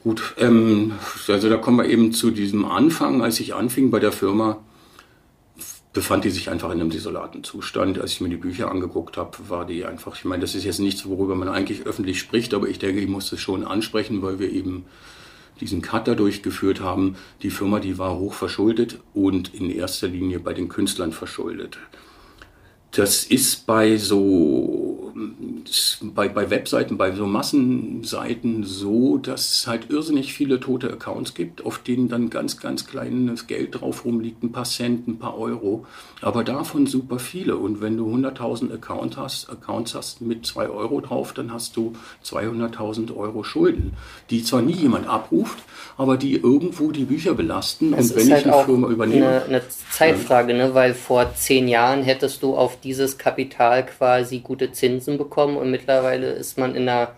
Gut, 0.03 0.35
ähm, 0.37 0.91
also 1.29 1.49
da 1.49 1.55
kommen 1.55 1.77
wir 1.77 1.85
eben 1.85 2.11
zu 2.11 2.31
diesem 2.31 2.65
Anfang. 2.65 3.21
Als 3.21 3.39
ich 3.39 3.55
anfing 3.55 3.89
bei 3.89 4.01
der 4.01 4.11
Firma, 4.11 4.57
befand 5.93 6.25
die 6.25 6.29
sich 6.29 6.49
einfach 6.49 6.71
in 6.71 6.81
einem 6.81 6.89
desolaten 6.89 7.45
Zustand. 7.45 8.01
Als 8.01 8.11
ich 8.11 8.19
mir 8.19 8.27
die 8.27 8.35
Bücher 8.35 8.69
angeguckt 8.69 9.15
habe, 9.15 9.37
war 9.47 9.65
die 9.65 9.85
einfach, 9.85 10.17
ich 10.17 10.25
meine, 10.25 10.41
das 10.41 10.55
ist 10.55 10.65
jetzt 10.65 10.81
nichts, 10.81 11.07
worüber 11.07 11.35
man 11.35 11.47
eigentlich 11.47 11.85
öffentlich 11.85 12.19
spricht, 12.19 12.53
aber 12.53 12.67
ich 12.67 12.79
denke, 12.79 12.99
ich 12.99 13.07
muss 13.07 13.31
es 13.31 13.39
schon 13.39 13.63
ansprechen, 13.63 14.21
weil 14.21 14.39
wir 14.39 14.51
eben 14.51 14.83
diesen 15.61 15.81
Cutter 15.81 16.17
durchgeführt 16.17 16.81
haben. 16.81 17.15
Die 17.43 17.49
Firma, 17.49 17.79
die 17.79 17.97
war 17.97 18.17
hoch 18.17 18.33
verschuldet 18.33 18.99
und 19.13 19.53
in 19.53 19.69
erster 19.69 20.09
Linie 20.09 20.41
bei 20.41 20.51
den 20.51 20.67
Künstlern 20.67 21.13
verschuldet. 21.13 21.77
Das 22.95 23.25
ist 23.25 23.65
bei 23.65 23.97
so 23.97 24.95
bei, 26.01 26.29
bei 26.29 26.49
Webseiten, 26.49 26.97
bei 26.97 27.11
so 27.11 27.25
Massenseiten 27.25 28.63
so, 28.63 29.17
dass 29.17 29.51
es 29.51 29.67
halt 29.67 29.89
irrsinnig 29.89 30.33
viele 30.33 30.59
tote 30.59 30.91
Accounts 30.91 31.33
gibt, 31.33 31.65
auf 31.65 31.79
denen 31.79 32.09
dann 32.09 32.29
ganz, 32.29 32.59
ganz 32.59 32.85
kleines 32.85 33.47
Geld 33.47 33.79
drauf 33.79 34.05
rumliegt, 34.05 34.43
ein 34.43 34.51
paar 34.51 34.65
Cent, 34.65 35.07
ein 35.07 35.17
paar 35.17 35.37
Euro, 35.37 35.85
aber 36.21 36.43
davon 36.43 36.85
super 36.87 37.19
viele. 37.19 37.57
Und 37.57 37.81
wenn 37.81 37.97
du 37.97 38.07
100.000 38.13 38.73
Account 38.73 39.17
hast, 39.17 39.49
Accounts 39.49 39.95
hast 39.95 40.21
mit 40.21 40.45
2 40.45 40.69
Euro 40.69 41.01
drauf, 41.01 41.33
dann 41.33 41.51
hast 41.51 41.77
du 41.77 41.93
200.000 42.23 43.15
Euro 43.15 43.43
Schulden, 43.43 43.93
die 44.29 44.43
zwar 44.43 44.61
nie 44.61 44.73
jemand 44.73 45.07
abruft, 45.07 45.57
aber 45.97 46.17
die 46.17 46.35
irgendwo 46.35 46.91
die 46.91 47.05
Bücher 47.05 47.33
belasten. 47.33 47.93
Es 47.93 48.11
und 48.11 48.17
wenn 48.17 48.31
halt 48.31 48.45
ich 48.45 48.51
eine 48.51 48.65
Firma 48.65 48.87
übernehme. 48.89 49.27
Eine, 49.27 49.45
eine 49.45 49.61
Zeitfrage, 49.91 50.53
ne? 50.53 50.73
weil 50.73 50.93
vor 50.93 51.33
zehn 51.35 51.67
Jahren 51.67 52.03
hättest 52.03 52.43
du 52.43 52.55
auf 52.55 52.79
dieses 52.85 53.17
Kapital 53.17 53.85
quasi 53.85 54.39
gute 54.39 54.71
Zinsen 54.71 55.17
bekommen 55.17 55.57
und 55.57 55.71
mittlerweile 55.71 56.31
ist 56.31 56.57
man 56.57 56.75
in 56.75 56.87
einer, 56.87 57.09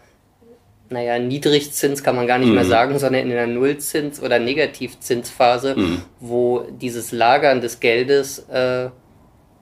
naja, 0.89 1.19
Niedrigzins 1.19 2.01
kann 2.01 2.15
man 2.15 2.25
gar 2.25 2.39
nicht 2.39 2.47
mhm. 2.47 2.55
mehr 2.55 2.65
sagen, 2.65 2.97
sondern 2.97 3.29
in 3.29 3.31
einer 3.37 3.45
Nullzins- 3.45 4.21
oder 4.21 4.39
Negativzinsphase, 4.39 5.75
mhm. 5.75 6.01
wo 6.21 6.65
dieses 6.71 7.11
Lagern 7.11 7.61
des 7.61 7.81
Geldes 7.81 8.39
äh, 8.49 8.89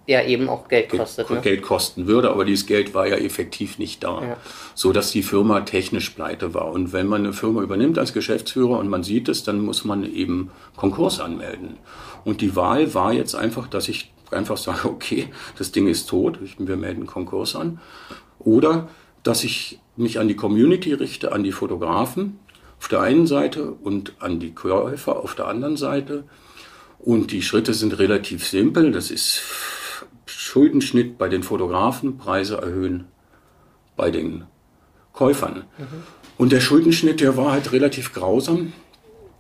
ja 0.07 0.23
eben 0.23 0.49
auch 0.49 0.67
Geld 0.67 0.89
kostet. 0.89 1.27
Geld, 1.27 1.39
ne? 1.39 1.43
Geld 1.43 1.61
kosten 1.63 2.05
würde, 2.05 2.29
aber 2.29 2.45
dieses 2.45 2.67
Geld 2.67 2.93
war 2.93 3.07
ja 3.07 3.15
effektiv 3.15 3.79
nicht 3.79 4.03
da, 4.03 4.21
ja. 4.21 4.37
so 4.75 4.93
dass 4.93 5.09
die 5.09 5.23
Firma 5.23 5.61
technisch 5.61 6.11
pleite 6.11 6.53
war. 6.53 6.71
Und 6.71 6.93
wenn 6.93 7.07
man 7.07 7.23
eine 7.23 7.33
Firma 7.33 7.63
übernimmt 7.63 7.97
als 7.97 8.13
Geschäftsführer 8.13 8.77
und 8.77 8.87
man 8.87 9.01
sieht 9.01 9.27
es, 9.27 9.43
dann 9.43 9.59
muss 9.59 9.83
man 9.83 10.05
eben 10.05 10.51
Konkurs 10.75 11.19
anmelden. 11.19 11.77
Und 12.23 12.41
die 12.41 12.55
Wahl 12.55 12.93
war 12.93 13.13
jetzt 13.13 13.35
einfach, 13.35 13.67
dass 13.67 13.89
ich 13.89 14.11
einfach 14.35 14.57
sage, 14.57 14.87
okay, 14.89 15.29
das 15.57 15.71
Ding 15.71 15.87
ist 15.87 16.07
tot, 16.07 16.39
wir 16.57 16.77
melden 16.77 17.05
Konkurs 17.05 17.55
an. 17.55 17.79
Oder 18.39 18.89
dass 19.23 19.43
ich 19.43 19.79
mich 19.95 20.19
an 20.19 20.27
die 20.27 20.35
Community 20.35 20.93
richte, 20.93 21.31
an 21.31 21.43
die 21.43 21.51
Fotografen 21.51 22.39
auf 22.77 22.87
der 22.87 23.01
einen 23.01 23.25
Seite 23.25 23.71
und 23.71 24.13
an 24.19 24.39
die 24.39 24.53
Käufer 24.53 25.17
auf 25.17 25.35
der 25.35 25.47
anderen 25.47 25.77
Seite. 25.77 26.25
Und 26.99 27.31
die 27.31 27.41
Schritte 27.41 27.73
sind 27.73 27.97
relativ 27.97 28.45
simpel. 28.45 28.91
Das 28.91 29.11
ist 29.11 29.41
Schuldenschnitt 30.25 31.17
bei 31.17 31.27
den 31.27 31.43
Fotografen, 31.43 32.17
Preise 32.17 32.57
erhöhen 32.57 33.05
bei 33.95 34.11
den 34.11 34.45
Käufern. 35.13 35.63
Mhm. 35.77 36.03
Und 36.37 36.51
der 36.51 36.59
Schuldenschnitt, 36.59 37.21
der 37.21 37.37
war 37.37 37.51
halt 37.51 37.71
relativ 37.71 38.13
grausam. 38.13 38.73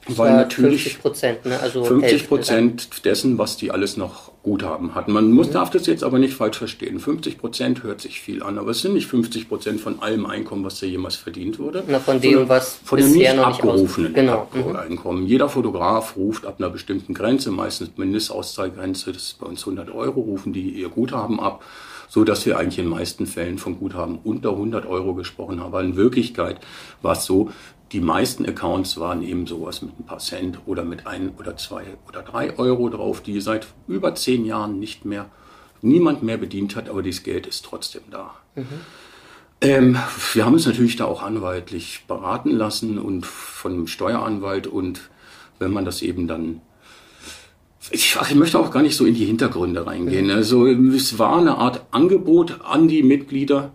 Weil 0.07 0.33
natürlich 0.35 0.83
50 0.83 1.01
Prozent, 1.01 1.45
ne? 1.45 1.59
also 1.59 1.83
50 1.83 2.27
Prozent 2.27 3.05
dessen, 3.05 3.37
was 3.39 3.57
die 3.57 3.71
alles 3.71 3.97
noch 3.97 4.31
Guthaben 4.45 4.93
hatten. 4.93 5.11
Man 5.11 5.31
muss, 5.31 5.49
darf 5.49 5.71
das 5.71 5.87
jetzt 5.87 6.03
aber 6.03 6.19
nicht 6.19 6.35
falsch 6.35 6.59
verstehen. 6.59 6.99
50 6.99 7.39
Prozent 7.39 7.81
hört 7.81 7.99
sich 7.99 8.21
viel 8.21 8.43
an, 8.43 8.59
aber 8.59 8.71
es 8.71 8.81
sind 8.81 8.93
nicht 8.93 9.07
50 9.07 9.49
Prozent 9.49 9.81
von 9.81 10.01
allem 10.03 10.27
Einkommen, 10.27 10.63
was 10.63 10.79
da 10.79 10.85
jemals 10.85 11.15
verdient 11.15 11.57
wurde. 11.57 11.83
Na, 11.87 11.99
von 11.99 12.21
dem, 12.21 12.47
was 12.47 12.79
von 12.83 12.99
dem 12.99 13.11
nicht 13.11 13.27
abgerufenen 13.27 14.13
genau. 14.13 14.47
Mhm. 14.53 14.75
Einkommen. 14.75 15.25
Jeder 15.25 15.49
Fotograf 15.49 16.15
ruft 16.15 16.45
ab 16.45 16.57
einer 16.59 16.69
bestimmten 16.69 17.15
Grenze, 17.15 17.49
meistens 17.49 17.89
Mindestauszahlgrenze, 17.97 19.11
das 19.11 19.23
ist 19.23 19.39
bei 19.39 19.47
uns 19.47 19.61
100 19.61 19.89
Euro, 19.89 20.21
rufen 20.21 20.53
die 20.53 20.69
ihr 20.69 20.89
Guthaben 20.89 21.39
ab 21.39 21.63
so 22.07 22.23
dass 22.23 22.45
wir 22.45 22.57
eigentlich 22.57 22.77
in 22.77 22.85
den 22.85 22.91
meisten 22.91 23.25
Fällen 23.25 23.57
von 23.57 23.79
Guthaben 23.79 24.19
unter 24.23 24.51
100 24.51 24.85
Euro 24.85 25.15
gesprochen 25.15 25.59
haben. 25.59 25.67
Aber 25.67 25.83
in 25.83 25.95
Wirklichkeit 25.95 26.59
war 27.01 27.13
es 27.13 27.25
so, 27.25 27.49
die 27.91 28.01
meisten 28.01 28.45
Accounts 28.45 28.97
waren 28.97 29.21
eben 29.21 29.45
sowas 29.45 29.81
mit 29.81 29.99
ein 29.99 30.05
paar 30.05 30.19
Cent 30.19 30.59
oder 30.65 30.83
mit 30.83 31.05
ein 31.05 31.33
oder 31.37 31.55
zwei 31.57 31.83
oder 32.07 32.23
drei 32.23 32.57
Euro 32.57 32.89
drauf, 32.89 33.21
die 33.21 33.39
seit 33.41 33.67
über 33.87 34.15
zehn 34.15 34.45
Jahren 34.45 34.79
nicht 34.79 35.05
mehr, 35.05 35.29
niemand 35.81 36.23
mehr 36.23 36.37
bedient 36.37 36.75
hat, 36.75 36.89
aber 36.89 37.03
dieses 37.03 37.23
Geld 37.23 37.45
ist 37.45 37.63
trotzdem 37.65 38.03
da. 38.09 38.33
Mhm. 38.55 38.65
Ähm, 39.61 39.97
wir 40.33 40.45
haben 40.45 40.53
uns 40.53 40.65
natürlich 40.65 40.95
da 40.95 41.05
auch 41.05 41.21
anwaltlich 41.21 42.05
beraten 42.07 42.51
lassen 42.51 42.97
und 42.97 43.25
von 43.25 43.73
einem 43.73 43.87
Steueranwalt 43.87 44.67
und 44.67 45.09
wenn 45.59 45.71
man 45.71 45.85
das 45.85 46.01
eben 46.01 46.27
dann 46.27 46.61
ich, 47.91 48.17
ich, 48.19 48.35
möchte 48.35 48.59
auch 48.59 48.71
gar 48.71 48.81
nicht 48.81 48.95
so 48.95 49.05
in 49.05 49.13
die 49.13 49.25
Hintergründe 49.25 49.85
reingehen. 49.85 50.25
Mhm. 50.25 50.31
Also 50.31 50.65
es 50.65 51.19
war 51.19 51.37
eine 51.37 51.59
Art 51.59 51.85
Angebot 51.91 52.61
an 52.63 52.87
die 52.87 53.03
Mitglieder, 53.03 53.73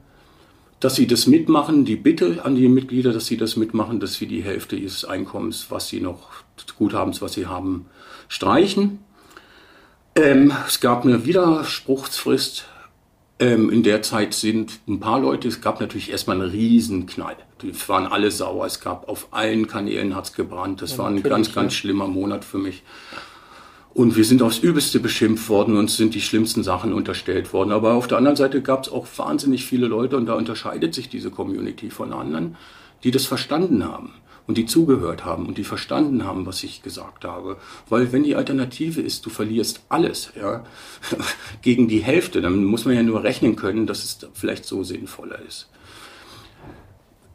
dass 0.80 0.96
sie 0.96 1.06
das 1.06 1.26
mitmachen, 1.26 1.84
die 1.84 1.96
Bitte 1.96 2.44
an 2.44 2.56
die 2.56 2.68
Mitglieder, 2.68 3.12
dass 3.12 3.26
sie 3.26 3.36
das 3.36 3.56
mitmachen, 3.56 4.00
dass 4.00 4.20
wir 4.20 4.26
die 4.26 4.42
Hälfte 4.42 4.76
ihres 4.76 5.04
Einkommens, 5.04 5.66
was 5.68 5.88
sie 5.88 6.00
noch 6.00 6.30
Guthabens, 6.76 7.20
was 7.20 7.34
sie 7.34 7.46
haben, 7.46 7.86
streichen. 8.28 8.98
Ähm, 10.16 10.52
es 10.66 10.80
gab 10.80 11.04
eine 11.04 11.24
Widerspruchsfrist. 11.26 12.64
Ähm, 13.38 13.70
in 13.70 13.82
der 13.82 14.02
Zeit 14.02 14.34
sind 14.34 14.80
ein 14.88 15.00
paar 15.00 15.20
Leute, 15.20 15.48
es 15.48 15.60
gab 15.60 15.80
natürlich 15.80 16.10
erstmal 16.10 16.40
einen 16.40 16.50
Riesenknall. 16.50 17.36
Die 17.62 17.72
waren 17.88 18.06
alle 18.06 18.30
sauer. 18.30 18.66
Es 18.66 18.80
gab 18.80 19.08
auf 19.08 19.28
allen 19.32 19.66
Kanälen 19.66 20.16
hat's 20.16 20.32
gebrannt. 20.32 20.82
Das 20.82 20.92
ja, 20.92 20.98
war 20.98 21.08
ein 21.08 21.22
ganz, 21.22 21.54
ganz 21.54 21.74
schlimmer 21.74 22.06
Monat 22.06 22.44
für 22.44 22.58
mich. 22.58 22.82
Und 23.92 24.16
wir 24.16 24.24
sind 24.24 24.40
aufs 24.42 24.58
Übelste 24.58 25.00
beschimpft 25.00 25.48
worden, 25.48 25.76
uns 25.76 25.96
sind 25.96 26.14
die 26.14 26.20
schlimmsten 26.20 26.62
Sachen 26.62 26.92
unterstellt 26.92 27.52
worden. 27.52 27.72
Aber 27.72 27.94
auf 27.94 28.06
der 28.06 28.18
anderen 28.18 28.36
Seite 28.36 28.62
gab 28.62 28.84
es 28.84 28.92
auch 28.92 29.06
wahnsinnig 29.16 29.64
viele 29.64 29.88
Leute, 29.88 30.16
und 30.16 30.26
da 30.26 30.34
unterscheidet 30.34 30.94
sich 30.94 31.08
diese 31.08 31.30
Community 31.30 31.90
von 31.90 32.12
anderen, 32.12 32.56
die 33.02 33.10
das 33.10 33.26
verstanden 33.26 33.84
haben 33.84 34.12
und 34.46 34.58
die 34.58 34.66
zugehört 34.66 35.24
haben 35.24 35.46
und 35.46 35.58
die 35.58 35.64
verstanden 35.64 36.24
haben, 36.24 36.46
was 36.46 36.62
ich 36.62 36.82
gesagt 36.82 37.24
habe. 37.24 37.56
Weil 37.88 38.12
wenn 38.12 38.24
die 38.24 38.36
Alternative 38.36 39.00
ist, 39.00 39.26
du 39.26 39.30
verlierst 39.30 39.82
alles 39.88 40.32
ja, 40.36 40.64
gegen 41.62 41.88
die 41.88 42.00
Hälfte, 42.00 42.40
dann 42.40 42.64
muss 42.64 42.84
man 42.84 42.94
ja 42.94 43.02
nur 43.02 43.22
rechnen 43.22 43.56
können, 43.56 43.86
dass 43.86 44.04
es 44.04 44.18
vielleicht 44.34 44.64
so 44.64 44.82
sinnvoller 44.82 45.40
ist. 45.46 45.68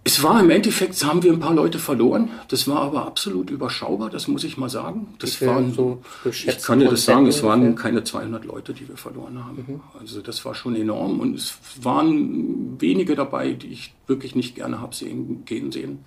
Es 0.07 0.21
war 0.21 0.39
im 0.39 0.51
Endeffekt, 0.51 1.03
haben 1.03 1.23
wir 1.23 1.33
ein 1.33 1.39
paar 1.39 1.55
Leute 1.55 1.79
verloren. 1.79 2.29
Das 2.49 2.67
war 2.67 2.81
aber 2.81 3.07
absolut 3.07 3.49
überschaubar, 3.49 4.11
das 4.11 4.27
muss 4.27 4.43
ich 4.43 4.55
mal 4.55 4.69
sagen. 4.69 5.15
Das 5.17 5.41
waren, 5.41 5.73
so 5.73 6.03
ich 6.31 6.45
kann 6.61 6.79
dir 6.79 6.91
das 6.91 7.05
sagen, 7.05 7.25
es 7.25 7.41
waren 7.41 7.73
keine 7.75 8.03
200 8.03 8.45
Leute, 8.45 8.75
die 8.75 8.87
wir 8.87 8.97
verloren 8.97 9.43
haben. 9.43 9.65
Mhm. 9.67 9.81
Also 9.99 10.21
das 10.21 10.45
war 10.45 10.53
schon 10.53 10.75
enorm 10.75 11.19
und 11.19 11.33
es 11.33 11.57
waren 11.81 12.79
wenige 12.79 13.15
dabei, 13.15 13.53
die 13.53 13.69
ich 13.69 13.95
wirklich 14.05 14.35
nicht 14.35 14.53
gerne 14.53 14.79
habe 14.79 14.93
sehen, 14.93 15.43
gehen 15.43 15.71
sehen. 15.71 16.05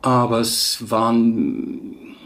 Aber 0.00 0.40
es 0.40 0.90
waren, 0.90 2.16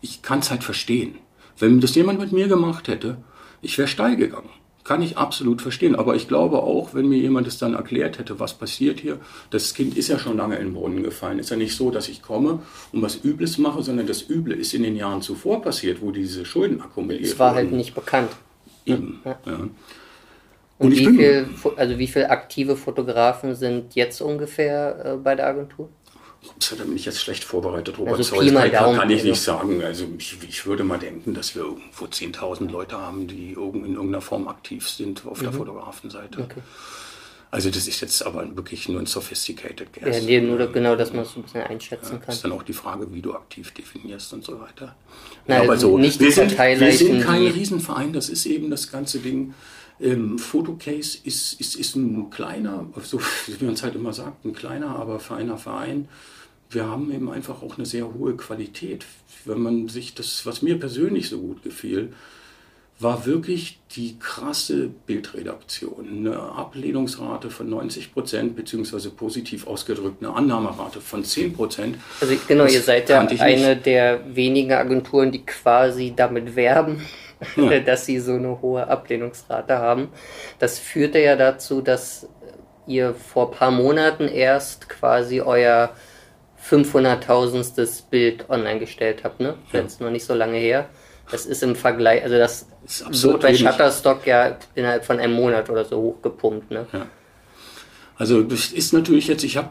ich 0.00 0.20
kann 0.20 0.40
es 0.40 0.50
halt 0.50 0.64
verstehen. 0.64 1.14
Wenn 1.60 1.80
das 1.80 1.94
jemand 1.94 2.18
mit 2.18 2.32
mir 2.32 2.48
gemacht 2.48 2.88
hätte, 2.88 3.18
ich 3.62 3.78
wäre 3.78 3.86
steil 3.86 4.16
gegangen. 4.16 4.50
Kann 4.86 5.02
ich 5.02 5.18
absolut 5.18 5.62
verstehen. 5.62 5.96
Aber 5.96 6.14
ich 6.14 6.28
glaube 6.28 6.62
auch, 6.62 6.94
wenn 6.94 7.08
mir 7.08 7.18
jemand 7.18 7.48
es 7.48 7.58
dann 7.58 7.74
erklärt 7.74 8.18
hätte, 8.18 8.38
was 8.38 8.54
passiert 8.54 9.00
hier, 9.00 9.18
das 9.50 9.74
Kind 9.74 9.96
ist 9.96 10.06
ja 10.06 10.16
schon 10.16 10.36
lange 10.36 10.56
in 10.56 10.66
den 10.66 10.74
Brunnen 10.74 11.02
gefallen. 11.02 11.40
Ist 11.40 11.50
ja 11.50 11.56
nicht 11.56 11.74
so, 11.74 11.90
dass 11.90 12.08
ich 12.08 12.22
komme 12.22 12.60
und 12.92 13.02
was 13.02 13.24
Übles 13.24 13.58
mache, 13.58 13.82
sondern 13.82 14.06
das 14.06 14.30
Üble 14.30 14.54
ist 14.54 14.74
in 14.74 14.84
den 14.84 14.94
Jahren 14.94 15.22
zuvor 15.22 15.60
passiert, 15.60 16.00
wo 16.00 16.12
diese 16.12 16.44
Schulden 16.44 16.80
akkumuliert 16.80 17.22
wurden. 17.22 17.32
Es 17.32 17.38
war 17.40 17.54
halt 17.56 17.72
nicht 17.72 17.96
bekannt. 17.96 18.30
Eben. 18.84 19.20
Ja. 19.24 19.38
ja. 19.44 19.52
Und, 19.54 19.72
und 20.78 20.92
wie, 20.92 21.06
viel, 21.06 21.48
also 21.76 21.98
wie 21.98 22.06
viele 22.06 22.30
aktive 22.30 22.76
Fotografen 22.76 23.56
sind 23.56 23.96
jetzt 23.96 24.20
ungefähr 24.20 25.04
äh, 25.04 25.16
bei 25.16 25.34
der 25.34 25.48
Agentur? 25.48 25.88
Da 26.78 26.84
bin 26.84 26.96
ich 26.96 27.04
jetzt 27.04 27.20
schlecht 27.20 27.44
vorbereitet, 27.44 27.98
Robert. 27.98 28.16
Also 28.16 28.34
Sorry, 28.34 28.50
kann, 28.50 28.96
kann, 28.96 29.10
ich 29.10 29.24
nicht 29.24 29.40
sagen. 29.40 29.82
Also 29.82 30.06
ich, 30.18 30.38
ich, 30.48 30.66
würde 30.66 30.84
mal 30.84 30.98
denken, 30.98 31.34
dass 31.34 31.54
wir 31.54 31.62
irgendwo 31.62 32.06
10.000 32.06 32.70
Leute 32.70 32.98
haben, 32.98 33.26
die 33.26 33.52
in 33.52 33.56
irgendeiner 33.56 34.20
Form 34.20 34.48
aktiv 34.48 34.88
sind 34.88 35.26
auf 35.26 35.38
mhm. 35.38 35.44
der 35.44 35.52
Fotografenseite. 35.52 36.42
Okay. 36.42 36.60
Also 37.50 37.70
das 37.70 37.86
ist 37.86 38.00
jetzt 38.00 38.26
aber 38.26 38.56
wirklich 38.56 38.88
nur 38.88 39.00
ein 39.00 39.06
sophisticated 39.06 39.92
guess. 39.92 40.18
Ja, 40.18 40.22
nee, 40.22 40.40
nur 40.40 40.66
genau, 40.72 40.96
dass 40.96 41.12
man 41.12 41.22
es 41.22 41.36
ein 41.36 41.42
bisschen 41.42 41.62
einschätzen 41.62 42.14
ja, 42.14 42.18
kann. 42.18 42.34
ist 42.34 42.44
dann 42.44 42.52
auch 42.52 42.64
die 42.64 42.72
Frage, 42.72 43.12
wie 43.14 43.22
du 43.22 43.34
aktiv 43.34 43.70
definierst 43.72 44.32
und 44.32 44.44
so 44.44 44.60
weiter. 44.60 44.96
Nein, 45.46 45.62
aber 45.62 45.72
also 45.72 45.90
so, 45.90 45.98
nicht 45.98 46.20
wir, 46.20 46.32
sind, 46.32 46.58
wir 46.58 46.92
sind 46.92 47.22
kein 47.22 47.46
Riesenverein, 47.46 48.12
das 48.12 48.28
ist 48.28 48.46
eben 48.46 48.70
das 48.70 48.90
ganze 48.90 49.20
Ding. 49.20 49.54
Ähm, 50.00 50.38
Photocase 50.38 51.18
ist, 51.24 51.58
ist, 51.58 51.76
ist 51.76 51.94
ein 51.94 52.28
kleiner, 52.30 52.86
so 53.02 53.20
wie 53.46 53.64
man 53.64 53.74
es 53.74 53.82
halt 53.82 53.94
immer 53.94 54.12
sagt, 54.12 54.44
ein 54.44 54.52
kleiner, 54.52 54.96
aber 54.96 55.20
feiner 55.20 55.56
Verein 55.56 56.08
wir 56.70 56.86
haben 56.86 57.12
eben 57.12 57.30
einfach 57.30 57.62
auch 57.62 57.76
eine 57.76 57.86
sehr 57.86 58.12
hohe 58.12 58.36
Qualität. 58.36 59.04
Wenn 59.44 59.60
man 59.60 59.88
sich 59.88 60.14
das, 60.14 60.46
was 60.46 60.62
mir 60.62 60.78
persönlich 60.78 61.28
so 61.28 61.38
gut 61.38 61.62
gefiel, 61.62 62.12
war 62.98 63.26
wirklich 63.26 63.78
die 63.94 64.18
krasse 64.18 64.88
Bildredaktion. 64.88 66.08
Eine 66.08 66.38
Ablehnungsrate 66.38 67.50
von 67.50 67.68
90 67.68 68.14
Prozent, 68.14 68.56
beziehungsweise 68.56 69.10
positiv 69.10 69.66
ausgedrückt 69.66 70.24
eine 70.24 70.34
Annahmerate 70.34 71.00
von 71.00 71.22
10 71.22 71.52
Prozent. 71.52 71.98
Also 72.20 72.34
genau, 72.48 72.64
das 72.64 72.72
ihr 72.72 72.80
seid 72.80 73.08
ja 73.10 73.20
eine 73.20 73.74
nicht. 73.74 73.86
der 73.86 74.34
wenigen 74.34 74.72
Agenturen, 74.72 75.30
die 75.30 75.44
quasi 75.44 76.14
damit 76.16 76.56
werben, 76.56 77.02
ja. 77.56 77.80
dass 77.84 78.06
sie 78.06 78.18
so 78.18 78.32
eine 78.32 78.62
hohe 78.62 78.88
Ablehnungsrate 78.88 79.76
haben. 79.76 80.08
Das 80.58 80.78
führte 80.78 81.20
ja 81.20 81.36
dazu, 81.36 81.82
dass 81.82 82.26
ihr 82.86 83.14
vor 83.14 83.50
ein 83.50 83.58
paar 83.58 83.70
Monaten 83.72 84.26
erst 84.26 84.88
quasi 84.88 85.42
euer 85.42 85.90
500.000stes 86.70 88.08
Bild 88.10 88.48
online 88.50 88.80
gestellt 88.80 89.24
habe, 89.24 89.42
ne? 89.42 89.54
Ja. 89.72 89.80
Ist 89.80 90.00
noch 90.00 90.10
nicht 90.10 90.24
so 90.24 90.34
lange 90.34 90.58
her. 90.58 90.88
Das 91.30 91.46
ist 91.46 91.62
im 91.62 91.74
Vergleich, 91.74 92.22
also 92.22 92.36
das 92.38 92.66
wird 93.08 93.40
bei 93.40 93.54
Shutterstock 93.54 94.26
ja 94.26 94.56
innerhalb 94.74 95.04
von 95.04 95.18
einem 95.18 95.34
Monat 95.34 95.68
oder 95.70 95.84
so 95.84 95.96
hochgepumpt, 95.96 96.70
ne? 96.70 96.86
Ja. 96.92 97.06
Also 98.16 98.42
das 98.42 98.72
ist 98.72 98.92
natürlich 98.92 99.26
jetzt, 99.28 99.44
ich 99.44 99.56
habe 99.56 99.70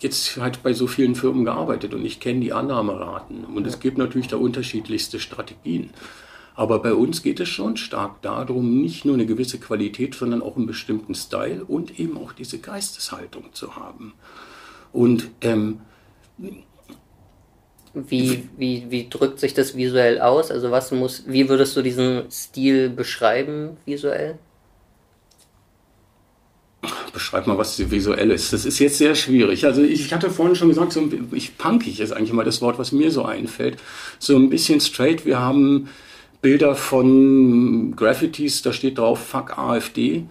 jetzt 0.00 0.36
halt 0.36 0.62
bei 0.62 0.72
so 0.72 0.86
vielen 0.86 1.14
Firmen 1.14 1.44
gearbeitet 1.44 1.94
und 1.94 2.04
ich 2.04 2.20
kenne 2.20 2.40
die 2.40 2.52
Annahmeraten 2.52 3.44
und 3.44 3.66
es 3.66 3.80
gibt 3.80 3.98
natürlich 3.98 4.28
da 4.28 4.36
unterschiedlichste 4.36 5.20
Strategien. 5.20 5.90
Aber 6.54 6.80
bei 6.80 6.92
uns 6.92 7.22
geht 7.22 7.38
es 7.38 7.48
schon 7.48 7.76
stark 7.76 8.20
darum, 8.22 8.80
nicht 8.80 9.04
nur 9.04 9.14
eine 9.14 9.26
gewisse 9.26 9.60
Qualität, 9.60 10.16
sondern 10.16 10.42
auch 10.42 10.56
einen 10.56 10.66
bestimmten 10.66 11.14
Style 11.14 11.64
und 11.64 12.00
eben 12.00 12.18
auch 12.18 12.32
diese 12.32 12.58
Geisteshaltung 12.58 13.52
zu 13.52 13.76
haben. 13.76 14.14
Und 14.92 15.30
ähm, 15.42 15.80
wie, 17.94 18.48
wie, 18.56 18.86
wie 18.90 19.08
drückt 19.08 19.40
sich 19.40 19.54
das 19.54 19.76
visuell 19.76 20.20
aus? 20.20 20.50
Also 20.50 20.70
was 20.70 20.90
muss, 20.92 21.24
wie 21.26 21.48
würdest 21.48 21.76
du 21.76 21.82
diesen 21.82 22.30
Stil 22.30 22.90
beschreiben 22.90 23.76
visuell? 23.84 24.38
Beschreib 27.12 27.46
mal, 27.46 27.58
was 27.58 27.90
visuell 27.90 28.30
ist. 28.30 28.52
Das 28.52 28.64
ist 28.64 28.78
jetzt 28.78 28.98
sehr 28.98 29.14
schwierig. 29.14 29.64
Also 29.64 29.82
ich 29.82 30.12
hatte 30.12 30.30
vorhin 30.30 30.54
schon 30.54 30.68
gesagt, 30.68 30.92
so 30.92 31.08
ich 31.32 31.58
punkig 31.58 32.00
ist 32.00 32.12
eigentlich 32.12 32.30
immer 32.30 32.44
das 32.44 32.62
Wort, 32.62 32.78
was 32.78 32.92
mir 32.92 33.10
so 33.10 33.24
einfällt. 33.24 33.78
So 34.18 34.36
ein 34.36 34.50
bisschen 34.50 34.80
straight. 34.80 35.26
Wir 35.26 35.40
haben 35.40 35.88
Bilder 36.40 36.76
von 36.76 37.96
Graffitis, 37.96 38.62
da 38.62 38.72
steht 38.72 38.98
drauf 38.98 39.18
Fuck 39.18 39.58
AfD. 39.58 40.26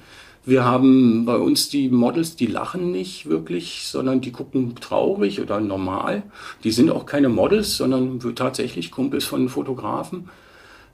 Wir 0.47 0.63
haben 0.63 1.25
bei 1.25 1.35
uns 1.35 1.67
die 1.67 1.89
Models, 1.89 2.37
die 2.37 2.45
lachen 2.45 2.89
nicht 2.93 3.27
wirklich, 3.27 3.83
sondern 3.85 4.21
die 4.21 4.31
gucken 4.31 4.75
traurig 4.75 5.41
oder 5.41 5.59
normal. 5.59 6.23
Die 6.63 6.71
sind 6.71 6.89
auch 6.89 7.05
keine 7.05 7.27
Models, 7.27 7.75
sondern 7.75 8.21
tatsächlich 8.33 8.89
Kumpels 8.89 9.25
von 9.25 9.49
Fotografen. 9.49 10.29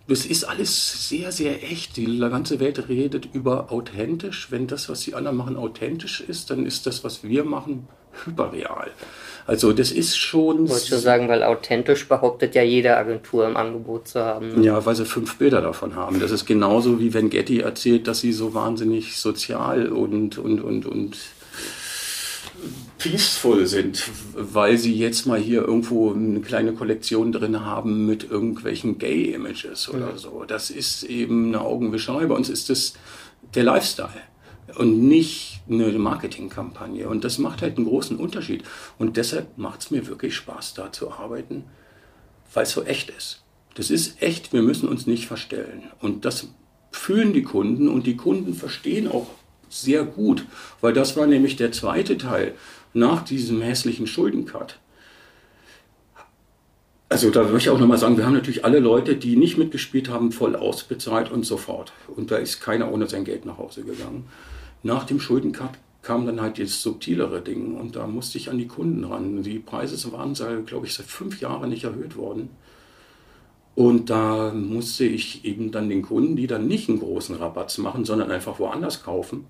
das 0.07 0.25
ist 0.25 0.45
alles 0.45 1.07
sehr, 1.07 1.31
sehr 1.31 1.63
echt. 1.71 1.97
Die 1.97 2.17
ganze 2.17 2.59
Welt 2.59 2.89
redet 2.89 3.29
über 3.31 3.71
authentisch. 3.71 4.47
Wenn 4.49 4.65
das, 4.65 4.89
was 4.89 5.01
die 5.01 5.13
anderen 5.13 5.37
machen, 5.37 5.55
authentisch 5.55 6.21
ist, 6.21 6.49
dann 6.49 6.65
ist 6.65 6.87
das, 6.87 7.03
was 7.03 7.23
wir 7.23 7.43
machen, 7.43 7.87
hyperreal. 8.25 8.91
Also 9.45 9.73
das 9.73 9.91
ist 9.91 10.17
schon. 10.17 10.69
Wolltest 10.69 10.91
du 10.91 10.97
sagen, 10.97 11.27
weil 11.27 11.43
authentisch 11.43 12.07
behauptet 12.07 12.55
ja 12.55 12.63
jede 12.63 12.95
Agentur 12.95 13.45
im 13.45 13.57
Angebot 13.57 14.07
zu 14.07 14.23
haben. 14.23 14.59
Ne? 14.59 14.65
Ja, 14.65 14.85
weil 14.85 14.95
sie 14.95 15.05
fünf 15.05 15.37
Bilder 15.37 15.61
davon 15.61 15.95
haben. 15.95 16.19
Das 16.19 16.31
ist 16.31 16.45
genauso 16.45 16.99
wie 16.99 17.13
wenn 17.13 17.29
Getty 17.29 17.59
erzählt, 17.59 18.07
dass 18.07 18.21
sie 18.21 18.31
so 18.31 18.53
wahnsinnig 18.53 19.17
sozial 19.17 19.87
und, 19.87 20.37
und, 20.37 20.61
und, 20.61 20.85
und 20.85 21.17
peaceful 22.97 23.67
sind, 23.67 24.09
weil 24.33 24.77
sie 24.77 24.95
jetzt 24.97 25.25
mal 25.25 25.39
hier 25.39 25.63
irgendwo 25.63 26.13
eine 26.13 26.39
kleine 26.39 26.71
Kollektion 26.71 27.33
drin 27.33 27.65
haben 27.65 28.05
mit 28.05 28.29
irgendwelchen 28.29 28.97
Gay-Images 28.97 29.89
oder 29.89 30.17
so. 30.17 30.45
Das 30.47 30.69
ist 30.69 31.03
eben 31.03 31.47
eine 31.47 31.59
Augenwischerei. 31.59 32.25
Bei 32.27 32.35
uns 32.35 32.49
ist 32.49 32.69
das 32.69 32.93
der 33.55 33.65
Lifestyle 33.65 34.09
und 34.77 35.07
nicht 35.07 35.61
eine 35.69 35.87
Marketingkampagne. 35.91 37.07
Und 37.07 37.23
das 37.23 37.37
macht 37.37 37.61
halt 37.61 37.77
einen 37.77 37.87
großen 37.87 38.17
Unterschied. 38.17 38.63
Und 38.97 39.17
deshalb 39.17 39.57
macht 39.57 39.81
es 39.81 39.91
mir 39.91 40.07
wirklich 40.07 40.35
Spaß, 40.35 40.73
da 40.73 40.91
zu 40.91 41.11
arbeiten, 41.11 41.63
weil 42.53 42.63
es 42.63 42.71
so 42.71 42.83
echt 42.83 43.09
ist. 43.09 43.43
Das 43.75 43.89
ist 43.89 44.21
echt, 44.21 44.53
wir 44.53 44.61
müssen 44.61 44.87
uns 44.87 45.07
nicht 45.07 45.27
verstellen. 45.27 45.83
Und 45.99 46.25
das 46.25 46.47
fühlen 46.91 47.33
die 47.33 47.43
Kunden 47.43 47.87
und 47.87 48.05
die 48.05 48.17
Kunden 48.17 48.53
verstehen 48.53 49.07
auch 49.07 49.27
sehr 49.69 50.03
gut, 50.03 50.45
weil 50.81 50.93
das 50.93 51.17
war 51.17 51.25
nämlich 51.25 51.55
der 51.55 51.71
zweite 51.71 52.17
Teil 52.17 52.53
nach 52.93 53.23
diesem 53.23 53.61
hässlichen 53.61 54.05
Schuldencut. 54.05 54.77
Also 57.09 57.29
da 57.29 57.45
würde 57.45 57.57
ich 57.57 57.69
auch 57.69 57.79
nochmal 57.79 57.97
sagen, 57.97 58.17
wir 58.17 58.25
haben 58.25 58.33
natürlich 58.33 58.65
alle 58.65 58.79
Leute, 58.79 59.15
die 59.15 59.35
nicht 59.35 59.57
mitgespielt 59.57 60.09
haben, 60.09 60.31
voll 60.31 60.55
ausbezahlt 60.55 61.31
und 61.31 61.45
sofort. 61.45 61.93
Und 62.07 62.31
da 62.31 62.37
ist 62.37 62.59
keiner 62.59 62.91
ohne 62.91 63.07
sein 63.07 63.23
Geld 63.23 63.45
nach 63.45 63.57
Hause 63.57 63.83
gegangen. 63.83 64.27
Nach 64.83 65.05
dem 65.05 65.19
Schuldencut 65.19 65.71
kam 66.01 66.25
dann 66.25 66.41
halt 66.41 66.59
das 66.59 66.81
subtilere 66.81 67.41
Ding 67.41 67.75
und 67.75 67.95
da 67.95 68.05
musste 68.05 68.37
ich 68.37 68.49
an 68.49 68.57
die 68.57 68.67
Kunden 68.67 69.05
ran. 69.05 69.41
Die 69.41 69.59
Preise 69.59 70.11
waren, 70.11 70.33
glaube 70.65 70.85
ich, 70.85 70.93
seit 70.93 71.05
fünf 71.05 71.39
Jahren 71.39 71.69
nicht 71.69 71.85
erhöht 71.85 72.17
worden. 72.17 72.49
Und 73.75 74.09
da 74.09 74.53
musste 74.53 75.05
ich 75.05 75.45
eben 75.45 75.71
dann 75.71 75.89
den 75.89 76.03
Kunden, 76.03 76.35
die 76.35 76.45
dann 76.45 76.67
nicht 76.67 76.89
einen 76.89 76.99
großen 76.99 77.35
Rabatz 77.35 77.77
machen, 77.79 78.05
sondern 78.05 78.29
einfach 78.29 78.59
woanders 78.59 79.01
kaufen, 79.01 79.45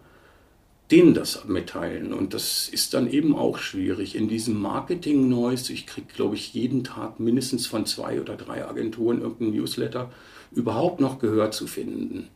denen 0.91 1.13
das 1.13 1.46
mitteilen. 1.46 2.13
Und 2.13 2.34
das 2.34 2.69
ist 2.69 2.93
dann 2.93 3.10
eben 3.10 3.36
auch 3.36 3.58
schwierig. 3.58 4.15
In 4.15 4.30
diesem 4.30 4.62
Marketing-Noise, 4.62 5.74
ich 5.74 5.88
kriege, 5.88 6.08
glaube 6.15 6.36
ich, 6.36 6.54
jeden 6.54 6.84
Tag 6.84 7.19
mindestens 7.19 7.67
von 7.67 7.86
zwei 7.86 8.22
oder 8.22 8.36
drei 8.36 8.65
Agenturen 8.65 9.22
irgendein 9.22 9.60
Newsletter, 9.60 10.12
überhaupt 10.52 11.02
noch 11.02 11.19
Gehör 11.19 11.52
zu 11.52 11.67
finden. 11.67 12.30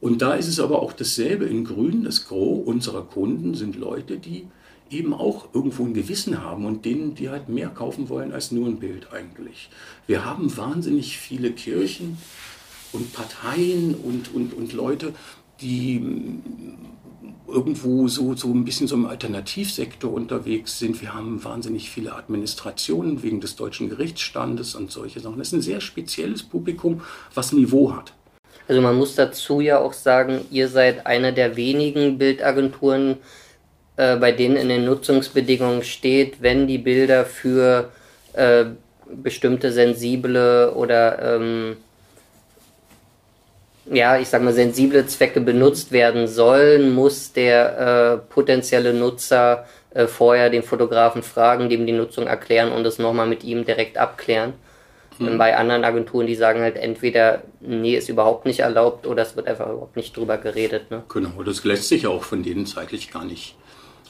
Und 0.00 0.22
da 0.22 0.34
ist 0.34 0.48
es 0.48 0.60
aber 0.60 0.82
auch 0.82 0.92
dasselbe 0.92 1.44
in 1.44 1.64
Grün. 1.64 2.04
Das 2.04 2.26
Gros 2.26 2.66
unserer 2.66 3.02
Kunden 3.02 3.54
sind 3.54 3.76
Leute, 3.76 4.18
die 4.18 4.46
eben 4.90 5.14
auch 5.14 5.48
irgendwo 5.54 5.84
ein 5.84 5.94
Gewissen 5.94 6.42
haben 6.42 6.64
und 6.64 6.84
denen, 6.84 7.14
die 7.14 7.28
halt 7.28 7.48
mehr 7.48 7.68
kaufen 7.68 8.08
wollen 8.08 8.32
als 8.32 8.50
nur 8.50 8.66
ein 8.66 8.80
Bild 8.80 9.12
eigentlich. 9.12 9.70
Wir 10.06 10.24
haben 10.24 10.56
wahnsinnig 10.56 11.18
viele 11.18 11.52
Kirchen 11.52 12.18
und 12.92 13.12
Parteien 13.12 13.94
und, 13.94 14.34
und, 14.34 14.52
und 14.54 14.72
Leute, 14.72 15.14
die 15.60 16.02
irgendwo 17.46 18.08
so, 18.08 18.34
so 18.34 18.48
ein 18.52 18.64
bisschen 18.64 18.88
so 18.88 18.94
im 18.94 19.06
Alternativsektor 19.06 20.12
unterwegs 20.12 20.78
sind. 20.78 21.00
Wir 21.00 21.14
haben 21.14 21.42
wahnsinnig 21.44 21.90
viele 21.90 22.14
Administrationen 22.14 23.22
wegen 23.22 23.40
des 23.40 23.56
deutschen 23.56 23.88
Gerichtsstandes 23.88 24.74
und 24.74 24.90
solche 24.90 25.20
Sachen. 25.20 25.38
Das 25.38 25.48
ist 25.48 25.54
ein 25.54 25.62
sehr 25.62 25.80
spezielles 25.80 26.42
Publikum, 26.42 27.02
was 27.34 27.52
Niveau 27.52 27.94
hat. 27.94 28.14
Also 28.70 28.82
man 28.82 28.94
muss 28.94 29.16
dazu 29.16 29.60
ja 29.60 29.80
auch 29.80 29.92
sagen, 29.92 30.46
ihr 30.52 30.68
seid 30.68 31.04
eine 31.04 31.32
der 31.32 31.56
wenigen 31.56 32.18
Bildagenturen, 32.18 33.16
äh, 33.96 34.14
bei 34.14 34.30
denen 34.30 34.54
in 34.54 34.68
den 34.68 34.84
Nutzungsbedingungen 34.84 35.82
steht, 35.82 36.40
wenn 36.40 36.68
die 36.68 36.78
Bilder 36.78 37.24
für 37.24 37.90
äh, 38.32 38.66
bestimmte 39.12 39.72
sensible 39.72 40.72
oder 40.72 41.34
ähm, 41.34 41.78
ja, 43.86 44.18
ich 44.18 44.28
sag 44.28 44.40
mal, 44.42 44.52
sensible 44.52 45.04
Zwecke 45.04 45.40
benutzt 45.40 45.90
werden 45.90 46.28
sollen, 46.28 46.94
muss 46.94 47.32
der 47.32 48.20
äh, 48.22 48.32
potenzielle 48.32 48.94
Nutzer 48.94 49.66
äh, 49.94 50.06
vorher 50.06 50.48
den 50.48 50.62
Fotografen 50.62 51.24
fragen, 51.24 51.68
dem 51.68 51.86
die 51.86 51.92
Nutzung 51.92 52.28
erklären 52.28 52.70
und 52.70 52.86
es 52.86 53.00
nochmal 53.00 53.26
mit 53.26 53.42
ihm 53.42 53.64
direkt 53.64 53.98
abklären. 53.98 54.52
Mhm. 55.20 55.38
Bei 55.38 55.56
anderen 55.56 55.84
Agenturen, 55.84 56.26
die 56.26 56.34
sagen 56.34 56.60
halt 56.60 56.76
entweder, 56.76 57.42
nee, 57.60 57.96
ist 57.96 58.08
überhaupt 58.08 58.46
nicht 58.46 58.60
erlaubt 58.60 59.06
oder 59.06 59.22
es 59.22 59.36
wird 59.36 59.46
einfach 59.46 59.66
überhaupt 59.66 59.96
nicht 59.96 60.16
drüber 60.16 60.38
geredet. 60.38 60.90
Ne? 60.90 61.02
Genau, 61.08 61.42
das 61.44 61.64
lässt 61.64 61.88
sich 61.88 62.06
auch 62.06 62.24
von 62.24 62.42
denen 62.42 62.66
zeitlich 62.66 63.10
gar 63.10 63.24
nicht 63.24 63.56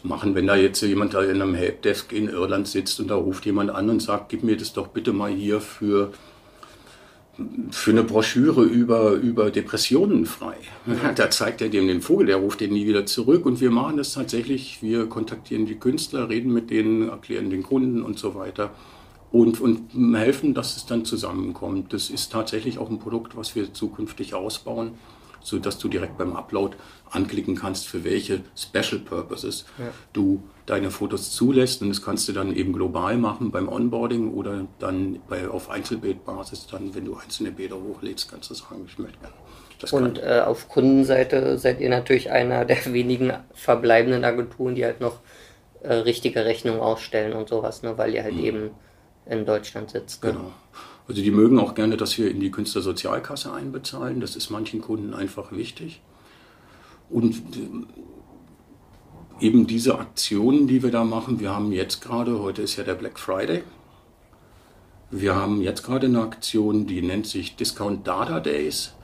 machen. 0.03 0.35
Wenn 0.35 0.47
da 0.47 0.55
jetzt 0.55 0.81
jemand 0.83 1.15
da 1.15 1.23
in 1.23 1.43
einem 1.43 1.55
Helpdesk 1.55 2.13
in 2.13 2.29
Irland 2.29 2.69
sitzt 2.69 3.01
und 3.01 3.09
da 3.09 3.17
ruft 3.17 3.45
jemand 3.45 3.71
an 3.71 3.91
und 3.91 4.01
sagt, 4.01 4.29
gib 4.29 4.45
mir 4.45 4.57
das 4.57 4.73
doch 4.73 4.89
bitte 4.89 5.13
mal 5.13 5.31
hier 5.31 5.61
für 5.61 6.13
für 7.71 7.93
eine 7.93 8.03
Broschüre 8.03 8.65
über, 8.65 9.13
über 9.13 9.51
Depressionen 9.51 10.27
frei. 10.27 10.57
Da 11.15 11.31
zeigt 11.31 11.63
er 11.63 11.71
dem 11.71 11.89
den 11.89 12.03
Vogel, 12.03 12.27
der 12.27 12.37
ruft 12.37 12.61
den 12.61 12.75
nie 12.75 12.87
wieder 12.87 13.07
zurück 13.07 13.47
und 13.47 13.63
wir 13.63 13.71
machen 13.71 13.97
das 13.97 14.13
tatsächlich. 14.13 14.83
Wir 14.83 15.07
kontaktieren 15.07 15.65
die 15.65 15.77
Künstler, 15.77 16.29
reden 16.29 16.53
mit 16.53 16.69
denen, 16.69 17.09
erklären 17.09 17.49
den 17.49 17.63
Kunden 17.63 18.03
und 18.03 18.19
so 18.19 18.35
weiter 18.35 18.73
und, 19.33 19.61
und 19.61 20.17
helfen, 20.17 20.55
dass 20.55 20.77
es 20.77 20.87
dann 20.87 21.05
zusammenkommt. 21.05 21.93
Das 21.93 22.11
ist 22.11 22.33
tatsächlich 22.33 22.79
auch 22.79 22.91
ein 22.91 22.99
Produkt, 22.99 23.37
was 23.37 23.55
wir 23.55 23.73
zukünftig 23.73 24.35
ausbauen, 24.35 24.93
sodass 25.41 25.79
du 25.79 25.89
direkt 25.89 26.19
beim 26.19 26.35
Upload 26.35 26.77
anklicken 27.11 27.55
kannst, 27.55 27.89
für 27.89 28.05
welche 28.05 28.41
Special 28.57 29.01
Purposes 29.01 29.65
ja. 29.79 29.87
du 30.13 30.43
deine 30.67 30.91
Fotos 30.91 31.33
zulässt. 31.33 31.83
Und 31.83 31.91
das 31.91 32.03
kannst 32.03 32.29
du 32.29 32.33
dann 32.33 32.55
eben 32.55 32.73
global 32.73 33.17
machen 33.17 33.51
beim 33.51 33.69
Onboarding 33.69 34.33
oder 34.33 34.67
dann 34.79 35.21
bei, 35.29 35.49
auf 35.49 35.71
Einzelbildbasis, 35.71 36.67
dann, 36.67 36.95
wenn 36.95 37.05
du 37.05 37.17
einzelne 37.17 37.53
Bilder 37.53 37.77
hochlädst, 37.77 38.31
kannst 38.31 38.51
du 38.51 38.55
sagen, 38.55 38.85
ich 38.87 38.99
möchte 38.99 39.19
gerne. 39.19 39.35
Das 39.81 39.93
und 39.95 40.19
äh, 40.19 40.43
auf 40.45 40.69
Kundenseite 40.69 41.57
seid 41.57 41.81
ihr 41.81 41.89
natürlich 41.89 42.31
einer 42.31 42.65
der 42.65 42.85
wenigen 42.93 43.33
verbleibenden 43.55 44.25
Agenturen, 44.25 44.75
die 44.75 44.85
halt 44.85 45.01
noch 45.01 45.21
äh, 45.83 45.95
richtige 45.95 46.45
Rechnungen 46.45 46.81
ausstellen 46.81 47.33
und 47.33 47.49
sowas, 47.49 47.83
ne, 47.83 47.97
weil 47.97 48.15
ihr 48.15 48.23
halt 48.23 48.35
mhm. 48.35 48.45
eben 48.45 48.71
in 49.31 49.47
Deutschland 49.47 49.91
sitzt. 49.91 50.23
Genau. 50.23 50.53
Also 51.09 51.23
die 51.23 51.31
mögen 51.31 51.59
auch 51.59 51.75
gerne, 51.75 51.97
dass 51.97 52.19
wir 52.19 52.31
in 52.31 52.41
die 52.41 52.51
Künstlersozialkasse 52.51 53.53
einbezahlen. 53.53 54.21
Das 54.21 54.37
ist 54.37 54.51
manchen 54.51 54.81
Kunden 54.81 55.15
einfach 55.15 55.53
wichtig. 55.53 56.01
Und 57.09 57.37
äh, 57.37 57.85
eben 59.45 59.67
diese 59.67 59.99
Aktionen, 59.99 60.69
die 60.69 60.83
wir 60.83 60.91
da 60.91 61.05
machen, 61.05 61.41
wir 61.41 61.51
haben 61.51 61.73
jetzt 61.73 62.03
gerade, 62.03 62.41
heute 62.41 62.63
ist 62.63 62.77
ja 62.77 62.85
der 62.85 62.95
Black 62.95 63.19
Friday, 63.19 63.63
wir 65.11 65.35
haben 65.35 65.63
jetzt 65.63 65.83
gerade 65.83 66.07
eine 66.07 66.21
Aktion, 66.21 66.87
die 66.87 67.03
nennt 67.03 67.27
sich 67.27 67.57
Discount 67.57 68.07
Data 68.07 68.39
Days. 68.39 68.95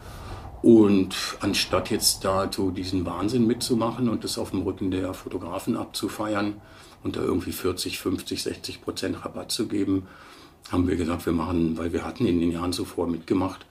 Und 0.63 1.17
anstatt 1.41 1.91
jetzt 1.91 2.25
da 2.25 2.51
so 2.51 2.71
diesen 2.71 3.05
Wahnsinn 3.07 3.47
mitzumachen 3.47 4.09
und 4.09 4.25
das 4.25 4.39
auf 4.39 4.51
dem 4.51 4.63
Rücken 4.63 4.91
der 4.91 5.15
Fotografen 5.15 5.77
abzufeiern, 5.77 6.61
und 7.07 7.17
da 7.17 7.23
irgendwie 7.23 7.53
40, 7.53 7.99
50, 7.99 8.43
60 8.43 8.83
Prozent 8.83 9.25
Rabatt 9.25 9.53
zu 9.53 9.69
geben, 9.69 10.07
haben 10.71 10.89
wir 10.89 10.97
gesagt, 10.97 11.25
wir 11.25 11.33
machen, 11.33 11.79
weil 11.79 11.93
wir 11.93 12.05
hatten 12.05 12.27
in 12.27 12.41
den 12.41 12.51
Jahren 12.51 12.73
zuvor 12.73 13.07
mitgemacht, 13.07 13.65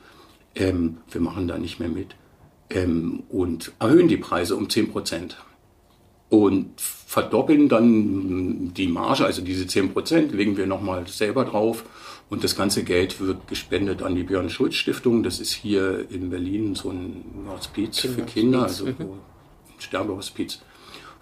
ähm, 0.55 0.97
wir 1.11 1.19
machen 1.19 1.47
da 1.47 1.57
nicht 1.57 1.79
mehr 1.79 1.89
mit 1.89 2.15
ähm, 2.69 3.23
und 3.29 3.73
erhöhen 3.79 4.07
die 4.07 4.17
Preise 4.17 4.55
um 4.55 4.69
10 4.69 4.91
Prozent 4.91 5.37
und 6.29 6.79
verdoppeln 6.79 7.67
dann 7.67 8.73
die 8.73 8.87
Marge, 8.87 9.25
also 9.25 9.41
diese 9.41 9.67
10 9.67 9.91
Prozent 9.91 10.31
legen 10.31 10.55
wir 10.55 10.65
nochmal 10.65 11.05
selber 11.07 11.43
drauf 11.43 11.83
und 12.29 12.45
das 12.45 12.55
ganze 12.55 12.85
Geld 12.85 13.19
wird 13.19 13.49
gespendet 13.49 14.01
an 14.01 14.15
die 14.15 14.23
Björn 14.23 14.49
Schulz 14.49 14.75
Stiftung. 14.75 15.23
Das 15.23 15.39
ist 15.39 15.51
hier 15.51 16.09
in 16.09 16.29
Berlin 16.29 16.73
so 16.73 16.89
ein 16.89 17.23
Hospiz 17.49 17.99
für 17.99 18.23
Kinder, 18.23 18.63
also 18.63 18.85
mhm. 18.85 18.95
ein 18.99 19.79
Sterbehospiz 19.79 20.61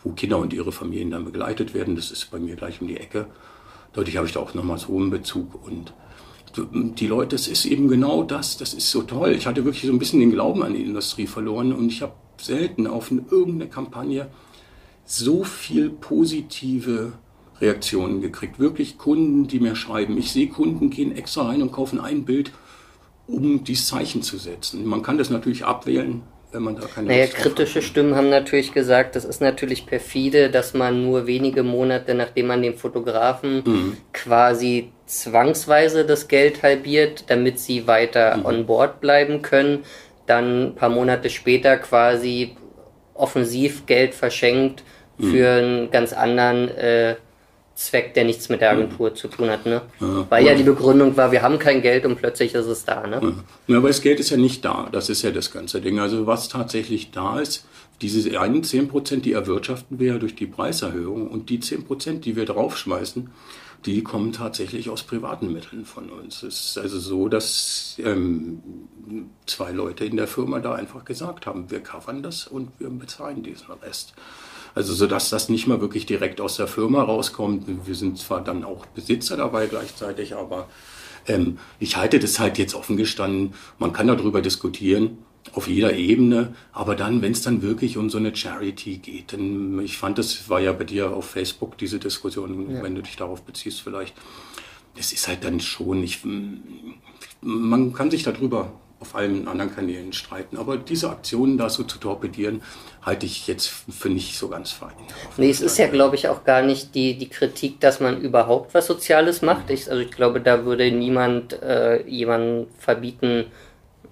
wo 0.04 0.12
Kinder 0.12 0.38
und 0.38 0.54
ihre 0.54 0.72
Familien 0.72 1.12
dann 1.12 1.26
begleitet 1.26 1.74
werden. 1.74 1.96
Das 1.96 2.12
ist 2.12 2.32
bei 2.32 2.40
mir 2.40 2.56
gleich 2.56 2.82
um 2.82 2.88
die 2.88 2.98
Ecke. 2.98 3.28
Dadurch 3.94 4.18
habe 4.18 4.28
ich 4.28 4.34
da 4.34 4.40
auch 4.40 4.54
nochmal 4.54 4.78
so 4.78 4.98
einen 4.98 5.10
Bezug 5.10 5.66
und 5.66 5.94
die 6.56 7.08
Leute, 7.08 7.36
das 7.36 7.48
ist 7.48 7.66
eben 7.66 7.88
genau 7.88 8.24
das, 8.24 8.58
das 8.58 8.74
ist 8.74 8.92
so 8.92 9.02
toll. 9.02 9.32
Ich 9.32 9.48
hatte 9.48 9.66
wirklich 9.66 9.86
so 9.86 9.92
ein 9.92 10.00
bisschen 10.00 10.20
den 10.20 10.32
Glauben 10.32 10.64
an 10.64 10.74
die 10.74 10.84
Industrie 10.84 11.26
verloren 11.26 11.74
und 11.74 11.88
ich 11.88 12.02
habe 12.02 12.14
selten 12.38 12.86
auf 12.86 13.12
eine, 13.12 13.24
irgendeine 13.30 13.70
Kampagne 13.70 14.30
so 15.06 15.44
viel 15.44 15.90
positive 15.90 17.14
Reaktionen 17.60 18.22
gekriegt. 18.22 18.60
Wirklich 18.60 18.98
Kunden, 18.98 19.48
die 19.48 19.60
mir 19.60 19.76
schreiben. 19.76 20.18
Ich 20.18 20.32
sehe 20.32 20.48
Kunden 20.48 20.90
gehen 20.90 21.16
extra 21.16 21.48
rein 21.48 21.62
und 21.62 21.72
kaufen 21.72 22.00
ein 22.00 22.26
Bild, 22.26 22.52
um 23.28 23.64
dieses 23.64 23.88
Zeichen 23.88 24.22
zu 24.22 24.38
setzen. 24.38 24.86
Man 24.86 25.02
kann 25.02 25.18
das 25.18 25.30
natürlich 25.30 25.66
abwählen, 25.66 26.22
wenn 26.54 26.64
man 26.64 26.76
da 26.76 26.88
keine 26.88 27.08
Naja, 27.08 27.28
kritische. 27.28 27.82
Stimmen 27.82 28.16
haben 28.16 28.30
natürlich 28.30 28.72
gesagt, 28.72 29.16
das 29.16 29.26
ist 29.26 29.42
natürlich 29.42 29.86
perfide, 29.86 30.50
dass 30.50 30.74
man 30.74 31.04
nur 31.04 31.28
wenige 31.28 31.64
Monate, 31.64 32.14
nachdem 32.14 32.48
man 32.48 32.62
den 32.62 32.76
Fotografen 32.76 33.64
mhm. 33.66 33.98
quasi 34.14 34.92
zwangsweise 35.06 36.06
das 36.06 36.28
Geld 36.28 36.64
halbiert, 36.64 37.26
damit 37.28 37.60
sie 37.60 37.88
weiter 37.88 38.38
mhm. 38.38 38.46
on 38.46 38.66
board 38.66 39.02
bleiben 39.02 39.42
können, 39.42 39.84
dann 40.26 40.68
ein 40.68 40.76
paar 40.76 40.90
Monate 40.90 41.30
später 41.30 41.78
quasi 41.78 42.56
offensiv 43.14 43.86
Geld 43.86 44.14
verschenkt 44.14 44.84
mhm. 45.18 45.32
für 45.32 45.50
einen 45.50 45.92
ganz 45.92 46.14
anderen 46.14 46.70
äh, 46.70 47.16
Zweck, 47.84 48.14
der 48.14 48.24
nichts 48.24 48.50
mit 48.50 48.62
der 48.62 48.72
Agentur 48.72 49.12
mhm. 49.12 49.16
zu 49.16 49.28
tun 49.28 49.50
hat, 49.50 49.66
ne? 49.66 49.82
Ja, 50.00 50.26
Weil 50.30 50.46
ja 50.46 50.56
die 50.56 50.64
Begründung 50.64 51.16
war, 51.18 51.32
wir 51.32 51.42
haben 51.42 51.60
kein 51.60 51.82
Geld 51.82 52.06
und 52.06 52.16
plötzlich 52.16 52.54
ist 52.54 52.66
es 52.66 52.86
da, 52.86 53.06
ne? 53.08 53.44
Ja, 53.68 53.78
aber 53.78 53.90
das 53.90 54.02
Geld 54.02 54.20
ist 54.20 54.30
ja 54.30 54.38
nicht 54.38 54.64
da. 54.64 54.90
Das 54.92 55.10
ist 55.10 55.22
ja 55.22 55.32
das 55.32 55.52
ganze 55.52 55.82
Ding. 55.82 56.00
Also 56.00 56.26
was 56.26 56.50
tatsächlich 56.50 57.12
da 57.12 57.40
ist, 57.40 57.66
diese 58.02 58.40
einen 58.40 58.64
10%, 58.64 59.22
die 59.22 59.34
erwirtschaften 59.34 60.00
wir 60.00 60.14
ja 60.14 60.18
durch 60.18 60.36
die 60.36 60.48
Preiserhöhung 60.48 61.28
und 61.28 61.50
die 61.50 61.60
10%, 61.60 62.20
die 62.20 62.36
wir 62.36 62.46
draufschmeißen, 62.46 63.30
die 63.86 64.02
kommen 64.02 64.32
tatsächlich 64.32 64.90
aus 64.90 65.04
privaten 65.04 65.52
Mitteln 65.52 65.86
von 65.86 66.10
uns. 66.10 66.44
Es 66.44 66.68
ist 66.68 66.78
also 66.78 67.00
so, 67.00 67.28
dass 67.28 67.98
ähm, 68.04 68.62
zwei 69.46 69.72
Leute 69.72 70.06
in 70.06 70.16
der 70.16 70.28
Firma 70.28 70.60
da 70.60 70.74
einfach 70.74 71.04
gesagt 71.04 71.46
haben, 71.46 71.70
wir 71.70 71.82
covern 71.82 72.24
das 72.24 72.48
und 72.48 72.72
wir 72.80 72.90
bezahlen 72.90 73.44
diesen 73.44 73.72
Rest. 73.82 74.14
Also 74.76 74.94
so 74.94 75.08
dass 75.08 75.30
das 75.30 75.50
nicht 75.50 75.68
mal 75.68 75.82
wirklich 75.82 76.06
direkt 76.06 76.42
aus 76.42 76.58
der 76.58 76.68
Firma 76.68 77.04
rauskommt. 77.04 77.66
Wir 77.86 77.96
sind 77.96 78.18
zwar 78.18 78.44
dann 78.44 78.64
auch 78.64 78.86
Besitzer 78.88 79.38
dabei 79.38 79.68
gleichzeitig, 79.68 80.36
aber 80.36 80.68
ähm, 81.28 81.60
ich 81.80 81.98
halte 81.98 82.20
das 82.20 82.40
halt 82.40 82.58
jetzt 82.58 82.76
offen 82.76 82.98
gestanden. 82.98 83.54
Man 83.78 83.94
kann 83.94 84.08
darüber 84.08 84.42
diskutieren 84.42 85.20
auf 85.52 85.68
jeder 85.68 85.94
Ebene, 85.94 86.56
aber 86.72 86.96
dann, 86.96 87.22
wenn 87.22 87.34
es 87.34 87.42
dann 87.42 87.62
wirklich 87.62 87.98
um 87.98 88.10
so 88.10 88.18
eine 88.18 88.36
Charity 88.36 88.98
geht, 88.98 89.34
dann, 89.34 89.80
ich 89.82 89.98
fand, 89.98 90.18
das 90.18 90.50
war 90.50 90.62
ja 90.62 90.72
bei 90.72 90.86
dir 90.86 91.12
auf 91.12 91.26
Facebook 91.26 91.78
diese 91.78 92.00
Diskussion, 92.00 92.72
ja. 92.72 92.82
wenn 92.82 92.96
du 92.96 93.02
dich 93.02 93.18
darauf 93.18 93.42
beziehst 93.42 93.82
vielleicht, 93.82 94.16
das 94.96 95.12
ist 95.12 95.28
halt 95.28 95.44
dann 95.44 95.60
schon 95.60 96.00
nicht, 96.00 96.22
man 97.42 97.94
kann 97.94 98.10
sich 98.10 98.24
darüber 98.24 98.72
auf 99.04 99.16
allen 99.16 99.50
anderen 99.50 99.76
Kanälen 99.76 100.14
streiten, 100.14 100.56
aber 100.56 100.78
diese 100.78 101.10
Aktionen 101.10 101.58
da 101.58 101.70
so 101.70 101.84
zu 101.84 101.98
torpedieren, 101.98 102.62
halte 103.02 103.26
ich 103.26 103.48
jetzt 103.48 103.68
für 103.68 104.08
nicht 104.08 104.38
so 104.38 104.48
ganz 104.48 104.72
fein. 104.72 104.94
Nee, 105.36 105.50
es 105.50 105.60
ist 105.60 105.78
ja, 105.78 105.88
glaube 105.88 106.16
ich, 106.16 106.30
auch 106.30 106.46
gar 106.46 106.62
nicht 106.62 106.96
die, 106.96 107.18
die 107.18 107.28
Kritik, 107.28 107.82
dass 107.82 108.00
man 108.00 108.22
überhaupt 108.22 108.74
was 108.74 108.88
Soziales 108.88 109.42
macht. 109.42 109.70
Ich, 109.70 109.92
also 109.92 110.02
ich 110.02 110.12
glaube, 110.12 110.40
da 110.40 110.64
würde 110.64 110.90
niemand 110.90 111.62
äh, 111.62 112.02
jemanden 112.08 112.68
verbieten, 112.80 113.48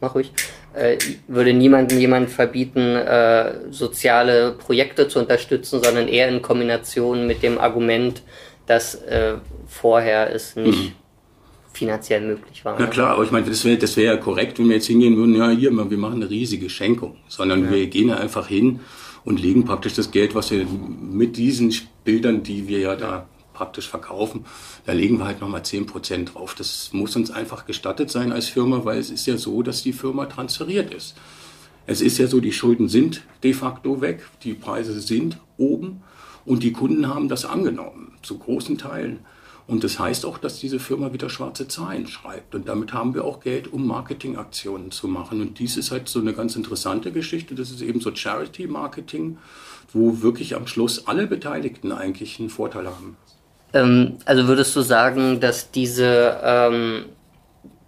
mach 0.01 0.13
ruhig, 0.13 0.33
äh, 0.73 0.97
würde 1.29 1.53
niemandem 1.53 1.97
jemand 1.97 2.29
verbieten, 2.29 2.95
äh, 2.97 3.71
soziale 3.71 4.51
Projekte 4.51 5.07
zu 5.07 5.19
unterstützen, 5.19 5.81
sondern 5.81 6.09
eher 6.09 6.27
in 6.27 6.41
Kombination 6.41 7.27
mit 7.27 7.43
dem 7.43 7.59
Argument, 7.59 8.23
dass 8.65 8.95
äh, 8.95 9.35
vorher 9.67 10.35
es 10.35 10.57
nicht 10.57 10.89
mhm. 10.89 11.00
Finanziell 11.81 12.21
möglich 12.21 12.63
war. 12.63 12.77
Na 12.79 12.87
klar, 12.87 13.11
aber 13.11 13.23
ich 13.23 13.31
meine, 13.31 13.47
das 13.47 13.65
wäre 13.65 13.77
das 13.77 13.97
wär 13.97 14.05
ja 14.05 14.17
korrekt, 14.17 14.59
wenn 14.59 14.67
wir 14.69 14.75
jetzt 14.75 14.87
hingehen 14.87 15.17
würden, 15.17 15.35
ja 15.35 15.49
hier, 15.49 15.71
wir 15.71 15.97
machen 15.97 16.15
eine 16.15 16.29
riesige 16.29 16.69
Schenkung, 16.69 17.17
sondern 17.27 17.65
ja. 17.65 17.71
wir 17.71 17.87
gehen 17.87 18.09
ja 18.09 18.17
einfach 18.17 18.47
hin 18.47 18.81
und 19.25 19.41
legen 19.41 19.65
praktisch 19.65 19.93
das 19.93 20.11
Geld, 20.11 20.35
was 20.35 20.51
wir 20.51 20.65
mit 20.65 21.37
diesen 21.37 21.73
Bildern, 22.03 22.43
die 22.43 22.67
wir 22.67 22.79
ja 22.79 22.95
da 22.95 23.27
praktisch 23.53 23.87
verkaufen, 23.87 24.45
da 24.85 24.93
legen 24.93 25.17
wir 25.19 25.25
halt 25.25 25.41
nochmal 25.41 25.61
10% 25.61 26.25
drauf. 26.25 26.55
Das 26.55 26.89
muss 26.93 27.15
uns 27.15 27.31
einfach 27.31 27.65
gestattet 27.65 28.09
sein 28.09 28.31
als 28.31 28.47
Firma, 28.47 28.85
weil 28.85 28.97
es 28.97 29.09
ist 29.09 29.25
ja 29.25 29.37
so, 29.37 29.61
dass 29.61 29.83
die 29.83 29.93
Firma 29.93 30.25
transferiert 30.25 30.93
ist. 30.93 31.15
Es 31.85 32.01
ist 32.01 32.17
ja 32.17 32.27
so, 32.27 32.39
die 32.39 32.53
Schulden 32.53 32.89
sind 32.89 33.23
de 33.43 33.53
facto 33.53 34.01
weg, 34.01 34.25
die 34.43 34.53
Preise 34.53 34.99
sind 34.99 35.37
oben 35.57 36.01
und 36.45 36.63
die 36.63 36.71
Kunden 36.71 37.07
haben 37.07 37.27
das 37.27 37.45
angenommen, 37.45 38.13
zu 38.21 38.37
großen 38.37 38.77
Teilen. 38.77 39.19
Und 39.71 39.85
das 39.85 39.99
heißt 39.99 40.25
auch, 40.25 40.37
dass 40.37 40.59
diese 40.59 40.79
Firma 40.79 41.13
wieder 41.13 41.29
schwarze 41.29 41.65
Zahlen 41.65 42.05
schreibt. 42.05 42.55
Und 42.55 42.67
damit 42.67 42.91
haben 42.91 43.15
wir 43.15 43.23
auch 43.23 43.39
Geld, 43.39 43.71
um 43.71 43.87
Marketingaktionen 43.87 44.91
zu 44.91 45.07
machen. 45.07 45.39
Und 45.39 45.59
dies 45.59 45.77
ist 45.77 45.91
halt 45.91 46.09
so 46.09 46.19
eine 46.19 46.33
ganz 46.33 46.57
interessante 46.57 47.13
Geschichte. 47.13 47.55
Das 47.55 47.71
ist 47.71 47.81
eben 47.81 48.01
so 48.01 48.13
Charity-Marketing, 48.13 49.37
wo 49.93 50.21
wirklich 50.21 50.57
am 50.57 50.67
Schluss 50.67 51.07
alle 51.07 51.25
Beteiligten 51.25 51.93
eigentlich 51.93 52.37
einen 52.37 52.49
Vorteil 52.49 52.85
haben. 52.85 53.15
Ähm, 53.71 54.17
also 54.25 54.45
würdest 54.49 54.75
du 54.75 54.81
sagen, 54.81 55.39
dass 55.39 55.71
diese 55.71 56.37
ähm, 56.43 57.05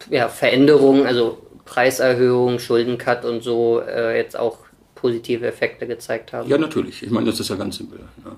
ja, 0.09 0.29
Veränderungen, 0.29 1.05
also 1.05 1.45
Preiserhöhung, 1.65 2.59
Schuldencut 2.59 3.25
und 3.25 3.43
so, 3.43 3.81
äh, 3.81 4.15
jetzt 4.15 4.39
auch 4.39 4.59
positive 4.95 5.45
Effekte 5.45 5.85
gezeigt 5.85 6.31
haben? 6.31 6.49
Ja, 6.49 6.57
natürlich. 6.57 7.03
Ich 7.03 7.11
meine, 7.11 7.25
das 7.25 7.41
ist 7.41 7.49
ja 7.49 7.57
ganz 7.57 7.75
simpel. 7.75 7.99
Ja. 8.23 8.37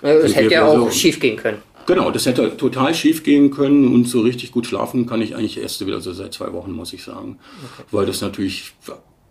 Es 0.00 0.22
also 0.22 0.34
hätte 0.36 0.54
ja 0.54 0.64
auch 0.64 0.76
so, 0.76 0.90
schief 0.90 1.18
gehen 1.18 1.36
können. 1.36 1.62
Genau, 1.86 2.10
das 2.10 2.26
hätte 2.26 2.56
total 2.56 2.94
schief 2.94 3.22
gehen 3.22 3.50
können 3.50 3.92
und 3.92 4.08
so 4.08 4.20
richtig 4.20 4.52
gut 4.52 4.66
schlafen 4.66 5.06
kann 5.06 5.20
ich 5.20 5.36
eigentlich 5.36 5.58
erst 5.58 5.84
wieder 5.86 6.00
so 6.00 6.12
seit 6.12 6.32
zwei 6.32 6.52
Wochen, 6.52 6.72
muss 6.72 6.92
ich 6.92 7.02
sagen. 7.02 7.38
Okay. 7.74 7.88
Weil 7.90 8.06
das 8.06 8.20
natürlich 8.20 8.72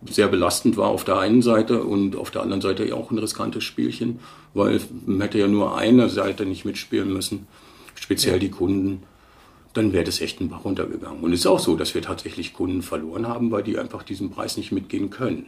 sehr 0.08 0.28
belastend 0.28 0.76
war 0.76 0.88
auf 0.88 1.04
der 1.04 1.18
einen 1.18 1.42
Seite 1.42 1.82
und 1.82 2.16
auf 2.16 2.30
der 2.30 2.42
anderen 2.42 2.60
Seite 2.60 2.94
auch 2.94 3.10
ein 3.10 3.18
riskantes 3.18 3.64
Spielchen, 3.64 4.20
weil 4.52 4.80
man 5.06 5.20
hätte 5.22 5.38
ja 5.38 5.48
nur 5.48 5.76
eine 5.76 6.08
Seite 6.08 6.46
nicht 6.46 6.64
mitspielen 6.64 7.12
müssen, 7.12 7.46
speziell 7.94 8.34
ja. 8.34 8.38
die 8.40 8.50
Kunden. 8.50 9.02
Dann 9.72 9.92
wäre 9.92 10.04
das 10.04 10.20
echt 10.20 10.40
ein 10.40 10.50
Bach 10.50 10.64
runtergegangen. 10.64 11.20
Und 11.20 11.32
es 11.32 11.40
ist 11.40 11.46
auch 11.46 11.58
so, 11.58 11.74
dass 11.74 11.94
wir 11.94 12.02
tatsächlich 12.02 12.52
Kunden 12.52 12.82
verloren 12.82 13.26
haben, 13.26 13.50
weil 13.50 13.64
die 13.64 13.76
einfach 13.76 14.04
diesen 14.04 14.30
Preis 14.30 14.56
nicht 14.56 14.70
mitgehen 14.70 15.10
können. 15.10 15.46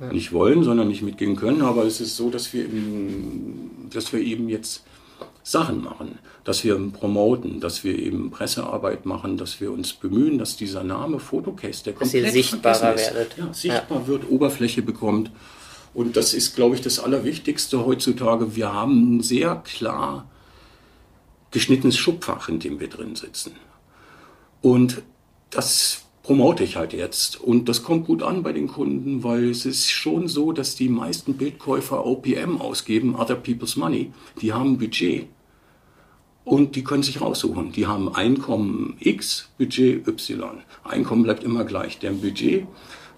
Ja. 0.00 0.12
Nicht 0.12 0.32
wollen, 0.32 0.62
sondern 0.62 0.88
nicht 0.88 1.02
mitgehen 1.02 1.36
können. 1.36 1.60
Aber 1.60 1.84
es 1.84 2.00
ist 2.00 2.16
so, 2.16 2.30
dass 2.30 2.54
wir, 2.54 2.64
eben, 2.64 3.88
dass 3.92 4.12
wir 4.14 4.20
eben 4.20 4.48
jetzt 4.48 4.84
Sachen 5.46 5.80
machen, 5.80 6.18
dass 6.42 6.64
wir 6.64 6.76
promoten, 6.92 7.60
dass 7.60 7.84
wir 7.84 7.96
eben 7.96 8.32
Pressearbeit 8.32 9.06
machen, 9.06 9.36
dass 9.36 9.60
wir 9.60 9.70
uns 9.70 9.92
bemühen, 9.92 10.38
dass 10.38 10.56
dieser 10.56 10.82
Name 10.82 11.20
Fotocase, 11.20 11.84
der 11.84 11.92
komplett 11.92 12.24
dass 12.24 12.34
ihr 12.34 12.42
sichtbarer 12.42 12.96
werdet. 12.96 13.38
Ja, 13.38 13.54
sichtbar 13.54 14.00
ja. 14.00 14.06
wird, 14.08 14.28
Oberfläche 14.28 14.82
bekommt. 14.82 15.30
Und 15.94 16.16
das 16.16 16.34
ist, 16.34 16.56
glaube 16.56 16.74
ich, 16.74 16.80
das 16.80 16.98
Allerwichtigste 16.98 17.86
heutzutage. 17.86 18.56
Wir 18.56 18.72
haben 18.72 19.18
ein 19.18 19.22
sehr 19.22 19.62
klar 19.64 20.28
geschnittenes 21.52 21.96
Schubfach, 21.96 22.48
in 22.48 22.58
dem 22.58 22.80
wir 22.80 22.88
drin 22.88 23.14
sitzen. 23.14 23.52
Und 24.62 25.02
das 25.50 26.06
promote 26.24 26.64
ich 26.64 26.74
halt 26.74 26.92
jetzt. 26.92 27.40
Und 27.40 27.68
das 27.68 27.84
kommt 27.84 28.08
gut 28.08 28.24
an 28.24 28.42
bei 28.42 28.52
den 28.52 28.66
Kunden, 28.66 29.22
weil 29.22 29.48
es 29.48 29.64
ist 29.64 29.92
schon 29.92 30.26
so, 30.26 30.50
dass 30.50 30.74
die 30.74 30.88
meisten 30.88 31.34
Bildkäufer 31.34 32.04
OPM 32.04 32.60
ausgeben, 32.60 33.14
Other 33.14 33.36
People's 33.36 33.76
Money. 33.76 34.12
Die 34.40 34.52
haben 34.52 34.72
ein 34.72 34.78
Budget 34.78 35.28
und 36.46 36.76
die 36.76 36.84
können 36.84 37.02
sich 37.02 37.20
raussuchen. 37.20 37.72
Die 37.72 37.88
haben 37.88 38.14
Einkommen 38.14 38.96
X, 39.00 39.48
Budget 39.58 40.06
Y. 40.06 40.62
Einkommen 40.84 41.24
bleibt 41.24 41.42
immer 41.42 41.64
gleich. 41.64 41.98
Der 41.98 42.12
Budget, 42.12 42.68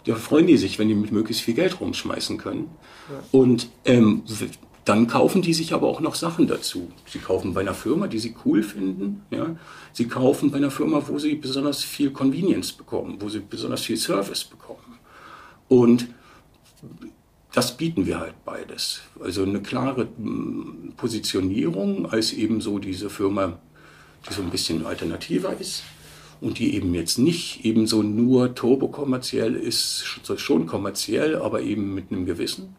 da 0.06 0.14
freuen 0.14 0.46
die 0.46 0.56
sich, 0.56 0.78
wenn 0.78 0.88
die 0.88 0.94
mit 0.94 1.12
möglichst 1.12 1.42
viel 1.42 1.52
Geld 1.52 1.78
rumschmeißen 1.78 2.38
können. 2.38 2.70
Ja. 3.10 3.22
Und 3.30 3.68
ähm, 3.84 4.22
dann 4.86 5.08
kaufen 5.08 5.42
die 5.42 5.52
sich 5.52 5.74
aber 5.74 5.88
auch 5.88 6.00
noch 6.00 6.14
Sachen 6.14 6.46
dazu. 6.46 6.90
Sie 7.04 7.18
kaufen 7.18 7.52
bei 7.52 7.60
einer 7.60 7.74
Firma, 7.74 8.06
die 8.06 8.18
sie 8.18 8.34
cool 8.46 8.62
finden. 8.62 9.20
Ja? 9.30 9.56
Sie 9.92 10.08
kaufen 10.08 10.50
bei 10.50 10.56
einer 10.56 10.70
Firma, 10.70 11.02
wo 11.06 11.18
sie 11.18 11.34
besonders 11.34 11.84
viel 11.84 12.10
Convenience 12.10 12.72
bekommen, 12.72 13.18
wo 13.20 13.28
sie 13.28 13.40
besonders 13.40 13.82
viel 13.82 13.98
Service 13.98 14.42
bekommen. 14.42 14.98
Und 15.68 16.08
das 17.59 17.77
bieten 17.77 18.07
wir 18.07 18.21
halt 18.21 18.44
beides. 18.44 19.01
Also 19.21 19.42
eine 19.42 19.61
klare 19.61 20.07
Positionierung 20.97 22.09
als 22.09 22.33
eben 22.33 22.61
so 22.61 22.79
diese 22.79 23.11
Firma, 23.11 23.59
die 24.29 24.33
so 24.33 24.42
ein 24.42 24.51
bisschen 24.51 24.87
alternativer 24.87 25.57
ist 25.59 25.83
und 26.40 26.61
die 26.61 26.77
eben 26.77 26.94
jetzt 26.94 27.18
nicht 27.18 27.64
eben 27.64 27.88
so 27.88 28.05
nur 28.05 28.55
turbokommerziell 28.55 29.57
ist, 29.57 30.05
schon 30.37 30.66
kommerziell, 30.66 31.35
aber 31.35 31.61
eben 31.62 31.97
mit 31.97 32.12
einem 32.12 32.27
Gewissen 32.27 32.77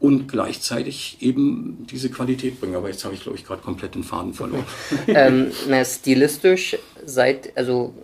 und 0.00 0.26
gleichzeitig 0.26 1.18
eben 1.20 1.86
diese 1.88 2.10
Qualität 2.10 2.60
bringen. 2.60 2.74
Aber 2.74 2.88
jetzt 2.88 3.04
habe 3.04 3.14
ich, 3.14 3.22
glaube 3.22 3.38
ich, 3.38 3.44
gerade 3.44 3.62
komplett 3.62 3.94
den 3.94 4.02
Faden 4.02 4.34
verloren. 4.34 4.64
ähm, 5.06 5.52
na, 5.68 5.84
stilistisch 5.84 6.76
seit, 7.06 7.56
also 7.56 7.94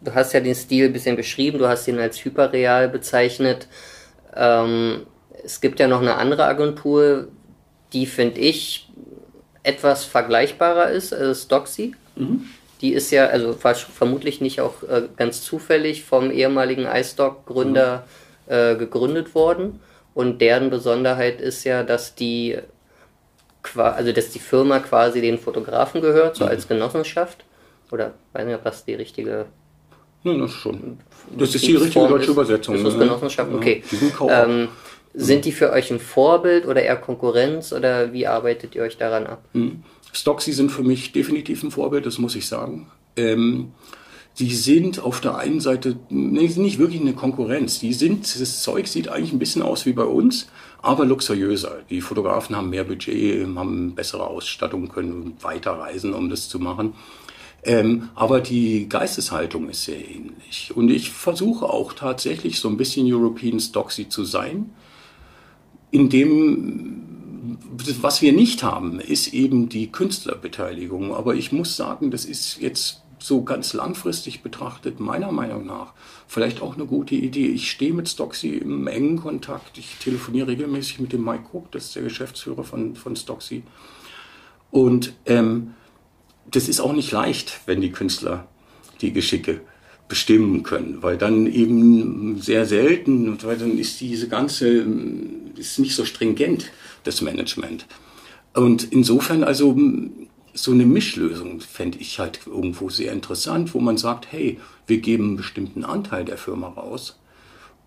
du 0.00 0.14
hast 0.14 0.32
ja 0.32 0.38
den 0.38 0.54
Stil 0.54 0.84
ein 0.84 0.92
bisschen 0.92 1.16
beschrieben, 1.16 1.58
du 1.58 1.66
hast 1.66 1.88
ihn 1.88 1.98
als 1.98 2.24
hyperreal 2.24 2.88
bezeichnet. 2.88 3.66
Ähm, 4.36 5.06
es 5.44 5.60
gibt 5.60 5.80
ja 5.80 5.88
noch 5.88 6.00
eine 6.00 6.16
andere 6.16 6.44
Agentur, 6.44 7.28
die 7.92 8.06
finde 8.06 8.40
ich 8.40 8.88
etwas 9.62 10.04
vergleichbarer 10.04 10.90
ist, 10.90 11.12
also 11.12 11.34
Stoxy. 11.34 11.94
Mhm. 12.14 12.46
Die 12.80 12.92
ist 12.92 13.10
ja, 13.10 13.26
also 13.26 13.54
vermutlich 13.54 14.40
nicht 14.40 14.60
auch 14.60 14.82
äh, 14.82 15.08
ganz 15.16 15.42
zufällig 15.42 16.04
vom 16.04 16.30
ehemaligen 16.30 16.86
iStock-Gründer 16.86 18.04
mhm. 18.46 18.52
äh, 18.52 18.76
gegründet 18.76 19.34
worden. 19.34 19.80
Und 20.14 20.40
deren 20.40 20.70
Besonderheit 20.70 21.40
ist 21.40 21.64
ja, 21.64 21.82
dass 21.82 22.14
die, 22.14 22.58
also 23.74 24.12
dass 24.12 24.30
die 24.30 24.38
Firma 24.38 24.78
quasi 24.80 25.20
den 25.20 25.38
Fotografen 25.38 26.00
gehört, 26.00 26.36
so 26.36 26.44
mhm. 26.44 26.50
als 26.50 26.68
Genossenschaft. 26.68 27.44
Oder 27.90 28.12
weiß 28.32 28.46
nicht, 28.46 28.56
ob 28.56 28.64
das 28.64 28.84
die 28.84 28.94
richtige 28.94 29.46
Nein, 30.26 30.40
das 30.40 30.50
schon. 30.50 30.98
Das 31.36 31.54
ist 31.54 31.66
die 31.66 31.76
richtige 31.76 32.08
deutsche 32.08 32.30
Übersetzung. 32.30 32.76
Ist 32.76 32.84
das 32.84 32.96
ne? 32.96 33.10
Okay. 33.54 33.82
Ja, 34.20 34.44
ähm, 34.44 34.68
sind 35.14 35.44
die 35.44 35.52
für 35.52 35.72
euch 35.72 35.90
ein 35.90 35.98
Vorbild 35.98 36.66
oder 36.66 36.82
eher 36.82 36.96
Konkurrenz 36.96 37.72
oder 37.72 38.12
wie 38.12 38.26
arbeitet 38.26 38.74
ihr 38.74 38.82
euch 38.82 38.98
daran 38.98 39.26
ab? 39.26 39.42
Hm. 39.52 39.82
Stocksy 40.12 40.52
sind 40.52 40.70
für 40.70 40.82
mich 40.82 41.12
definitiv 41.12 41.62
ein 41.62 41.70
Vorbild, 41.70 42.06
das 42.06 42.18
muss 42.18 42.36
ich 42.36 42.46
sagen. 42.46 42.88
Ähm, 43.16 43.72
die 44.38 44.54
sind 44.54 45.02
auf 45.02 45.20
der 45.20 45.36
einen 45.36 45.60
Seite 45.60 45.96
nee, 46.10 46.50
nicht 46.56 46.78
wirklich 46.78 47.00
eine 47.00 47.14
Konkurrenz. 47.14 47.80
Die 47.80 47.94
sind, 47.94 48.40
das 48.40 48.62
Zeug 48.62 48.86
sieht 48.86 49.08
eigentlich 49.08 49.32
ein 49.32 49.38
bisschen 49.38 49.62
aus 49.62 49.86
wie 49.86 49.94
bei 49.94 50.04
uns, 50.04 50.48
aber 50.82 51.06
luxuriöser. 51.06 51.78
Die 51.88 52.02
Fotografen 52.02 52.54
haben 52.54 52.68
mehr 52.68 52.84
Budget, 52.84 53.46
haben 53.56 53.94
bessere 53.94 54.26
Ausstattung, 54.26 54.88
können 54.88 55.36
weiter 55.40 55.72
reisen, 55.72 56.12
um 56.12 56.28
das 56.28 56.48
zu 56.48 56.58
machen. 56.58 56.94
Ähm, 57.66 58.10
aber 58.14 58.40
die 58.40 58.88
Geisteshaltung 58.88 59.68
ist 59.68 59.84
sehr 59.84 59.98
ähnlich. 59.98 60.70
Und 60.74 60.88
ich 60.88 61.10
versuche 61.10 61.66
auch 61.66 61.94
tatsächlich 61.94 62.60
so 62.60 62.68
ein 62.68 62.76
bisschen 62.76 63.12
European 63.12 63.58
Stocksy 63.58 64.08
zu 64.08 64.24
sein, 64.24 64.70
indem 65.90 67.02
was 68.00 68.22
wir 68.22 68.32
nicht 68.32 68.62
haben, 68.62 69.00
ist 69.00 69.34
eben 69.34 69.68
die 69.68 69.90
Künstlerbeteiligung. 69.90 71.12
Aber 71.14 71.34
ich 71.34 71.50
muss 71.50 71.76
sagen, 71.76 72.12
das 72.12 72.24
ist 72.24 72.60
jetzt 72.60 73.02
so 73.18 73.42
ganz 73.42 73.72
langfristig 73.72 74.42
betrachtet, 74.42 75.00
meiner 75.00 75.32
Meinung 75.32 75.66
nach, 75.66 75.94
vielleicht 76.28 76.62
auch 76.62 76.74
eine 76.74 76.86
gute 76.86 77.16
Idee. 77.16 77.46
Ich 77.48 77.70
stehe 77.70 77.92
mit 77.92 78.08
Stocksy 78.08 78.50
im 78.50 78.86
engen 78.86 79.16
Kontakt. 79.16 79.78
Ich 79.78 79.96
telefoniere 79.96 80.48
regelmäßig 80.48 81.00
mit 81.00 81.12
dem 81.12 81.24
Mike 81.24 81.46
Cook, 81.52 81.72
das 81.72 81.86
ist 81.86 81.96
der 81.96 82.04
Geschäftsführer 82.04 82.62
von, 82.62 82.94
von 82.94 83.16
Stocksy. 83.16 83.64
Und 84.70 85.14
ähm, 85.26 85.74
das 86.50 86.68
ist 86.68 86.80
auch 86.80 86.92
nicht 86.92 87.12
leicht, 87.12 87.60
wenn 87.66 87.80
die 87.80 87.92
Künstler 87.92 88.46
die 89.00 89.12
Geschicke 89.12 89.60
bestimmen 90.08 90.62
können, 90.62 91.02
weil 91.02 91.18
dann 91.18 91.46
eben 91.46 92.40
sehr 92.40 92.64
selten, 92.64 93.42
weil 93.42 93.58
dann 93.58 93.78
ist 93.78 94.00
diese 94.00 94.28
ganze, 94.28 94.86
ist 95.56 95.78
nicht 95.78 95.94
so 95.94 96.04
stringent, 96.04 96.70
das 97.04 97.20
Management. 97.22 97.86
Und 98.54 98.84
insofern 98.92 99.42
also 99.42 99.76
so 100.54 100.72
eine 100.72 100.86
Mischlösung 100.86 101.60
fände 101.60 101.98
ich 101.98 102.18
halt 102.18 102.40
irgendwo 102.46 102.88
sehr 102.88 103.12
interessant, 103.12 103.74
wo 103.74 103.80
man 103.80 103.98
sagt, 103.98 104.30
hey, 104.30 104.58
wir 104.86 104.98
geben 104.98 105.24
einen 105.24 105.36
bestimmten 105.36 105.84
Anteil 105.84 106.24
der 106.24 106.38
Firma 106.38 106.68
raus 106.68 107.18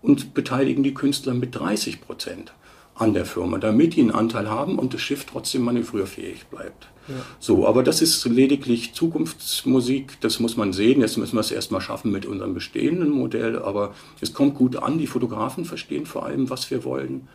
und 0.02 0.34
beteiligen 0.34 0.82
die 0.82 0.94
Künstler 0.94 1.34
mit 1.34 1.54
30 1.54 2.00
Prozent 2.00 2.52
an 3.00 3.14
der 3.14 3.24
Firma, 3.24 3.58
damit 3.58 3.96
die 3.96 4.00
einen 4.00 4.10
Anteil 4.10 4.48
haben 4.50 4.78
und 4.78 4.94
das 4.94 5.00
Schiff 5.00 5.24
trotzdem 5.24 5.62
manövrierfähig 5.62 6.46
bleibt. 6.46 6.88
Ja. 7.08 7.14
So, 7.38 7.66
aber 7.66 7.82
das 7.82 8.02
ist 8.02 8.24
lediglich 8.26 8.92
Zukunftsmusik, 8.92 10.20
das 10.20 10.38
muss 10.38 10.56
man 10.56 10.72
sehen. 10.72 11.00
Jetzt 11.00 11.16
müssen 11.16 11.34
wir 11.36 11.40
es 11.40 11.50
erstmal 11.50 11.80
schaffen 11.80 12.12
mit 12.12 12.26
unserem 12.26 12.54
bestehenden 12.54 13.10
Modell, 13.10 13.58
aber 13.58 13.94
es 14.20 14.34
kommt 14.34 14.54
gut 14.54 14.76
an. 14.76 14.98
Die 14.98 15.06
Fotografen 15.06 15.64
verstehen 15.64 16.06
vor 16.06 16.26
allem, 16.26 16.50
was 16.50 16.70
wir 16.70 16.84
wollen. 16.84 17.28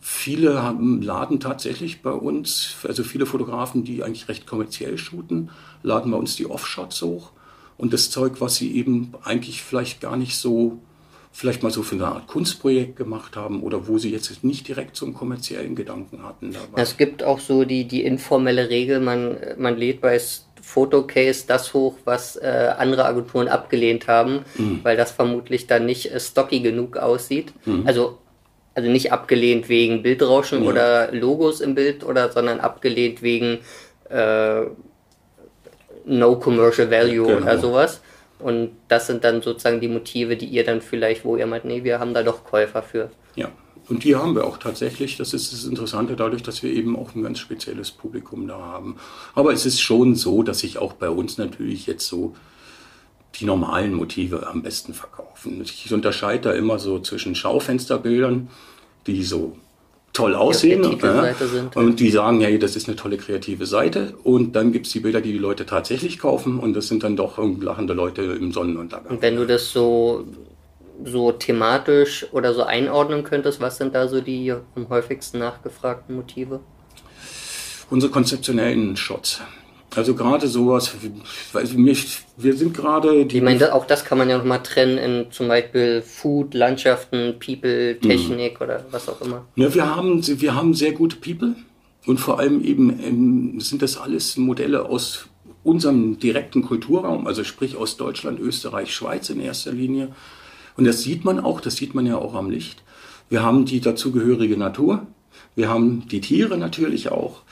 Viele 0.00 0.62
haben, 0.62 1.00
laden 1.00 1.40
tatsächlich 1.40 2.02
bei 2.02 2.12
uns, 2.12 2.76
also 2.82 3.04
viele 3.04 3.26
Fotografen, 3.26 3.84
die 3.84 4.02
eigentlich 4.02 4.28
recht 4.28 4.46
kommerziell 4.46 4.98
shooten, 4.98 5.50
laden 5.82 6.10
bei 6.10 6.18
uns 6.18 6.36
die 6.36 6.46
Offshots 6.46 7.00
hoch. 7.02 7.32
Und 7.76 7.92
das 7.92 8.10
Zeug, 8.10 8.40
was 8.40 8.56
sie 8.56 8.74
eben 8.76 9.12
eigentlich 9.22 9.62
vielleicht 9.62 10.00
gar 10.00 10.16
nicht 10.16 10.36
so, 10.36 10.80
vielleicht 11.34 11.64
mal 11.64 11.70
so 11.70 11.82
für 11.82 11.96
eine 11.96 12.06
Art 12.06 12.28
Kunstprojekt 12.28 12.94
gemacht 12.94 13.34
haben 13.34 13.64
oder 13.64 13.88
wo 13.88 13.98
sie 13.98 14.12
jetzt 14.12 14.44
nicht 14.44 14.68
direkt 14.68 14.94
so 14.94 15.04
einen 15.04 15.14
kommerziellen 15.14 15.74
Gedanken 15.74 16.22
hatten. 16.22 16.52
Dabei. 16.52 16.80
Es 16.80 16.96
gibt 16.96 17.24
auch 17.24 17.40
so 17.40 17.64
die, 17.64 17.86
die 17.86 18.04
informelle 18.04 18.70
Regel, 18.70 19.00
man, 19.00 19.36
man 19.58 19.76
lädt 19.76 20.00
bei 20.00 20.20
Fotocase 20.62 21.44
das 21.48 21.74
hoch, 21.74 21.96
was 22.04 22.36
äh, 22.36 22.70
andere 22.78 23.04
Agenturen 23.04 23.48
abgelehnt 23.48 24.06
haben, 24.06 24.44
mhm. 24.54 24.78
weil 24.84 24.96
das 24.96 25.10
vermutlich 25.10 25.66
dann 25.66 25.86
nicht 25.86 26.12
äh, 26.12 26.20
stocky 26.20 26.60
genug 26.60 26.96
aussieht. 26.96 27.52
Mhm. 27.66 27.82
Also 27.84 28.18
also 28.76 28.90
nicht 28.90 29.12
abgelehnt 29.12 29.68
wegen 29.68 30.02
Bildrauschen 30.02 30.64
ja. 30.64 30.70
oder 30.70 31.12
Logos 31.12 31.60
im 31.60 31.74
Bild 31.76 32.04
oder, 32.04 32.32
sondern 32.32 32.58
abgelehnt 32.58 33.22
wegen 33.22 33.58
äh, 34.08 34.62
No 36.06 36.36
Commercial 36.36 36.90
Value 36.90 37.26
genau. 37.26 37.42
oder 37.42 37.58
sowas. 37.58 38.00
Und 38.44 38.72
das 38.88 39.06
sind 39.06 39.24
dann 39.24 39.40
sozusagen 39.40 39.80
die 39.80 39.88
Motive, 39.88 40.36
die 40.36 40.44
ihr 40.44 40.64
dann 40.64 40.82
vielleicht, 40.82 41.24
wo 41.24 41.34
ihr 41.34 41.46
meint, 41.46 41.64
nee, 41.64 41.82
wir 41.82 41.98
haben 41.98 42.12
da 42.12 42.22
doch 42.22 42.44
Käufer 42.44 42.82
für. 42.82 43.10
Ja, 43.36 43.50
und 43.88 44.04
die 44.04 44.16
haben 44.16 44.34
wir 44.34 44.44
auch 44.44 44.58
tatsächlich. 44.58 45.16
Das 45.16 45.32
ist 45.32 45.54
das 45.54 45.64
Interessante 45.64 46.14
dadurch, 46.14 46.42
dass 46.42 46.62
wir 46.62 46.70
eben 46.70 46.94
auch 46.94 47.14
ein 47.14 47.22
ganz 47.22 47.38
spezielles 47.38 47.90
Publikum 47.90 48.46
da 48.46 48.58
haben. 48.58 48.96
Aber 49.34 49.54
es 49.54 49.64
ist 49.64 49.80
schon 49.80 50.14
so, 50.14 50.42
dass 50.42 50.58
sich 50.58 50.76
auch 50.76 50.92
bei 50.92 51.08
uns 51.08 51.38
natürlich 51.38 51.86
jetzt 51.86 52.06
so 52.06 52.36
die 53.36 53.46
normalen 53.46 53.94
Motive 53.94 54.46
am 54.46 54.62
besten 54.62 54.92
verkaufen. 54.92 55.62
Ich 55.62 55.90
unterscheide 55.90 56.50
da 56.50 56.52
immer 56.52 56.78
so 56.78 56.98
zwischen 56.98 57.34
Schaufensterbildern, 57.34 58.50
die 59.06 59.22
so 59.22 59.56
toll 60.14 60.34
aussehen 60.34 60.82
ja, 60.82 61.34
sind, 61.34 61.76
und 61.76 62.00
die 62.00 62.10
sagen, 62.10 62.40
ja, 62.40 62.56
das 62.56 62.76
ist 62.76 62.88
eine 62.88 62.96
tolle 62.96 63.18
kreative 63.18 63.66
Seite 63.66 64.14
und 64.22 64.54
dann 64.54 64.72
gibt 64.72 64.86
es 64.86 64.92
die 64.92 65.00
Bilder, 65.00 65.20
die 65.20 65.32
die 65.32 65.38
Leute 65.38 65.66
tatsächlich 65.66 66.18
kaufen 66.18 66.60
und 66.60 66.72
das 66.72 66.86
sind 66.88 67.02
dann 67.02 67.16
doch 67.16 67.38
lachende 67.60 67.94
Leute 67.94 68.22
im 68.22 68.52
Sonnenuntergang. 68.52 69.16
Und 69.16 69.22
wenn 69.22 69.36
du 69.36 69.44
das 69.44 69.70
so 69.70 70.24
so 71.04 71.32
thematisch 71.32 72.26
oder 72.32 72.54
so 72.54 72.62
einordnen 72.62 73.24
könntest, 73.24 73.60
was 73.60 73.76
sind 73.78 73.96
da 73.96 74.06
so 74.06 74.20
die 74.20 74.52
am 74.52 74.88
häufigsten 74.88 75.40
nachgefragten 75.40 76.14
Motive? 76.14 76.60
Unsere 77.90 78.12
konzeptionellen 78.12 78.96
Shots. 78.96 79.40
Also 79.96 80.14
gerade 80.14 80.48
sowas, 80.48 80.92
weiß 81.52 81.74
nicht, 81.74 82.24
wir 82.36 82.54
sind 82.54 82.74
gerade. 82.74 83.22
Ich 83.22 83.42
meine, 83.42 83.72
auch 83.74 83.86
das 83.86 84.04
kann 84.04 84.18
man 84.18 84.28
ja 84.28 84.38
nochmal 84.38 84.62
trennen 84.62 84.98
in 84.98 85.30
zum 85.30 85.48
Beispiel 85.48 86.02
Food, 86.02 86.54
Landschaften, 86.54 87.34
People, 87.38 87.94
mhm. 87.94 88.00
Technik 88.00 88.60
mhm. 88.60 88.64
oder 88.64 88.84
was 88.90 89.08
auch 89.08 89.20
immer. 89.20 89.44
Ja, 89.56 89.72
wir 89.74 89.94
haben, 89.94 90.26
wir 90.26 90.54
haben 90.54 90.74
sehr 90.74 90.92
gute 90.92 91.16
People 91.16 91.54
und 92.06 92.18
vor 92.18 92.38
allem 92.38 92.62
eben 92.64 92.90
ähm, 93.02 93.60
sind 93.60 93.82
das 93.82 93.96
alles 93.96 94.36
Modelle 94.36 94.86
aus 94.86 95.26
unserem 95.62 96.18
direkten 96.18 96.62
Kulturraum, 96.62 97.26
also 97.26 97.42
sprich 97.42 97.76
aus 97.76 97.96
Deutschland, 97.96 98.38
Österreich, 98.38 98.94
Schweiz 98.94 99.30
in 99.30 99.40
erster 99.40 99.72
Linie. 99.72 100.08
Und 100.76 100.84
das 100.84 101.02
sieht 101.02 101.24
man 101.24 101.40
auch, 101.40 101.60
das 101.60 101.76
sieht 101.76 101.94
man 101.94 102.04
ja 102.04 102.18
auch 102.18 102.34
am 102.34 102.50
Licht. 102.50 102.82
Wir 103.30 103.42
haben 103.42 103.64
die 103.64 103.80
dazugehörige 103.80 104.58
Natur, 104.58 105.06
wir 105.56 105.68
haben 105.68 106.06
die 106.08 106.20
Tiere 106.20 106.58
natürlich 106.58 107.10
auch 107.10 107.42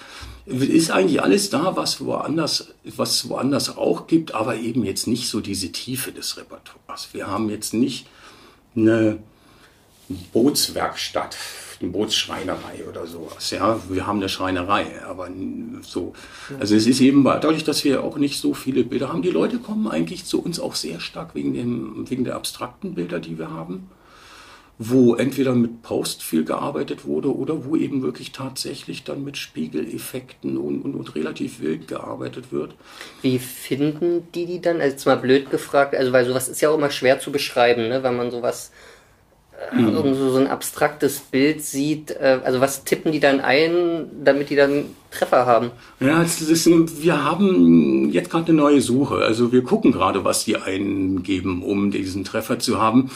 ist 0.46 0.90
eigentlich 0.90 1.22
alles 1.22 1.50
da, 1.50 1.76
was 1.76 2.04
woanders, 2.04 2.74
was 2.84 3.28
woanders 3.28 3.76
auch 3.76 4.06
gibt, 4.06 4.34
aber 4.34 4.56
eben 4.56 4.84
jetzt 4.84 5.06
nicht 5.06 5.28
so 5.28 5.40
diese 5.40 5.70
Tiefe 5.70 6.12
des 6.12 6.36
Repertoires. 6.36 7.08
Wir 7.12 7.28
haben 7.28 7.48
jetzt 7.48 7.74
nicht 7.74 8.06
eine 8.74 9.18
Bootswerkstatt, 10.32 11.36
eine 11.80 11.90
Bootsschreinerei 11.90 12.84
oder 12.88 13.06
sowas. 13.06 13.50
Ja, 13.50 13.80
wir 13.88 14.06
haben 14.06 14.18
eine 14.18 14.28
Schreinerei, 14.28 15.02
aber 15.04 15.28
so. 15.82 16.12
Also 16.58 16.74
es 16.74 16.86
ist 16.86 17.00
eben 17.00 17.22
dadurch, 17.24 17.64
dass 17.64 17.84
wir 17.84 18.02
auch 18.02 18.18
nicht 18.18 18.40
so 18.40 18.52
viele 18.52 18.84
Bilder 18.84 19.08
haben. 19.08 19.22
Die 19.22 19.30
Leute 19.30 19.58
kommen 19.58 19.86
eigentlich 19.86 20.24
zu 20.24 20.42
uns 20.42 20.58
auch 20.58 20.74
sehr 20.74 21.00
stark 21.00 21.34
wegen 21.34 21.54
dem, 21.54 22.10
wegen 22.10 22.24
der 22.24 22.34
abstrakten 22.34 22.94
Bilder, 22.94 23.20
die 23.20 23.38
wir 23.38 23.50
haben 23.50 23.88
wo 24.88 25.14
entweder 25.14 25.54
mit 25.54 25.82
Post 25.82 26.22
viel 26.22 26.44
gearbeitet 26.44 27.04
wurde 27.04 27.34
oder 27.34 27.64
wo 27.64 27.76
eben 27.76 28.02
wirklich 28.02 28.32
tatsächlich 28.32 29.04
dann 29.04 29.22
mit 29.22 29.36
Spiegeleffekten 29.36 30.56
und, 30.56 30.82
und, 30.82 30.94
und 30.94 31.14
relativ 31.14 31.60
wild 31.60 31.88
gearbeitet 31.88 32.52
wird. 32.52 32.74
Wie 33.20 33.38
finden 33.38 34.26
die 34.34 34.46
die 34.46 34.60
dann? 34.60 34.80
Also 34.80 34.92
jetzt 34.92 35.06
mal 35.06 35.16
blöd 35.16 35.50
gefragt, 35.50 35.94
also 35.94 36.12
weil 36.12 36.24
sowas 36.24 36.48
ist 36.48 36.60
ja 36.60 36.70
auch 36.70 36.78
immer 36.78 36.90
schwer 36.90 37.20
zu 37.20 37.30
beschreiben, 37.30 37.88
ne? 37.88 38.02
wenn 38.02 38.16
man 38.16 38.30
sowas 38.30 38.72
äh, 39.70 39.76
mhm. 39.76 39.94
irgend 39.94 40.16
so, 40.16 40.30
so 40.30 40.38
ein 40.38 40.48
abstraktes 40.48 41.20
Bild 41.20 41.62
sieht. 41.62 42.10
Äh, 42.10 42.40
also 42.42 42.60
was 42.60 42.84
tippen 42.84 43.12
die 43.12 43.20
dann 43.20 43.40
ein, 43.40 44.06
damit 44.24 44.50
die 44.50 44.56
dann 44.56 44.86
Treffer 45.10 45.46
haben? 45.46 45.70
Ja, 46.00 46.22
ist, 46.22 46.66
wir 47.02 47.24
haben 47.24 48.10
jetzt 48.10 48.30
gerade 48.30 48.48
eine 48.48 48.56
neue 48.56 48.80
Suche. 48.80 49.16
Also 49.16 49.52
wir 49.52 49.62
gucken 49.62 49.92
gerade, 49.92 50.24
was 50.24 50.44
die 50.44 50.56
eingeben, 50.56 51.62
um 51.62 51.90
diesen 51.90 52.24
Treffer 52.24 52.58
zu 52.58 52.80
haben 52.80 53.10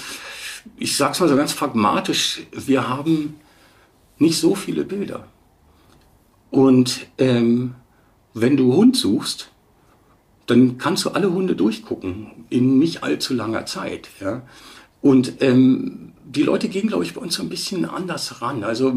ich 0.77 0.97
sage 0.97 1.13
es 1.13 1.21
mal 1.21 1.29
so 1.29 1.37
ganz 1.37 1.55
pragmatisch, 1.55 2.43
wir 2.53 2.89
haben 2.89 3.37
nicht 4.19 4.39
so 4.39 4.55
viele 4.55 4.85
Bilder. 4.85 5.29
Und 6.51 7.07
ähm, 7.19 7.75
wenn 8.35 8.57
du 8.57 8.75
Hund 8.75 8.97
suchst, 8.97 9.51
dann 10.47 10.79
kannst 10.79 11.05
du 11.05 11.11
alle 11.11 11.33
Hunde 11.33 11.57
durchgucken 11.57 12.47
in 12.49 12.79
nicht 12.79 13.03
allzu 13.03 13.35
langer 13.35 13.67
Zeit. 13.67 14.09
Ja? 14.21 14.43
Und 15.03 15.43
ähm, 15.43 16.13
die 16.29 16.43
Leute 16.43 16.69
gehen, 16.69 16.89
glaube 16.89 17.05
ich, 17.05 17.15
bei 17.15 17.21
uns 17.21 17.35
so 17.35 17.43
ein 17.43 17.49
bisschen 17.49 17.85
anders 17.85 18.43
ran. 18.43 18.65
Also, 18.65 18.93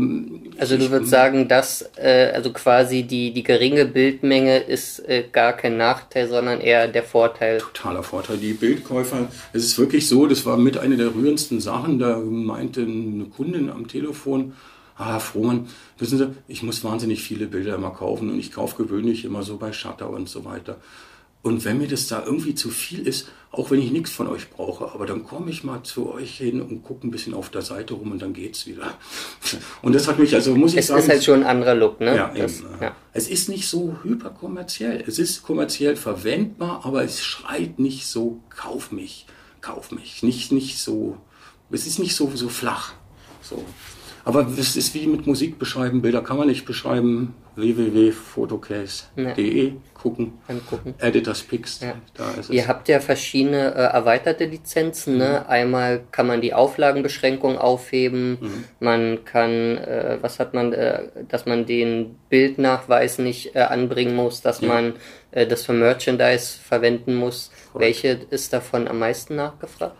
also 0.57 0.77
du 0.77 0.89
würdest 0.89 1.11
sagen, 1.11 1.47
dass 1.47 1.87
äh, 1.95 2.31
also 2.33 2.51
quasi 2.51 3.03
die, 3.03 3.31
die 3.31 3.43
geringe 3.43 3.85
Bildmenge 3.85 4.57
ist 4.57 5.07
äh, 5.07 5.25
gar 5.31 5.53
kein 5.53 5.77
Nachteil, 5.77 6.27
sondern 6.27 6.59
eher 6.59 6.87
der 6.87 7.03
Vorteil. 7.03 7.59
Totaler 7.59 8.01
Vorteil. 8.01 8.37
Die 8.37 8.53
Bildkäufer, 8.53 9.27
es 9.53 9.63
ist 9.63 9.77
wirklich 9.77 10.07
so, 10.07 10.25
das 10.25 10.45
war 10.47 10.57
mit 10.57 10.79
einer 10.79 10.97
der 10.97 11.13
rührendsten 11.13 11.61
Sachen, 11.61 11.99
da 11.99 12.17
meinte 12.17 12.81
eine 12.81 13.25
Kundin 13.25 13.69
am 13.69 13.87
Telefon, 13.87 14.53
ah, 14.97 15.13
Herr 15.13 15.19
Frohmann, 15.19 15.67
wissen 15.99 16.17
Sie, 16.17 16.29
ich 16.47 16.63
muss 16.63 16.83
wahnsinnig 16.83 17.21
viele 17.21 17.45
Bilder 17.45 17.75
immer 17.75 17.91
kaufen 17.91 18.31
und 18.31 18.39
ich 18.39 18.51
kaufe 18.51 18.83
gewöhnlich 18.83 19.23
immer 19.23 19.43
so 19.43 19.57
bei 19.57 19.71
Shutter 19.71 20.09
und 20.09 20.29
so 20.29 20.45
weiter. 20.45 20.77
Und 21.41 21.63
wenn 21.63 21.77
mir 21.77 21.87
das 21.87 22.07
da 22.07 22.25
irgendwie 22.25 22.53
zu 22.53 22.69
viel 22.69 23.07
ist, 23.07 23.29
auch 23.51 23.71
wenn 23.71 23.81
ich 23.81 23.91
nichts 23.91 24.11
von 24.11 24.27
euch 24.27 24.49
brauche, 24.49 24.91
aber 24.91 25.05
dann 25.05 25.23
komme 25.23 25.49
ich 25.49 25.63
mal 25.63 25.81
zu 25.83 26.11
euch 26.11 26.37
hin 26.37 26.61
und 26.61 26.83
gucke 26.83 27.07
ein 27.07 27.11
bisschen 27.11 27.33
auf 27.33 27.49
der 27.49 27.61
Seite 27.61 27.93
rum 27.93 28.11
und 28.11 28.21
dann 28.21 28.33
geht's 28.33 28.67
wieder. 28.67 28.93
Und 29.81 29.95
das 29.95 30.07
hat 30.07 30.19
mich, 30.19 30.35
also 30.35 30.55
muss 30.55 30.73
ich 30.73 30.79
es 30.79 30.87
sagen. 30.87 30.99
Es 30.99 31.05
ist 31.05 31.11
halt 31.11 31.23
schon 31.23 31.39
ein 31.41 31.47
anderer 31.47 31.73
Look, 31.73 31.99
ne? 31.99 32.15
Ja, 32.15 32.31
das, 32.35 32.59
eben, 32.59 32.67
ja. 32.81 32.95
Es 33.13 33.29
ist 33.29 33.49
nicht 33.49 33.67
so 33.67 33.97
hyperkommerziell. 34.03 35.03
Es 35.07 35.17
ist 35.17 35.41
kommerziell 35.41 35.95
verwendbar, 35.95 36.81
aber 36.83 37.03
es 37.03 37.23
schreit 37.23 37.79
nicht 37.79 38.05
so, 38.05 38.43
kauf 38.49 38.91
mich, 38.91 39.25
kauf 39.61 39.91
mich. 39.91 40.21
Nicht, 40.21 40.51
nicht 40.51 40.77
so, 40.77 41.17
es 41.71 41.87
ist 41.87 41.97
nicht 41.99 42.15
so, 42.15 42.29
so 42.35 42.49
flach. 42.49 42.93
So. 43.41 43.63
Aber 44.25 44.47
es 44.47 44.75
ist 44.75 44.93
wie 44.93 45.07
mit 45.07 45.25
Musik 45.25 45.57
beschreiben. 45.57 46.03
Bilder 46.03 46.21
kann 46.21 46.37
man 46.37 46.47
nicht 46.47 46.65
beschreiben. 46.65 47.33
www.photocase.de 47.55 49.67
ja. 49.67 49.73
Gucken. 50.01 50.33
Angucken. 50.47 50.95
Editors 50.99 51.43
Picks. 51.43 51.81
Ja. 51.81 51.95
Da 52.15 52.31
ist 52.31 52.45
es. 52.45 52.49
Ihr 52.49 52.67
habt 52.67 52.87
ja 52.87 52.99
verschiedene 52.99 53.73
äh, 53.75 53.79
erweiterte 53.79 54.45
Lizenzen. 54.45 55.17
Ne? 55.17 55.43
Mhm. 55.43 55.49
Einmal 55.49 56.01
kann 56.11 56.27
man 56.27 56.41
die 56.41 56.53
Auflagenbeschränkung 56.53 57.57
aufheben. 57.57 58.37
Mhm. 58.39 58.63
Man 58.79 59.25
kann, 59.25 59.77
äh, 59.77 60.17
was 60.21 60.39
hat 60.39 60.53
man, 60.53 60.73
äh, 60.73 61.03
dass 61.27 61.45
man 61.45 61.65
den 61.65 62.17
Bildnachweis 62.29 63.19
nicht 63.19 63.55
äh, 63.55 63.59
anbringen 63.59 64.15
muss, 64.15 64.41
dass 64.41 64.61
ja. 64.61 64.69
man 64.69 64.93
äh, 65.31 65.45
das 65.45 65.65
für 65.65 65.73
Merchandise 65.73 66.57
verwenden 66.59 67.15
muss. 67.15 67.51
Correct. 67.71 67.85
Welche 67.85 68.19
ist 68.29 68.53
davon 68.53 68.87
am 68.87 68.99
meisten 68.99 69.35
nachgefragt? 69.35 69.97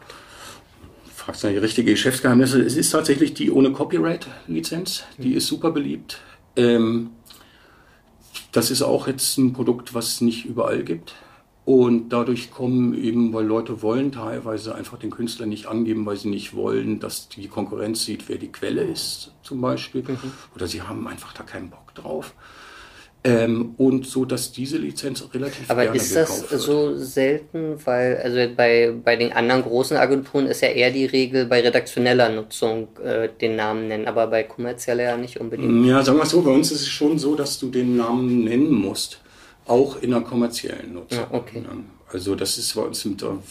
fragst 1.29 1.43
du 1.43 1.49
die 1.49 1.57
richtige 1.57 1.91
Geschäftsgeheimnisse. 1.91 2.61
Es 2.61 2.75
ist 2.75 2.89
tatsächlich 2.89 3.35
die 3.35 3.51
ohne 3.51 3.71
Copyright-Lizenz. 3.71 5.03
Die 5.19 5.35
ist 5.35 5.45
super 5.45 5.69
beliebt. 5.69 6.19
Ähm, 6.55 7.11
das 8.51 8.71
ist 8.71 8.81
auch 8.81 9.07
jetzt 9.07 9.37
ein 9.37 9.53
Produkt, 9.53 9.93
was 9.93 10.07
es 10.07 10.21
nicht 10.21 10.45
überall 10.45 10.83
gibt. 10.83 11.15
Und 11.65 12.09
dadurch 12.09 12.49
kommen 12.49 12.95
eben, 12.95 13.31
weil 13.31 13.45
Leute 13.45 13.83
wollen 13.83 14.11
teilweise 14.11 14.73
einfach 14.73 14.97
den 14.97 15.11
Künstler 15.11 15.45
nicht 15.45 15.67
angeben, 15.67 16.03
weil 16.05 16.17
sie 16.17 16.29
nicht 16.29 16.55
wollen, 16.55 16.99
dass 16.99 17.29
die 17.29 17.47
Konkurrenz 17.47 18.05
sieht, 18.05 18.27
wer 18.27 18.37
die 18.37 18.51
Quelle 18.51 18.81
ist, 18.81 19.33
zum 19.43 19.61
Beispiel. 19.61 20.01
Mhm. 20.01 20.31
Oder 20.55 20.67
sie 20.67 20.81
haben 20.81 21.07
einfach 21.07 21.31
da 21.33 21.43
keinen 21.43 21.69
Bock 21.69 21.93
drauf. 21.93 22.33
Ähm, 23.21 23.73
und 23.77 24.05
so, 24.05 24.23
dass 24.23 24.53
diese 24.53 24.77
Lizenz 24.77 25.27
relativ 25.33 25.69
Aber 25.69 25.93
ist 25.93 26.15
das 26.15 26.39
so 26.49 26.95
selten, 26.95 27.75
weil 27.83 28.15
also 28.23 28.55
bei, 28.55 28.93
bei 29.03 29.17
den 29.17 29.33
anderen 29.33 29.61
großen 29.61 29.97
Agenturen 29.97 30.47
ist 30.47 30.61
ja 30.61 30.69
eher 30.69 30.89
die 30.89 31.05
Regel 31.05 31.45
bei 31.45 31.59
redaktioneller 31.59 32.29
Nutzung 32.29 32.87
äh, 33.03 33.27
den 33.41 33.57
Namen 33.57 33.89
nennen, 33.89 34.07
aber 34.07 34.27
bei 34.27 34.43
kommerzieller 34.43 35.03
ja 35.03 35.17
nicht 35.17 35.37
unbedingt. 35.37 35.85
Ja, 35.85 36.01
sagen 36.01 36.17
wir 36.17 36.25
so, 36.25 36.41
bei 36.41 36.51
uns 36.51 36.71
ist 36.71 36.81
es 36.81 36.87
schon 36.87 37.19
so, 37.19 37.35
dass 37.35 37.59
du 37.59 37.69
den 37.69 37.97
Namen 37.97 38.45
nennen 38.45 38.71
musst, 38.71 39.19
auch 39.65 40.01
in 40.01 40.11
der 40.11 40.21
kommerziellen 40.21 40.93
Nutzung. 40.93 41.19
Ja, 41.19 41.37
okay. 41.37 41.61
Also 42.11 42.35
das 42.35 42.57
ist 42.57 42.73
bei 42.73 42.81
uns 42.83 43.05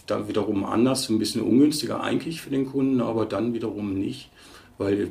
da 0.07 0.29
wiederum 0.29 0.65
anders, 0.65 1.11
ein 1.11 1.19
bisschen 1.19 1.43
ungünstiger 1.43 2.03
eigentlich 2.03 2.41
für 2.41 2.51
den 2.51 2.67
Kunden, 2.67 3.03
aber 3.03 3.27
dann 3.27 3.53
wiederum 3.53 3.99
nicht 3.99 4.31
weil, 4.79 5.11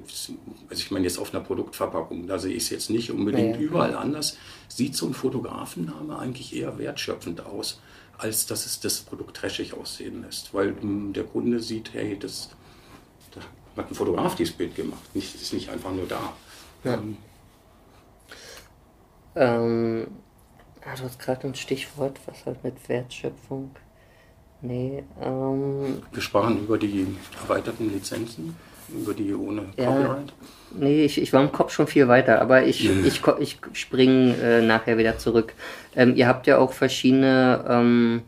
also 0.70 0.82
ich 0.82 0.92
meine 0.92 1.06
jetzt 1.06 1.20
auf 1.20 1.34
einer 1.34 1.44
Produktverpackung, 1.44 2.26
da 2.26 2.40
sehe 2.40 2.54
ich 2.54 2.64
es 2.64 2.70
jetzt 2.70 2.90
nicht 2.90 3.12
unbedingt 3.12 3.56
ja, 3.56 3.62
ja. 3.62 3.68
überall 3.68 3.96
anders, 3.96 4.38
sieht 4.70 4.96
so 4.96 5.06
ein 5.08 5.14
Fotografenname 5.14 6.18
eigentlich 6.18 6.56
eher 6.56 6.78
wertschöpfend 6.78 7.46
aus, 7.46 7.82
als 8.18 8.46
dass 8.46 8.66
es 8.66 8.80
das 8.80 9.02
Produkt 9.02 9.36
trashig 9.38 9.74
aussehen 9.74 10.24
lässt, 10.24 10.54
weil 10.54 10.76
hm, 10.80 11.14
der 11.14 11.26
Kunde 11.26 11.60
sieht, 11.60 11.94
hey, 11.94 12.18
das, 12.18 12.50
da 13.32 13.42
hat 13.82 13.92
ein 13.92 13.96
Fotograf 13.96 14.36
dieses 14.36 14.56
Bild 14.56 14.76
gemacht, 14.76 15.14
nicht, 15.14 15.36
ist 15.36 15.54
nicht 15.54 15.70
einfach 15.70 15.92
nur 15.92 16.08
da. 16.08 16.34
Ja. 16.86 16.94
Ähm, 16.94 17.18
ähm, 19.36 20.08
du 20.82 21.04
hast 21.04 21.20
gerade 21.20 21.46
ein 21.46 21.56
Stichwort, 21.56 22.20
was 22.26 22.46
halt 22.46 22.64
mit 22.64 22.88
Wertschöpfung. 22.88 23.72
Nee, 24.62 25.04
ähm, 25.22 26.02
Wir 26.12 26.22
sprachen 26.22 26.64
über 26.64 26.80
die 26.80 27.06
erweiterten 27.44 27.92
Lizenzen 27.92 28.56
über 28.90 29.14
die 29.14 29.34
ohne 29.34 29.64
Copyright? 29.76 30.34
nee, 30.72 31.06
ich, 31.06 31.22
ich 31.22 31.34
war 31.34 31.42
im 31.42 31.52
Kopf 31.52 31.72
schon 31.72 31.88
viel 31.88 32.08
weiter, 32.08 32.42
aber 32.42 32.66
ich, 32.66 32.90
mhm. 32.90 33.06
ich, 33.06 33.22
ich 33.40 33.60
springe 33.74 34.36
äh, 34.38 34.62
nachher 34.62 34.98
wieder 34.98 35.18
zurück. 35.18 35.54
Ähm, 35.96 36.16
ihr 36.16 36.28
habt 36.28 36.48
ja 36.48 36.58
auch 36.58 36.74
verschiedene. 36.74 37.66
Ähm, 37.68 38.22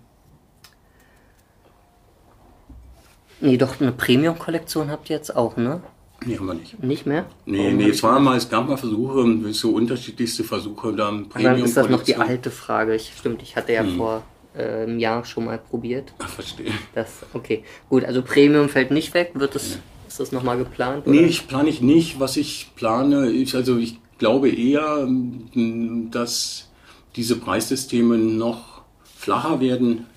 nee, 3.39 3.57
doch, 3.57 3.79
eine 3.79 3.91
Premium-Kollektion 3.91 4.89
habt 4.89 5.09
ihr 5.09 5.15
jetzt 5.15 5.35
auch, 5.35 5.57
ne? 5.57 5.81
Nee, 6.25 6.37
haben 6.37 6.47
wir 6.47 6.53
nicht. 6.53 6.83
Nicht 6.83 7.05
mehr? 7.05 7.25
Nee, 7.45 7.59
Warum 7.59 7.77
nee, 7.77 7.89
es 7.89 8.03
war 8.03 8.19
mal, 8.19 8.35
es 8.35 8.49
gab 8.49 8.67
mal 8.67 8.75
Versuche, 8.75 9.53
so 9.53 9.71
unterschiedlichste 9.71 10.43
Versuche, 10.43 10.93
da 10.93 11.05
Premium 11.05 11.29
Dann 11.31 11.63
ist 11.63 11.77
das 11.77 11.87
noch 11.87 12.03
die 12.03 12.17
alte 12.17 12.51
Frage. 12.51 12.93
Ich, 12.95 13.13
stimmt, 13.17 13.41
ich 13.41 13.55
hatte 13.55 13.71
ja 13.71 13.83
hm. 13.83 13.95
vor 13.95 14.23
äh, 14.53 14.83
einem 14.83 14.99
Jahr 14.99 15.23
schon 15.23 15.45
mal 15.45 15.57
probiert. 15.57 16.11
Ach, 16.19 16.27
verstehe. 16.27 16.71
Das, 16.93 17.09
okay. 17.33 17.63
Gut, 17.87 18.03
also 18.03 18.21
Premium 18.21 18.67
fällt 18.67 18.91
nicht 18.91 19.13
weg, 19.13 19.31
wird 19.35 19.55
es. 19.55 19.75
Ja 19.75 19.79
ist 20.09 20.19
das 20.19 20.31
nochmal 20.31 20.57
geplant? 20.57 21.05
Oder? 21.05 21.15
Nee, 21.15 21.25
ich 21.25 21.47
plane 21.47 21.69
ich 21.69 21.81
nicht. 21.81 22.19
Was 22.19 22.35
ich 22.35 22.71
plane, 22.75 23.27
ist, 23.29 23.53
also 23.53 23.77
ich 23.77 23.99
glaube 24.17 24.49
eher, 24.49 25.07
dass 26.11 26.69
diese 27.15 27.35
Preissysteme 27.35 28.17
noch 28.17 28.81
flacher 29.03 29.59
werden. 29.59 30.07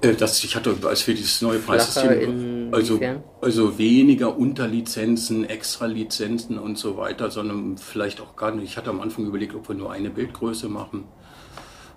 Äh, 0.00 0.14
dass 0.14 0.44
ich 0.44 0.54
hatte, 0.54 0.76
als 0.84 1.06
wir 1.08 1.14
dieses 1.14 1.42
neue 1.42 1.58
Preissystem, 1.58 2.68
also, 2.72 3.00
also 3.40 3.78
weniger 3.78 4.36
Unterlizenzen, 4.36 5.44
Extralizenzen 5.44 6.58
und 6.58 6.78
so 6.78 6.96
weiter, 6.96 7.32
sondern 7.32 7.78
vielleicht 7.78 8.20
auch 8.20 8.36
gar 8.36 8.52
nicht. 8.52 8.64
Ich 8.64 8.76
hatte 8.76 8.90
am 8.90 9.00
Anfang 9.00 9.26
überlegt, 9.26 9.56
ob 9.56 9.68
wir 9.68 9.74
nur 9.74 9.90
eine 9.90 10.10
Bildgröße 10.10 10.68
machen, 10.68 11.04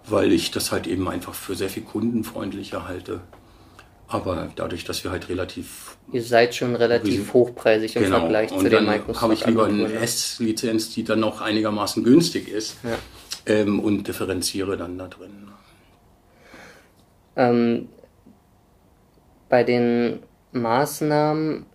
weil 0.08 0.32
ich 0.32 0.50
das 0.50 0.72
halt 0.72 0.88
eben 0.88 1.08
einfach 1.08 1.36
für 1.36 1.54
sehr 1.54 1.70
viel 1.70 1.84
kundenfreundlicher 1.84 2.88
halte. 2.88 3.22
Aber 4.10 4.50
dadurch, 4.56 4.86
dass 4.86 5.04
wir 5.04 5.12
halt 5.12 5.28
relativ. 5.28 5.98
Ihr 6.14 6.24
seid 6.24 6.56
schon 6.56 6.76
relativ 6.76 7.34
hochpreisig 7.34 7.98
im 7.98 8.04
genau. 8.04 8.20
Vergleich 8.22 8.52
und 8.52 8.62
zu 8.62 8.70
den 8.70 8.86
Microsoft. 8.86 9.22
habe 9.22 9.34
ich 9.34 9.46
lieber 9.46 9.66
eine 9.66 9.92
S-Lizenz, 9.92 10.92
die 10.92 11.04
dann 11.04 11.20
noch 11.20 11.42
einigermaßen 11.42 12.04
günstig 12.04 12.48
ist 12.48 12.78
ja. 12.84 12.98
ähm, 13.46 13.82
und 13.82 14.08
differenziere 14.08 14.78
dann 14.78 14.98
da 14.98 15.08
drin. 15.08 15.48
Ähm, 17.36 17.90
bei 19.50 19.64
den 19.64 20.20
Maßnahmen, 20.54 21.66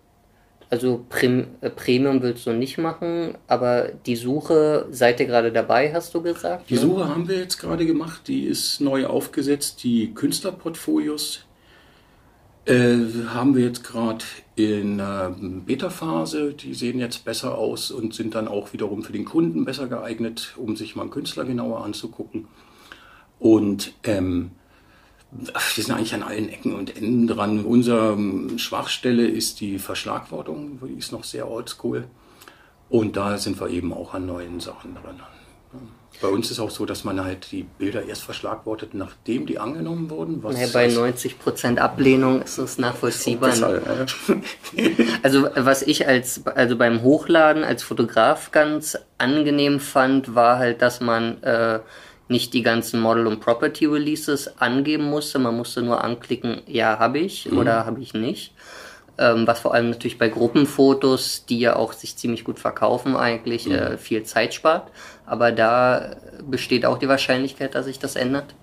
also 0.69 1.05
Prim, 1.09 1.47
äh, 1.61 1.69
Premium 1.69 2.21
willst 2.21 2.45
du 2.47 2.51
nicht 2.51 2.77
machen, 2.77 3.37
aber 3.47 3.89
die 4.05 4.15
Suche, 4.15 4.87
seid 4.89 5.19
ihr 5.19 5.27
gerade 5.27 5.51
dabei, 5.51 5.93
hast 5.93 6.13
du 6.15 6.21
gesagt? 6.21 6.69
Die 6.69 6.75
ne? 6.75 6.79
Suche 6.79 7.07
haben 7.07 7.27
wir 7.27 7.37
jetzt 7.37 7.59
gerade 7.59 7.85
gemacht, 7.85 8.27
die 8.27 8.45
ist 8.45 8.81
neu 8.81 9.05
aufgesetzt, 9.05 9.83
die 9.83 10.13
Künstlerportfolios 10.13 11.45
äh, 12.65 12.97
haben 13.27 13.55
wir 13.55 13.63
jetzt 13.63 13.83
gerade 13.83 14.23
in 14.55 14.99
äh, 14.99 15.29
Beta-Phase. 15.65 16.53
Die 16.53 16.73
sehen 16.73 16.99
jetzt 16.99 17.25
besser 17.25 17.57
aus 17.57 17.91
und 17.91 18.13
sind 18.13 18.35
dann 18.35 18.47
auch 18.47 18.73
wiederum 18.73 19.03
für 19.03 19.13
den 19.13 19.25
Kunden 19.25 19.65
besser 19.65 19.87
geeignet, 19.87 20.53
um 20.57 20.75
sich 20.75 20.95
mal 20.95 21.03
einen 21.03 21.11
Künstler 21.11 21.45
genauer 21.45 21.83
anzugucken. 21.83 22.47
Und 23.39 23.93
ähm, 24.03 24.51
wir 25.31 25.83
sind 25.83 25.93
eigentlich 25.93 26.13
an 26.13 26.23
allen 26.23 26.49
Ecken 26.49 26.73
und 26.75 26.95
Enden 26.95 27.27
dran. 27.27 27.65
Unsere 27.65 28.13
ähm, 28.13 28.57
Schwachstelle 28.57 29.27
ist 29.27 29.59
die 29.59 29.79
Verschlagwortung, 29.79 30.79
die 30.87 30.93
ist 30.93 31.11
noch 31.11 31.23
sehr 31.23 31.49
oldschool. 31.49 32.05
Und 32.89 33.17
da 33.17 33.37
sind 33.37 33.59
wir 33.59 33.69
eben 33.69 33.91
auch 33.91 34.13
an 34.13 34.27
neuen 34.27 34.59
Sachen 34.59 34.95
dran. 34.95 35.19
Bei 36.21 36.27
uns 36.29 36.49
ist 36.51 36.59
auch 36.59 36.69
so, 36.69 36.85
dass 36.85 37.03
man 37.03 37.23
halt 37.23 37.51
die 37.51 37.63
Bilder 37.63 38.03
erst 38.03 38.23
verschlagwortet, 38.23 38.93
nachdem 38.93 39.45
die 39.45 39.59
angenommen 39.59 40.09
wurden. 40.09 40.41
Ja, 40.55 40.67
bei 40.71 40.87
90% 40.87 41.77
Ablehnung 41.77 42.41
ist 42.41 42.57
es 42.57 42.77
nachvollziehbar. 42.77 43.51
also 45.23 45.49
was 45.55 45.81
ich 45.81 46.07
als 46.07 46.45
also 46.45 46.77
beim 46.77 47.01
Hochladen 47.01 47.63
als 47.63 47.83
Fotograf 47.83 48.51
ganz 48.51 48.97
angenehm 49.17 49.79
fand, 49.79 50.33
war 50.33 50.59
halt, 50.59 50.81
dass 50.81 51.01
man 51.01 51.41
äh, 51.43 51.79
nicht 52.29 52.53
die 52.53 52.61
ganzen 52.61 53.01
Model- 53.01 53.27
und 53.27 53.39
Property-Releases 53.39 54.59
angeben 54.59 55.05
musste. 55.05 55.39
Man 55.39 55.57
musste 55.57 55.81
nur 55.81 56.03
anklicken, 56.03 56.61
ja, 56.67 56.99
habe 56.99 57.19
ich 57.19 57.51
mhm. 57.51 57.57
oder 57.57 57.85
habe 57.85 58.01
ich 58.01 58.13
nicht. 58.13 58.53
Ähm, 59.17 59.45
was 59.45 59.59
vor 59.59 59.75
allem 59.75 59.91
natürlich 59.91 60.17
bei 60.17 60.27
Gruppenfotos, 60.27 61.45
die 61.45 61.59
ja 61.59 61.75
auch 61.75 61.93
sich 61.93 62.15
ziemlich 62.15 62.43
gut 62.43 62.57
verkaufen, 62.57 63.15
eigentlich 63.15 63.67
mhm. 63.67 63.73
äh, 63.73 63.97
viel 63.97 64.23
Zeit 64.23 64.55
spart. 64.55 64.89
Aber 65.25 65.51
da 65.51 66.15
besteht 66.49 66.85
auch 66.85 66.97
die 66.97 67.07
Wahrscheinlichkeit, 67.07 67.75
dass 67.75 67.85
sich 67.85 67.99
das 67.99 68.15
ändert? 68.15 68.55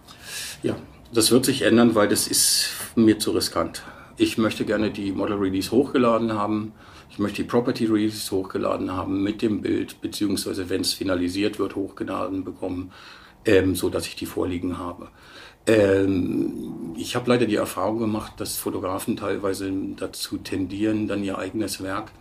Ja, 0.62 0.74
das 1.12 1.30
wird 1.30 1.44
sich 1.44 1.62
ändern, 1.62 1.94
weil 1.94 2.08
das 2.08 2.26
ist 2.26 2.70
mir 2.96 3.18
zu 3.18 3.30
riskant. 3.30 3.82
Ich 4.16 4.38
möchte 4.38 4.64
gerne 4.64 4.90
die 4.90 5.12
Model 5.12 5.36
Release 5.36 5.70
hochgeladen 5.70 6.32
haben. 6.32 6.72
Ich 7.10 7.18
möchte 7.18 7.42
die 7.42 7.48
Property 7.48 7.86
Release 7.86 8.30
hochgeladen 8.30 8.92
haben 8.92 9.22
mit 9.22 9.42
dem 9.42 9.62
Bild, 9.62 10.00
beziehungsweise 10.00 10.68
wenn 10.68 10.80
es 10.80 10.92
finalisiert 10.92 11.58
wird, 11.58 11.76
hochgeladen 11.76 12.44
bekommen, 12.44 12.92
ähm, 13.44 13.74
so 13.74 13.88
dass 13.88 14.06
ich 14.06 14.16
die 14.16 14.26
vorliegen 14.26 14.78
habe. 14.78 15.08
Ähm, 15.66 16.94
ich 16.96 17.16
habe 17.16 17.30
leider 17.30 17.46
die 17.46 17.56
Erfahrung 17.56 17.98
gemacht, 17.98 18.34
dass 18.38 18.56
Fotografen 18.56 19.16
teilweise 19.16 19.72
dazu 19.96 20.38
tendieren, 20.38 21.08
dann 21.08 21.24
ihr 21.24 21.38
eigenes 21.38 21.82
Werk 21.82 22.12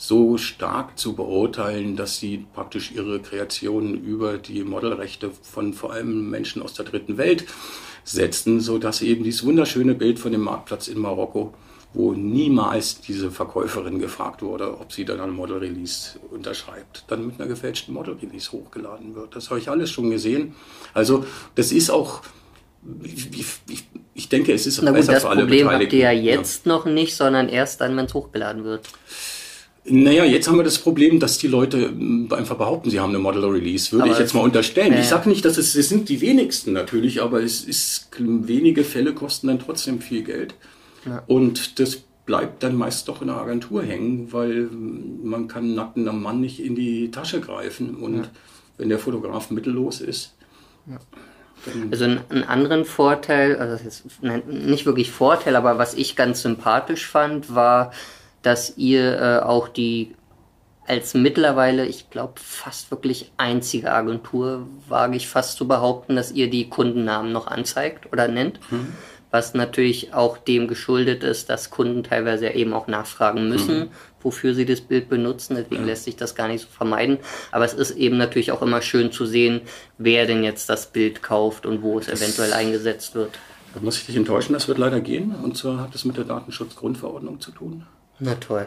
so 0.00 0.38
stark 0.38 0.98
zu 0.98 1.14
beurteilen, 1.14 1.94
dass 1.94 2.18
sie 2.18 2.46
praktisch 2.54 2.90
ihre 2.92 3.20
Kreationen 3.20 4.02
über 4.02 4.38
die 4.38 4.64
Modelrechte 4.64 5.30
von 5.42 5.74
vor 5.74 5.92
allem 5.92 6.30
Menschen 6.30 6.62
aus 6.62 6.72
der 6.72 6.86
dritten 6.86 7.18
Welt 7.18 7.44
setzen, 8.02 8.60
sodass 8.60 9.02
eben 9.02 9.24
dieses 9.24 9.44
wunderschöne 9.44 9.94
Bild 9.94 10.18
von 10.18 10.32
dem 10.32 10.40
Marktplatz 10.40 10.88
in 10.88 10.98
Marokko, 10.98 11.52
wo 11.92 12.12
niemals 12.12 13.02
diese 13.02 13.30
Verkäuferin 13.30 13.98
gefragt 13.98 14.40
wurde, 14.40 14.80
ob 14.80 14.90
sie 14.90 15.04
dann 15.04 15.20
ein 15.20 15.32
Model 15.32 15.58
Release 15.58 16.18
unterschreibt, 16.30 17.04
dann 17.08 17.26
mit 17.26 17.38
einer 17.38 17.48
gefälschten 17.48 17.92
Model 17.92 18.14
Release 18.14 18.52
hochgeladen 18.52 19.14
wird. 19.14 19.36
Das 19.36 19.50
habe 19.50 19.60
ich 19.60 19.68
alles 19.68 19.90
schon 19.90 20.08
gesehen. 20.10 20.54
Also 20.94 21.26
das 21.56 21.72
ist 21.72 21.90
auch 21.90 22.22
ich, 23.02 23.28
ich, 23.68 23.84
ich, 24.14 24.28
denke, 24.28 24.52
es 24.52 24.66
ist 24.66 24.80
Na 24.82 24.90
gut, 24.90 25.00
besser 25.00 25.12
das 25.12 25.22
für 25.22 25.28
alle 25.28 25.42
Problem 25.42 25.70
habt 25.70 25.92
ihr 25.92 25.98
ja 25.98 26.12
jetzt 26.12 26.66
ja. 26.66 26.72
noch 26.72 26.86
nicht, 26.86 27.14
sondern 27.14 27.48
erst 27.48 27.80
dann, 27.80 27.96
wenn 27.96 28.06
es 28.06 28.14
hochgeladen 28.14 28.64
wird. 28.64 28.86
Naja, 29.84 30.24
jetzt 30.24 30.46
haben 30.46 30.58
wir 30.58 30.64
das 30.64 30.78
Problem, 30.78 31.20
dass 31.20 31.38
die 31.38 31.48
Leute 31.48 31.88
hm, 31.88 32.32
einfach 32.32 32.56
behaupten, 32.56 32.90
sie 32.90 33.00
haben 33.00 33.10
eine 33.10 33.18
Model 33.18 33.44
Release. 33.44 33.92
Würde 33.92 34.04
aber 34.04 34.12
ich 34.12 34.18
jetzt 34.18 34.34
mal 34.34 34.42
unterstellen. 34.42 34.92
Äh, 34.92 35.00
ich 35.00 35.08
sage 35.08 35.28
nicht, 35.28 35.44
dass 35.44 35.56
es, 35.56 35.74
es 35.74 35.88
sind 35.88 36.08
die 36.08 36.20
wenigsten 36.20 36.72
natürlich, 36.72 37.22
aber 37.22 37.42
es 37.42 37.64
ist 37.64 38.08
wenige 38.18 38.84
Fälle 38.84 39.14
kosten 39.14 39.48
dann 39.48 39.58
trotzdem 39.58 40.00
viel 40.00 40.22
Geld. 40.22 40.54
Ja. 41.06 41.22
Und 41.26 41.78
das 41.80 42.02
bleibt 42.26 42.62
dann 42.62 42.76
meist 42.76 43.08
doch 43.08 43.22
in 43.22 43.28
der 43.28 43.36
Agentur 43.38 43.82
hängen, 43.82 44.32
weil 44.32 44.68
hm, 44.70 45.20
man 45.24 45.48
kann 45.48 45.74
nackten 45.74 46.06
am 46.08 46.22
Mann 46.22 46.40
nicht 46.40 46.60
in 46.60 46.74
die 46.74 47.10
Tasche 47.10 47.40
greifen. 47.40 47.96
Und 47.96 48.16
ja. 48.16 48.22
wenn 48.76 48.90
der 48.90 48.98
Fotograf 48.98 49.50
mittellos 49.50 50.00
ist. 50.00 50.34
Ja. 50.86 50.98
Also 51.90 52.04
einen 52.04 52.44
anderen 52.44 52.84
Vorteil, 52.84 53.56
also 53.56 53.72
das 53.72 53.82
ist 53.82 54.22
nicht 54.22 54.86
wirklich 54.86 55.10
Vorteil, 55.10 55.56
aber 55.56 55.78
was 55.78 55.94
ich 55.94 56.16
ganz 56.16 56.42
sympathisch 56.42 57.06
fand, 57.06 57.54
war, 57.54 57.92
dass 58.42 58.76
ihr 58.76 59.20
äh, 59.20 59.38
auch 59.40 59.68
die 59.68 60.14
als 60.86 61.14
mittlerweile, 61.14 61.86
ich 61.86 62.10
glaube, 62.10 62.32
fast 62.36 62.90
wirklich 62.90 63.30
einzige 63.36 63.92
Agentur, 63.92 64.66
wage 64.88 65.16
ich 65.16 65.28
fast 65.28 65.56
zu 65.56 65.68
behaupten, 65.68 66.16
dass 66.16 66.32
ihr 66.32 66.50
die 66.50 66.68
Kundennamen 66.68 67.30
noch 67.30 67.46
anzeigt 67.46 68.12
oder 68.12 68.26
nennt. 68.26 68.58
Mhm. 68.72 68.92
Was 69.30 69.54
natürlich 69.54 70.12
auch 70.12 70.38
dem 70.38 70.66
geschuldet 70.66 71.22
ist, 71.22 71.50
dass 71.50 71.70
Kunden 71.70 72.02
teilweise 72.02 72.48
eben 72.48 72.72
auch 72.72 72.88
nachfragen 72.88 73.48
müssen, 73.48 73.78
mhm. 73.78 73.88
wofür 74.20 74.54
sie 74.54 74.64
das 74.64 74.80
Bild 74.80 75.08
benutzen. 75.08 75.54
Deswegen 75.54 75.82
ja. 75.82 75.88
lässt 75.88 76.04
sich 76.04 76.16
das 76.16 76.34
gar 76.34 76.48
nicht 76.48 76.62
so 76.62 76.68
vermeiden. 76.68 77.18
Aber 77.52 77.64
es 77.64 77.74
ist 77.74 77.92
eben 77.92 78.16
natürlich 78.16 78.50
auch 78.50 78.62
immer 78.62 78.82
schön 78.82 79.12
zu 79.12 79.26
sehen, 79.26 79.60
wer 79.98 80.26
denn 80.26 80.42
jetzt 80.42 80.68
das 80.68 80.86
Bild 80.86 81.22
kauft 81.22 81.64
und 81.64 81.82
wo 81.82 81.98
es 81.98 82.06
das 82.06 82.20
eventuell 82.20 82.52
eingesetzt 82.52 83.14
wird. 83.14 83.38
Da 83.74 83.80
muss 83.80 83.98
ich 83.98 84.06
dich 84.06 84.16
enttäuschen, 84.16 84.52
das 84.52 84.66
wird 84.66 84.78
leider 84.78 85.00
gehen. 85.00 85.34
Und 85.42 85.56
zwar 85.56 85.78
hat 85.78 85.94
es 85.94 86.04
mit 86.04 86.16
der 86.16 86.24
Datenschutzgrundverordnung 86.24 87.40
zu 87.40 87.52
tun. 87.52 87.86
Na 88.18 88.34
toll. 88.34 88.66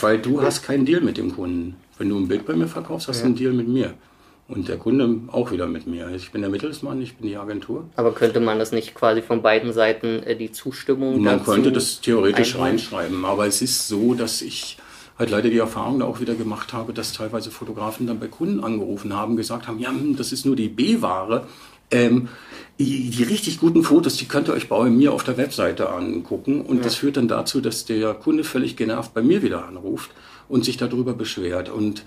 Weil 0.00 0.18
du 0.18 0.40
hast 0.40 0.62
keinen 0.62 0.86
Deal 0.86 1.00
mit 1.00 1.18
dem 1.18 1.34
Kunden. 1.34 1.76
Wenn 1.98 2.08
du 2.08 2.18
ein 2.18 2.28
Bild 2.28 2.46
bei 2.46 2.54
mir 2.54 2.68
verkaufst, 2.68 3.08
hast 3.08 3.18
du 3.18 3.22
ja. 3.22 3.26
einen 3.26 3.36
Deal 3.36 3.52
mit 3.52 3.68
mir. 3.68 3.94
Und 4.50 4.66
der 4.66 4.78
Kunde 4.78 5.20
auch 5.28 5.52
wieder 5.52 5.68
mit 5.68 5.86
mir. 5.86 6.08
Ich 6.08 6.32
bin 6.32 6.40
der 6.40 6.50
Mittelsmann, 6.50 7.00
ich 7.00 7.16
bin 7.16 7.28
die 7.28 7.36
Agentur. 7.36 7.84
Aber 7.94 8.12
könnte 8.12 8.40
man 8.40 8.58
das 8.58 8.72
nicht 8.72 8.96
quasi 8.96 9.22
von 9.22 9.42
beiden 9.42 9.72
Seiten 9.72 10.24
äh, 10.24 10.34
die 10.34 10.50
Zustimmung 10.50 11.22
Man 11.22 11.44
könnte 11.44 11.70
das 11.70 12.00
theoretisch 12.00 12.54
einholen? 12.54 12.70
reinschreiben, 12.72 13.24
aber 13.24 13.46
es 13.46 13.62
ist 13.62 13.86
so, 13.86 14.14
dass 14.14 14.42
ich 14.42 14.76
halt 15.20 15.30
leider 15.30 15.50
die 15.50 15.58
Erfahrung 15.58 16.00
da 16.00 16.06
auch 16.06 16.18
wieder 16.18 16.34
gemacht 16.34 16.72
habe, 16.72 16.92
dass 16.92 17.12
teilweise 17.12 17.52
Fotografen 17.52 18.08
dann 18.08 18.18
bei 18.18 18.26
Kunden 18.26 18.64
angerufen 18.64 19.14
haben, 19.14 19.36
gesagt 19.36 19.68
haben, 19.68 19.78
ja, 19.78 19.90
hm, 19.90 20.16
das 20.16 20.32
ist 20.32 20.44
nur 20.44 20.56
die 20.56 20.68
B-Ware. 20.68 21.46
Ähm, 21.92 22.28
die, 22.80 23.10
die, 23.10 23.22
richtig 23.22 23.60
guten 23.60 23.84
Fotos, 23.84 24.16
die 24.16 24.26
könnt 24.26 24.48
ihr 24.48 24.54
euch 24.54 24.68
bei 24.68 24.90
mir 24.90 25.12
auf 25.12 25.22
der 25.22 25.36
Webseite 25.36 25.90
angucken. 25.90 26.62
Und 26.62 26.78
ja. 26.78 26.82
das 26.82 26.96
führt 26.96 27.18
dann 27.18 27.28
dazu, 27.28 27.60
dass 27.60 27.84
der 27.84 28.14
Kunde 28.14 28.42
völlig 28.42 28.76
genervt 28.76 29.14
bei 29.14 29.22
mir 29.22 29.42
wieder 29.42 29.64
anruft 29.64 30.10
und 30.48 30.64
sich 30.64 30.76
darüber 30.76 31.12
beschwert. 31.12 31.68
Und 31.68 32.02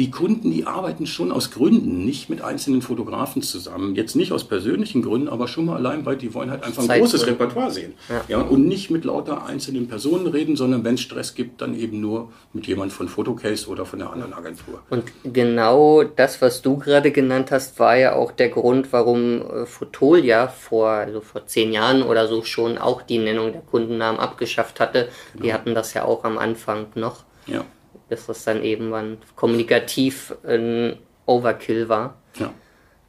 die 0.00 0.10
Kunden, 0.10 0.50
die 0.50 0.66
arbeiten 0.66 1.06
schon 1.06 1.30
aus 1.30 1.50
Gründen, 1.50 2.06
nicht 2.06 2.30
mit 2.30 2.40
einzelnen 2.40 2.80
Fotografen 2.80 3.42
zusammen. 3.42 3.94
Jetzt 3.94 4.16
nicht 4.16 4.32
aus 4.32 4.44
persönlichen 4.44 5.02
Gründen, 5.02 5.28
aber 5.28 5.46
schon 5.46 5.66
mal 5.66 5.76
allein, 5.76 6.06
weil 6.06 6.16
die 6.16 6.32
wollen 6.32 6.50
halt 6.50 6.64
einfach 6.64 6.88
ein 6.88 7.00
großes 7.00 7.26
Repertoire 7.26 7.70
sehen. 7.70 7.92
Ja. 8.08 8.24
ja. 8.26 8.40
und 8.40 8.66
nicht 8.66 8.90
mit 8.90 9.04
lauter 9.04 9.44
einzelnen 9.44 9.88
Personen 9.88 10.26
reden, 10.26 10.56
sondern 10.56 10.84
wenn 10.84 10.94
es 10.94 11.02
Stress 11.02 11.34
gibt, 11.34 11.60
dann 11.60 11.78
eben 11.78 12.00
nur 12.00 12.32
mit 12.54 12.66
jemand 12.66 12.94
von 12.94 13.08
Photocase 13.08 13.68
oder 13.68 13.84
von 13.84 13.98
der 13.98 14.10
anderen 14.10 14.32
Agentur. 14.32 14.80
Und 14.88 15.04
genau 15.22 16.02
das, 16.02 16.40
was 16.40 16.62
du 16.62 16.78
gerade 16.78 17.10
genannt 17.10 17.50
hast, 17.50 17.78
war 17.78 17.94
ja 17.98 18.14
auch 18.14 18.32
der 18.32 18.48
Grund, 18.48 18.94
warum 18.94 19.42
äh, 19.42 19.66
Fotolia 19.66 20.48
vor, 20.48 20.88
also 20.88 21.20
vor 21.20 21.44
zehn 21.44 21.74
Jahren 21.74 22.02
oder 22.02 22.26
so 22.26 22.42
schon 22.42 22.78
auch 22.78 23.02
die 23.02 23.18
Nennung 23.18 23.52
der 23.52 23.60
Kundennamen 23.60 24.18
abgeschafft 24.18 24.80
hatte. 24.80 25.10
Genau. 25.34 25.44
Die 25.44 25.52
hatten 25.52 25.74
das 25.74 25.92
ja 25.92 26.06
auch 26.06 26.24
am 26.24 26.38
Anfang 26.38 26.86
noch. 26.94 27.24
Ja 27.46 27.66
bis 28.10 28.26
das 28.26 28.44
dann 28.44 28.62
irgendwann 28.62 29.16
kommunikativ 29.36 30.34
ein 30.46 30.98
Overkill 31.24 31.88
war. 31.88 32.18
Ja. 32.38 32.52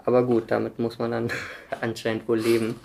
Aber 0.05 0.23
gut, 0.23 0.45
damit 0.47 0.79
muss 0.79 0.99
man 0.99 1.11
dann 1.11 1.29
anscheinend 1.81 2.29
wohl 2.29 2.39
leben. 2.39 2.79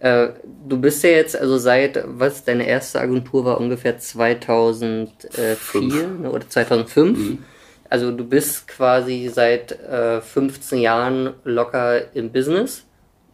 Äh, 0.00 0.28
du 0.66 0.80
bist 0.80 1.04
ja 1.04 1.10
jetzt, 1.10 1.36
also 1.36 1.58
seit, 1.58 2.02
was, 2.06 2.44
deine 2.44 2.66
erste 2.66 3.00
Agentur 3.00 3.44
war 3.44 3.60
ungefähr 3.60 3.98
2004 3.98 6.08
ne, 6.20 6.30
oder 6.30 6.48
2005. 6.48 7.18
Mhm. 7.18 7.44
Also 7.90 8.12
du 8.12 8.24
bist 8.24 8.68
quasi 8.68 9.30
seit 9.32 9.72
äh, 9.72 10.20
15 10.20 10.78
Jahren 10.78 11.34
locker 11.44 12.14
im 12.14 12.30
Business. 12.32 12.84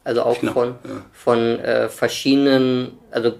Also 0.04 0.22
auch 0.22 0.38
Knapp, 0.38 0.54
von, 0.54 0.68
ja. 0.68 1.04
von 1.12 1.38
äh, 1.60 1.88
verschiedenen, 1.88 2.92
also 3.10 3.34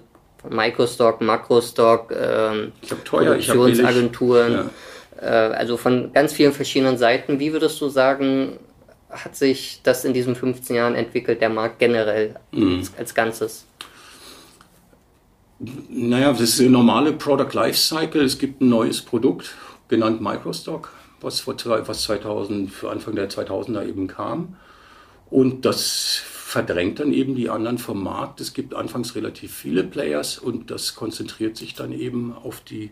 Microstock, 0.49 1.21
Macrostock, 1.21 2.11
ähm, 2.11 2.71
Produktionsagenturen, 3.05 4.53
ja. 4.53 4.69
äh, 5.21 5.53
also 5.53 5.77
von 5.77 6.11
ganz 6.13 6.33
vielen 6.33 6.53
verschiedenen 6.53 6.97
Seiten. 6.97 7.39
Wie 7.39 7.53
würdest 7.53 7.79
du 7.81 7.89
sagen, 7.89 8.59
hat 9.09 9.35
sich 9.35 9.79
das 9.83 10.05
in 10.05 10.13
diesen 10.13 10.35
15 10.35 10.75
Jahren 10.75 10.95
entwickelt, 10.95 11.41
der 11.41 11.49
Markt 11.49 11.79
generell 11.79 12.35
mhm. 12.51 12.79
als, 12.79 12.91
als 12.97 13.15
Ganzes? 13.15 13.65
Naja, 15.89 16.31
das 16.31 16.41
ist 16.41 16.59
eine 16.59 16.69
normale 16.69 17.13
Product 17.13 17.53
Lifecycle. 17.53 18.23
Es 18.23 18.37
gibt 18.37 18.61
ein 18.61 18.69
neues 18.69 19.01
Produkt, 19.01 19.55
genannt 19.87 20.21
Microstock, 20.21 20.91
was, 21.21 21.39
vor, 21.39 21.55
was 21.87 22.03
2000, 22.03 22.69
für 22.69 22.91
Anfang 22.91 23.15
der 23.15 23.29
2000er 23.29 23.87
eben 23.87 24.07
kam. 24.07 24.57
Und 25.29 25.65
das 25.65 26.21
verdrängt 26.55 27.01
dann 27.01 27.11
eben 27.11 27.35
die 27.35 27.49
anderen 27.49 27.77
vom 27.77 28.01
Markt. 28.01 28.39
Es 28.39 28.53
gibt 28.53 28.73
anfangs 28.73 29.13
relativ 29.13 29.53
viele 29.53 29.83
Players 29.83 30.39
und 30.39 30.71
das 30.71 30.95
konzentriert 30.95 31.57
sich 31.57 31.73
dann 31.73 31.91
eben 31.91 32.33
auf 32.33 32.61
die 32.61 32.91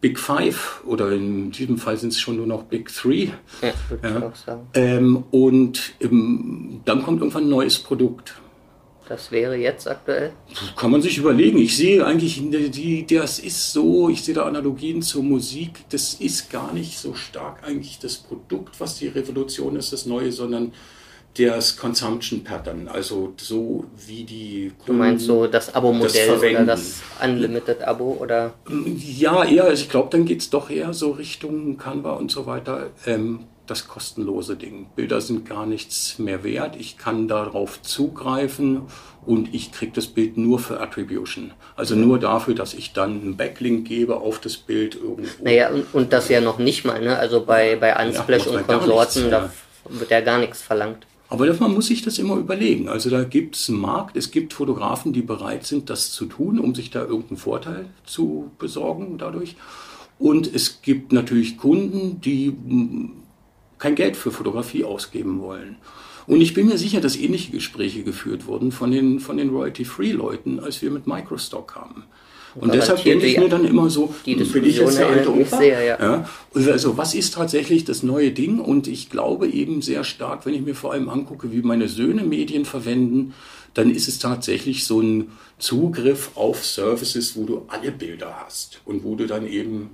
Big 0.00 0.18
Five 0.18 0.82
oder 0.84 1.12
in 1.12 1.52
diesem 1.52 1.78
Fall 1.78 1.96
sind 1.96 2.12
es 2.12 2.18
schon 2.18 2.36
nur 2.36 2.48
noch 2.48 2.64
Big 2.64 2.92
Three. 2.92 3.28
Ja, 3.62 3.72
würde 3.88 4.08
ja. 4.08 4.18
ich 4.18 4.24
auch 4.24 4.34
sagen. 4.34 4.66
Ähm, 4.74 5.24
und 5.30 5.92
ähm, 6.00 6.80
dann 6.84 7.04
kommt 7.04 7.20
irgendwann 7.20 7.44
ein 7.44 7.48
neues 7.48 7.78
Produkt. 7.78 8.34
Das 9.08 9.30
wäre 9.30 9.54
jetzt 9.54 9.86
aktuell? 9.86 10.32
Kann 10.74 10.90
man 10.90 11.00
sich 11.00 11.16
überlegen. 11.16 11.58
Ich 11.58 11.76
sehe 11.76 12.04
eigentlich, 12.04 12.42
die, 12.72 13.06
das 13.06 13.38
ist 13.38 13.72
so, 13.72 14.08
ich 14.08 14.24
sehe 14.24 14.34
da 14.34 14.46
Analogien 14.46 15.00
zur 15.00 15.22
Musik. 15.22 15.84
Das 15.90 16.14
ist 16.14 16.50
gar 16.50 16.74
nicht 16.74 16.98
so 16.98 17.14
stark 17.14 17.62
eigentlich 17.62 18.00
das 18.00 18.16
Produkt, 18.16 18.80
was 18.80 18.98
die 18.98 19.06
Revolution 19.06 19.76
ist, 19.76 19.92
das 19.92 20.06
Neue, 20.06 20.32
sondern 20.32 20.72
das 21.36 21.76
Consumption 21.76 22.42
Pattern, 22.42 22.88
also 22.88 23.32
so 23.36 23.84
wie 24.06 24.24
die 24.24 24.72
Kunden 24.78 24.86
Du 24.86 24.92
meinst 24.92 25.26
so 25.26 25.46
das 25.46 25.74
Abo-Modell 25.74 26.36
oder 26.36 26.64
das 26.64 27.00
Unlimited-Abo 27.22 28.18
oder? 28.20 28.54
Ja, 28.96 29.44
eher, 29.44 29.64
also 29.64 29.82
ich 29.82 29.88
glaube, 29.88 30.08
dann 30.10 30.24
geht 30.24 30.40
es 30.40 30.50
doch 30.50 30.68
eher 30.68 30.92
so 30.92 31.12
Richtung 31.12 31.76
Canva 31.76 32.12
und 32.14 32.30
so 32.30 32.46
weiter. 32.46 32.90
Ähm, 33.06 33.44
das 33.68 33.86
kostenlose 33.86 34.56
Ding. 34.56 34.86
Bilder 34.96 35.20
sind 35.20 35.48
gar 35.48 35.66
nichts 35.66 36.18
mehr 36.18 36.42
wert. 36.42 36.76
Ich 36.76 36.96
kann 36.96 37.28
darauf 37.28 37.82
zugreifen 37.82 38.82
und 39.26 39.54
ich 39.54 39.72
kriege 39.72 39.92
das 39.92 40.06
Bild 40.06 40.38
nur 40.38 40.58
für 40.58 40.80
Attribution. 40.80 41.52
Also 41.76 41.94
nur 41.94 42.18
dafür, 42.18 42.54
dass 42.54 42.74
ich 42.74 42.92
dann 42.92 43.20
einen 43.20 43.36
Backlink 43.36 43.86
gebe 43.86 44.16
auf 44.16 44.40
das 44.40 44.56
Bild 44.56 44.94
irgendwo. 44.94 45.44
Naja, 45.44 45.68
und, 45.68 45.86
und 45.92 46.12
das 46.12 46.28
ja 46.28 46.40
noch 46.40 46.58
nicht 46.58 46.84
mal, 46.84 47.00
ne? 47.00 47.18
Also 47.18 47.44
bei, 47.44 47.76
bei 47.76 47.94
Unsplash 48.04 48.46
ja, 48.46 48.52
und 48.52 48.66
Konsorten, 48.66 49.24
nichts, 49.24 49.30
da 49.30 49.50
wird 49.88 50.10
ja 50.10 50.20
gar 50.20 50.38
nichts 50.38 50.62
verlangt. 50.62 51.06
Aber 51.30 51.52
man 51.54 51.74
muss 51.74 51.88
sich 51.88 52.02
das 52.02 52.18
immer 52.18 52.36
überlegen. 52.36 52.88
Also 52.88 53.10
da 53.10 53.24
gibt 53.24 53.56
es 53.56 53.68
einen 53.68 53.80
Markt, 53.80 54.16
es 54.16 54.30
gibt 54.30 54.54
Fotografen, 54.54 55.12
die 55.12 55.22
bereit 55.22 55.66
sind, 55.66 55.90
das 55.90 56.10
zu 56.10 56.24
tun, 56.26 56.58
um 56.58 56.74
sich 56.74 56.90
da 56.90 57.00
irgendeinen 57.00 57.36
Vorteil 57.36 57.90
zu 58.04 58.50
besorgen 58.58 59.18
dadurch. 59.18 59.56
Und 60.18 60.52
es 60.52 60.80
gibt 60.80 61.12
natürlich 61.12 61.58
Kunden, 61.58 62.20
die 62.20 62.46
hm, 62.46 63.12
kein 63.78 63.94
Geld 63.94 64.16
für 64.16 64.30
Fotografie 64.30 64.84
ausgeben 64.84 65.40
wollen. 65.40 65.76
Und 66.26 66.40
ich 66.40 66.54
bin 66.54 66.66
mir 66.66 66.76
sicher, 66.76 67.00
dass 67.00 67.16
ähnliche 67.16 67.52
Gespräche 67.52 68.02
geführt 68.02 68.46
wurden 68.46 68.72
von 68.72 68.90
den, 68.90 69.20
von 69.20 69.36
den 69.36 69.50
Royalty-Free-Leuten, 69.50 70.60
als 70.60 70.82
wir 70.82 70.90
mit 70.90 71.06
Microstock 71.06 71.72
kamen. 71.72 72.04
Und 72.60 72.74
deshalb 72.74 73.02
denke 73.02 73.26
ich 73.26 73.38
mir 73.38 73.48
dann 73.48 73.64
immer 73.64 73.88
so, 73.90 74.14
die 74.26 74.34
bin 74.34 74.64
ich 74.64 74.78
jetzt 74.78 74.98
der 74.98 75.08
alte 75.08 75.32
Opa? 75.32 75.58
Sehr, 75.58 75.82
ja. 75.82 75.98
Ja? 76.00 76.28
Also 76.54 76.96
was 76.96 77.14
ist 77.14 77.34
tatsächlich 77.34 77.84
das 77.84 78.02
neue 78.02 78.32
Ding? 78.32 78.58
Und 78.58 78.88
ich 78.88 79.10
glaube 79.10 79.48
eben 79.48 79.82
sehr 79.82 80.04
stark, 80.04 80.44
wenn 80.46 80.54
ich 80.54 80.62
mir 80.62 80.74
vor 80.74 80.92
allem 80.92 81.08
angucke, 81.08 81.52
wie 81.52 81.62
meine 81.62 81.88
Söhne 81.88 82.24
Medien 82.24 82.64
verwenden, 82.64 83.34
dann 83.74 83.90
ist 83.90 84.08
es 84.08 84.18
tatsächlich 84.18 84.86
so 84.86 85.00
ein 85.00 85.28
Zugriff 85.58 86.32
auf 86.34 86.64
Services, 86.64 87.36
wo 87.36 87.44
du 87.44 87.62
alle 87.68 87.92
Bilder 87.92 88.44
hast 88.44 88.80
und 88.84 89.04
wo 89.04 89.14
du 89.14 89.26
dann 89.26 89.46
eben 89.46 89.90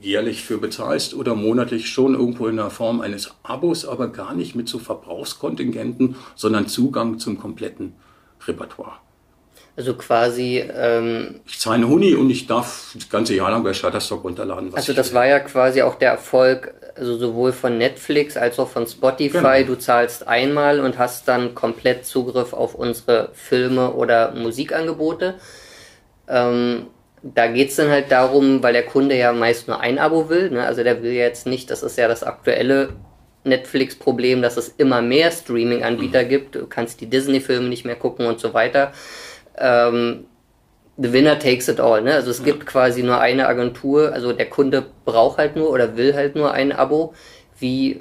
jährlich 0.00 0.42
für 0.42 0.58
bezahlst 0.58 1.14
oder 1.14 1.34
monatlich 1.34 1.88
schon 1.88 2.14
irgendwo 2.14 2.46
in 2.46 2.56
der 2.56 2.70
Form 2.70 3.00
eines 3.00 3.34
Abos, 3.42 3.84
aber 3.84 4.08
gar 4.08 4.34
nicht 4.34 4.54
mit 4.54 4.68
so 4.68 4.78
Verbrauchskontingenten, 4.78 6.16
sondern 6.36 6.68
Zugang 6.68 7.18
zum 7.18 7.38
kompletten 7.38 7.94
Repertoire. 8.46 9.00
Also 9.78 9.94
quasi. 9.94 10.58
Ähm, 10.76 11.36
ich 11.46 11.60
zahle 11.60 11.76
eine 11.76 11.88
Huni 11.88 12.12
und 12.14 12.28
ich 12.30 12.48
darf 12.48 12.90
das 12.96 13.08
ganze 13.08 13.36
Jahr 13.36 13.52
lang 13.52 13.62
bei 13.62 13.72
Shutterstock 13.72 14.24
runterladen. 14.24 14.74
also 14.74 14.92
das 14.92 15.14
war 15.14 15.24
ja 15.24 15.38
quasi 15.38 15.82
auch 15.82 15.94
der 15.94 16.10
Erfolg, 16.10 16.74
also 16.96 17.16
sowohl 17.16 17.52
von 17.52 17.78
Netflix 17.78 18.36
als 18.36 18.58
auch 18.58 18.68
von 18.68 18.88
Spotify. 18.88 19.62
Genau. 19.62 19.74
Du 19.74 19.78
zahlst 19.78 20.26
einmal 20.26 20.80
und 20.80 20.98
hast 20.98 21.28
dann 21.28 21.54
komplett 21.54 22.06
Zugriff 22.06 22.54
auf 22.54 22.74
unsere 22.74 23.30
Filme 23.34 23.92
oder 23.92 24.32
Musikangebote. 24.32 25.34
Ähm, 26.26 26.88
da 27.22 27.46
geht's 27.46 27.76
dann 27.76 27.88
halt 27.88 28.10
darum, 28.10 28.64
weil 28.64 28.72
der 28.72 28.84
Kunde 28.84 29.16
ja 29.16 29.32
meist 29.32 29.68
nur 29.68 29.78
ein 29.78 30.00
Abo 30.00 30.28
will. 30.28 30.50
Ne? 30.50 30.66
Also 30.66 30.82
der 30.82 31.04
will 31.04 31.12
jetzt 31.12 31.46
nicht, 31.46 31.70
das 31.70 31.84
ist 31.84 31.96
ja 31.96 32.08
das 32.08 32.24
aktuelle 32.24 32.94
Netflix-Problem, 33.44 34.42
dass 34.42 34.56
es 34.56 34.74
immer 34.76 35.02
mehr 35.02 35.30
Streaming-Anbieter 35.30 36.24
mhm. 36.24 36.28
gibt. 36.28 36.54
Du 36.56 36.66
kannst 36.66 37.00
die 37.00 37.06
Disney-Filme 37.06 37.68
nicht 37.68 37.84
mehr 37.84 37.94
gucken 37.94 38.26
und 38.26 38.40
so 38.40 38.54
weiter 38.54 38.92
ähm, 39.60 40.24
the 40.96 41.12
winner 41.12 41.38
takes 41.38 41.68
it 41.68 41.80
all. 41.80 42.02
Ne? 42.02 42.14
Also 42.14 42.30
es 42.30 42.38
ja. 42.38 42.44
gibt 42.44 42.66
quasi 42.66 43.02
nur 43.02 43.20
eine 43.20 43.46
Agentur, 43.46 44.12
also 44.12 44.32
der 44.32 44.50
Kunde 44.50 44.84
braucht 45.04 45.38
halt 45.38 45.56
nur 45.56 45.70
oder 45.70 45.96
will 45.96 46.14
halt 46.14 46.34
nur 46.34 46.52
ein 46.52 46.72
Abo. 46.72 47.14
Wie, 47.58 48.00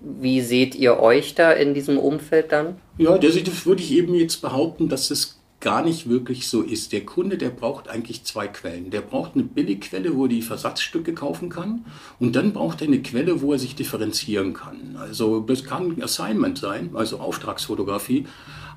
wie 0.00 0.40
seht 0.40 0.74
ihr 0.74 1.00
euch 1.00 1.34
da 1.34 1.52
in 1.52 1.74
diesem 1.74 1.98
Umfeld 1.98 2.52
dann? 2.52 2.76
Ja, 2.96 3.18
das 3.18 3.34
würde 3.66 3.82
ich 3.82 3.92
eben 3.92 4.14
jetzt 4.14 4.40
behaupten, 4.40 4.88
dass 4.88 5.10
es 5.10 5.38
gar 5.60 5.82
nicht 5.82 6.08
wirklich 6.08 6.48
so 6.48 6.62
ist. 6.62 6.92
Der 6.92 7.04
Kunde, 7.04 7.36
der 7.36 7.50
braucht 7.50 7.88
eigentlich 7.88 8.22
zwei 8.24 8.46
Quellen. 8.46 8.90
Der 8.90 9.00
braucht 9.00 9.34
eine 9.34 9.42
Billigquelle, 9.42 10.14
wo 10.14 10.24
er 10.24 10.28
die 10.28 10.42
Versatzstücke 10.42 11.14
kaufen 11.14 11.48
kann. 11.48 11.84
Und 12.20 12.36
dann 12.36 12.52
braucht 12.52 12.80
er 12.80 12.86
eine 12.86 13.02
Quelle, 13.02 13.42
wo 13.42 13.52
er 13.52 13.58
sich 13.58 13.74
differenzieren 13.74 14.54
kann. 14.54 14.96
Also 15.00 15.40
das 15.40 15.64
kann 15.64 16.00
Assignment 16.00 16.58
sein, 16.58 16.90
also 16.94 17.18
Auftragsfotografie. 17.18 18.26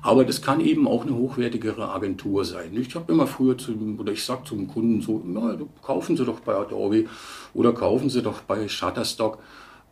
Aber 0.02 0.24
das 0.24 0.42
kann 0.42 0.60
eben 0.60 0.88
auch 0.88 1.02
eine 1.02 1.14
hochwertigere 1.14 1.88
Agentur 1.90 2.44
sein. 2.44 2.76
Ich 2.76 2.94
habe 2.96 3.12
immer 3.12 3.28
früher 3.28 3.56
zum, 3.56 3.98
oder 4.00 4.12
ich 4.12 4.24
sage 4.24 4.42
zum 4.44 4.66
Kunden 4.66 5.00
so, 5.00 5.22
na, 5.24 5.56
kaufen 5.80 6.16
Sie 6.16 6.24
doch 6.24 6.40
bei 6.40 6.54
Adobe 6.54 7.06
oder 7.54 7.72
kaufen 7.72 8.10
Sie 8.10 8.20
doch 8.20 8.40
bei 8.40 8.66
Shutterstock 8.68 9.38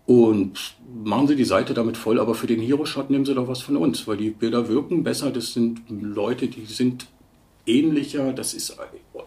und 0.06 0.74
machen 1.04 1.28
Sie 1.28 1.36
die 1.36 1.44
Seite 1.44 1.74
damit 1.74 1.96
voll, 1.96 2.18
aber 2.18 2.34
für 2.34 2.48
den 2.48 2.60
Hero 2.60 2.84
Shot 2.84 3.08
nehmen 3.08 3.24
Sie 3.24 3.34
doch 3.34 3.46
was 3.46 3.62
von 3.62 3.76
uns, 3.76 4.08
weil 4.08 4.16
die 4.16 4.30
Bilder 4.30 4.68
wirken 4.68 5.04
besser. 5.04 5.30
Das 5.30 5.52
sind 5.52 5.82
Leute, 5.88 6.48
die 6.48 6.66
sind 6.66 7.06
ähnlicher, 7.64 8.32
das 8.32 8.52
ist 8.52 8.76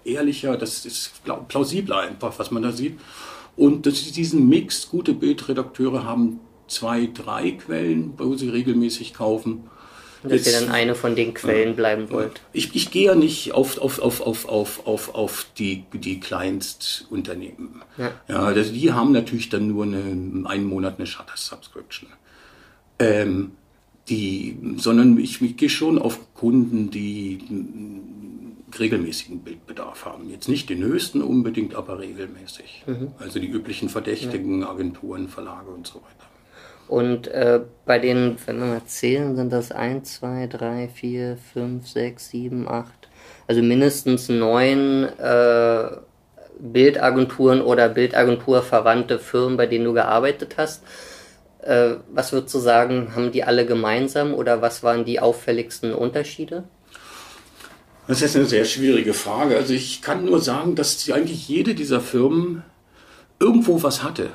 ehrlicher, 0.03 0.57
das 0.57 0.85
ist 0.85 1.21
plausibler 1.47 1.99
einfach, 1.99 2.37
was 2.37 2.51
man 2.51 2.63
da 2.63 2.73
sieht. 2.73 2.99
Und 3.55 3.85
das 3.85 4.01
ist 4.01 4.17
diesen 4.17 4.49
Mix, 4.49 4.89
gute 4.89 5.13
Bildredakteure 5.13 6.03
haben 6.03 6.41
zwei, 6.67 7.09
drei 7.13 7.51
Quellen, 7.51 8.13
wo 8.17 8.35
sie 8.35 8.49
regelmäßig 8.49 9.13
kaufen. 9.13 9.69
Dass 10.23 10.45
ihr 10.45 10.53
dann 10.53 10.69
eine 10.69 10.95
von 10.95 11.15
den 11.15 11.33
Quellen 11.33 11.75
bleiben 11.75 12.09
wollt. 12.09 12.41
Ich, 12.53 12.73
ich 12.75 12.91
gehe 12.91 13.07
ja 13.07 13.15
nicht 13.15 13.53
auf, 13.53 13.77
auf, 13.77 13.99
auf, 13.99 14.21
auf, 14.21 14.47
auf, 14.47 14.87
auf, 14.87 15.15
auf 15.15 15.45
die, 15.57 15.83
die 15.93 16.19
Kleinstunternehmen. 16.19 17.81
Ja. 17.97 18.11
ja 18.27 18.53
das, 18.53 18.71
die 18.71 18.91
haben 18.93 19.11
natürlich 19.11 19.49
dann 19.49 19.67
nur 19.67 19.83
eine, 19.85 20.47
einen 20.47 20.65
Monat 20.65 20.97
eine 20.97 21.07
Shutter-Subscription. 21.07 22.09
Ähm, 22.99 23.51
die, 24.09 24.57
sondern 24.77 25.17
ich, 25.17 25.41
ich 25.41 25.57
gehe 25.57 25.69
schon 25.69 25.97
auf 25.97 26.33
Kunden, 26.33 26.89
die 26.89 27.39
regelmäßigen 28.77 29.39
Bildbedarf 29.39 30.05
haben. 30.05 30.29
Jetzt 30.29 30.49
nicht 30.49 30.69
den 30.69 30.83
höchsten 30.83 31.21
unbedingt, 31.21 31.75
aber 31.75 31.99
regelmäßig. 31.99 32.83
Mhm. 32.85 33.11
Also 33.19 33.39
die 33.39 33.47
üblichen 33.47 33.89
Verdächtigen, 33.89 34.63
Agenturen, 34.63 35.27
Verlage 35.27 35.69
und 35.69 35.87
so 35.87 35.95
weiter. 35.95 36.32
Und 36.93 37.27
äh, 37.29 37.61
bei 37.87 37.97
den, 37.97 38.37
wenn 38.45 38.59
wir 38.59 38.67
mal 38.67 38.85
zählen, 38.85 39.35
sind 39.35 39.51
das 39.51 39.71
1, 39.71 40.19
2, 40.19 40.45
3, 40.45 40.89
4, 40.93 41.37
5, 41.51 41.87
6, 41.87 42.29
7, 42.29 42.67
8, 42.69 42.93
also 43.47 43.63
mindestens 43.63 44.29
neun 44.29 45.05
äh, 45.17 45.85
Bildagenturen 46.59 47.61
oder 47.63 47.89
Bildagenturverwandte 47.89 49.17
Firmen, 49.17 49.57
bei 49.57 49.65
denen 49.65 49.85
du 49.85 49.93
gearbeitet 49.93 50.53
hast. 50.57 50.83
Äh, 51.63 51.95
was 52.13 52.31
würdest 52.31 52.53
du 52.53 52.59
sagen, 52.59 53.15
haben 53.15 53.31
die 53.31 53.43
alle 53.43 53.65
gemeinsam 53.65 54.35
oder 54.35 54.61
was 54.61 54.83
waren 54.83 55.03
die 55.03 55.19
auffälligsten 55.19 55.95
Unterschiede? 55.95 56.63
Das 58.07 58.21
ist 58.21 58.35
eine 58.35 58.45
sehr 58.45 58.65
schwierige 58.65 59.15
Frage. 59.15 59.57
Also 59.57 59.73
ich 59.73 60.03
kann 60.03 60.25
nur 60.25 60.39
sagen, 60.39 60.75
dass 60.75 61.09
eigentlich 61.09 61.49
jede 61.49 61.73
dieser 61.73 62.01
Firmen 62.01 62.61
irgendwo 63.39 63.81
was 63.81 64.03
hatte 64.03 64.29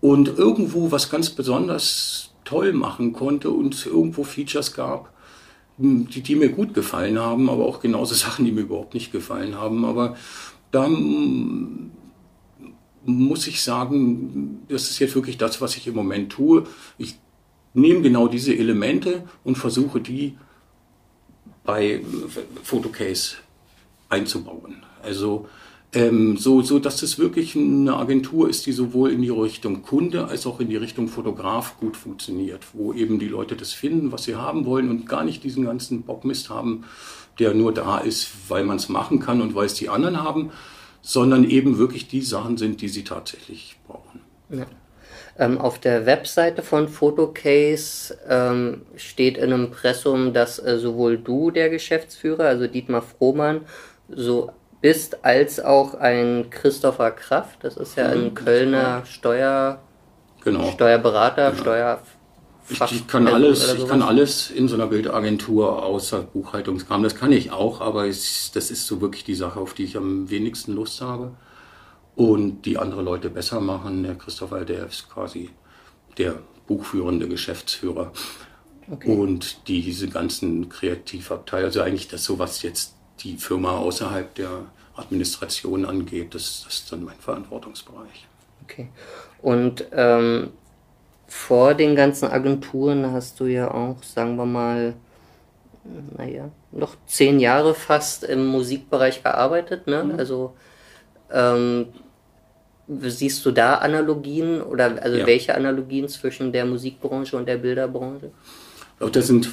und 0.00 0.28
irgendwo 0.28 0.90
was 0.90 1.10
ganz 1.10 1.30
besonders 1.30 2.30
toll 2.44 2.72
machen 2.72 3.12
konnte 3.12 3.50
und 3.50 3.86
irgendwo 3.86 4.24
Features 4.24 4.72
gab, 4.74 5.12
die, 5.78 6.22
die 6.22 6.36
mir 6.36 6.50
gut 6.50 6.74
gefallen 6.74 7.18
haben, 7.18 7.50
aber 7.50 7.66
auch 7.66 7.80
genauso 7.80 8.14
Sachen, 8.24 8.44
die 8.44 8.52
mir 8.52 8.62
überhaupt 8.62 8.94
nicht 8.94 9.12
gefallen 9.12 9.56
haben. 9.56 9.84
Aber 9.84 10.16
da 10.70 10.88
muss 13.04 13.46
ich 13.46 13.62
sagen, 13.62 14.62
das 14.68 14.90
ist 14.90 14.98
jetzt 14.98 15.14
wirklich 15.14 15.38
das, 15.38 15.60
was 15.60 15.76
ich 15.76 15.86
im 15.86 15.94
Moment 15.94 16.32
tue. 16.32 16.64
Ich 16.98 17.18
nehme 17.74 18.00
genau 18.00 18.26
diese 18.26 18.54
Elemente 18.56 19.24
und 19.44 19.56
versuche 19.56 20.00
die 20.00 20.36
bei 21.64 22.00
Photocase 22.62 23.36
einzubauen. 24.08 24.82
Also 25.02 25.48
ähm, 25.96 26.36
so, 26.36 26.60
so 26.60 26.78
dass 26.78 27.02
es 27.02 27.18
wirklich 27.18 27.56
eine 27.56 27.96
Agentur 27.96 28.50
ist, 28.50 28.66
die 28.66 28.72
sowohl 28.72 29.12
in 29.12 29.22
die 29.22 29.30
Richtung 29.30 29.82
Kunde 29.82 30.26
als 30.26 30.46
auch 30.46 30.60
in 30.60 30.68
die 30.68 30.76
Richtung 30.76 31.08
Fotograf 31.08 31.78
gut 31.80 31.96
funktioniert, 31.96 32.60
wo 32.74 32.92
eben 32.92 33.18
die 33.18 33.28
Leute 33.28 33.56
das 33.56 33.72
finden, 33.72 34.12
was 34.12 34.24
sie 34.24 34.36
haben 34.36 34.66
wollen 34.66 34.90
und 34.90 35.08
gar 35.08 35.24
nicht 35.24 35.42
diesen 35.42 35.64
ganzen 35.64 36.02
Bockmist 36.02 36.50
haben, 36.50 36.84
der 37.38 37.54
nur 37.54 37.72
da 37.72 37.98
ist, 37.98 38.28
weil 38.48 38.64
man 38.64 38.76
es 38.76 38.90
machen 38.90 39.20
kann 39.20 39.40
und 39.40 39.54
weil 39.54 39.66
es 39.66 39.74
die 39.74 39.88
anderen 39.88 40.22
haben, 40.22 40.50
sondern 41.00 41.44
eben 41.44 41.78
wirklich 41.78 42.08
die 42.08 42.20
Sachen 42.20 42.58
sind, 42.58 42.82
die 42.82 42.88
sie 42.88 43.04
tatsächlich 43.04 43.76
brauchen. 43.86 44.20
Ja. 44.50 44.66
Ähm, 45.38 45.58
auf 45.58 45.78
der 45.78 46.04
Webseite 46.04 46.62
von 46.62 46.88
Photocase 46.88 48.18
ähm, 48.28 48.82
steht 48.96 49.38
in 49.38 49.52
einem 49.52 49.70
Pressum, 49.70 50.34
dass 50.34 50.58
äh, 50.58 50.78
sowohl 50.78 51.16
du, 51.16 51.50
der 51.50 51.70
Geschäftsführer, 51.70 52.44
also 52.44 52.66
Dietmar 52.66 53.02
Frohmann, 53.02 53.62
so 54.08 54.50
bist, 54.86 55.24
als 55.24 55.58
auch 55.58 55.94
ein 55.94 56.48
Christopher 56.48 57.10
Kraft. 57.10 57.64
Das 57.64 57.76
ist 57.76 57.96
ja 57.96 58.06
ein 58.06 58.26
mhm. 58.26 58.34
Kölner 58.34 59.04
Steuer, 59.04 59.82
genau. 60.44 60.70
Steuerberater, 60.70 61.50
genau. 61.50 61.60
Steuer. 61.60 62.02
Ich, 62.68 62.80
ich, 62.80 63.06
kann 63.08 63.26
alles, 63.26 63.74
ich 63.74 63.88
kann 63.88 64.00
alles 64.00 64.48
in 64.48 64.68
so 64.68 64.76
einer 64.76 64.86
Bildagentur 64.86 65.82
außer 65.84 66.22
Buchhaltungskram. 66.22 67.02
Das 67.02 67.16
kann 67.16 67.32
ich 67.32 67.50
auch, 67.50 67.80
aber 67.80 68.06
es, 68.06 68.52
das 68.54 68.70
ist 68.70 68.86
so 68.86 69.00
wirklich 69.00 69.24
die 69.24 69.34
Sache, 69.34 69.58
auf 69.58 69.74
die 69.74 69.82
ich 69.82 69.96
am 69.96 70.30
wenigsten 70.30 70.72
Lust 70.74 71.00
habe. 71.00 71.32
Und 72.14 72.62
die 72.62 72.78
andere 72.78 73.02
Leute 73.02 73.28
besser 73.28 73.60
machen. 73.60 74.04
Der 74.04 74.14
Christopher, 74.14 74.64
der 74.64 74.86
ist 74.86 75.10
quasi 75.10 75.50
der 76.16 76.36
buchführende 76.68 77.26
Geschäftsführer. 77.26 78.12
Okay. 78.88 79.10
Und 79.10 79.66
diese 79.66 80.06
ganzen 80.06 80.68
Kreativabteile, 80.68 81.64
also 81.66 81.80
eigentlich 81.80 82.06
das 82.06 82.22
so, 82.22 82.38
was 82.38 82.62
jetzt 82.62 82.94
die 83.24 83.36
Firma 83.36 83.78
außerhalb 83.78 84.32
der 84.36 84.66
Administration 84.96 85.84
angeht, 85.84 86.34
das, 86.34 86.64
das 86.64 86.74
ist 86.74 86.92
dann 86.92 87.04
mein 87.04 87.18
Verantwortungsbereich. 87.18 88.26
Okay. 88.64 88.88
Und 89.42 89.86
ähm, 89.92 90.50
vor 91.28 91.74
den 91.74 91.96
ganzen 91.96 92.28
Agenturen 92.28 93.12
hast 93.12 93.40
du 93.40 93.46
ja 93.46 93.70
auch, 93.70 94.02
sagen 94.02 94.36
wir 94.36 94.46
mal, 94.46 94.94
naja, 96.16 96.50
noch 96.72 96.96
zehn 97.06 97.38
Jahre 97.38 97.74
fast 97.74 98.24
im 98.24 98.46
Musikbereich 98.46 99.22
gearbeitet, 99.22 99.86
ne? 99.86 100.04
Mhm. 100.04 100.18
Also 100.18 100.54
ähm, 101.30 101.86
siehst 102.88 103.44
du 103.44 103.50
da 103.50 103.76
Analogien 103.76 104.62
oder 104.62 105.02
also 105.02 105.18
ja. 105.18 105.26
welche 105.26 105.54
Analogien 105.54 106.08
zwischen 106.08 106.52
der 106.52 106.64
Musikbranche 106.64 107.36
und 107.36 107.46
der 107.46 107.56
Bilderbranche? 107.56 108.30
Auch 109.00 109.10
das 109.10 109.26
sind 109.26 109.50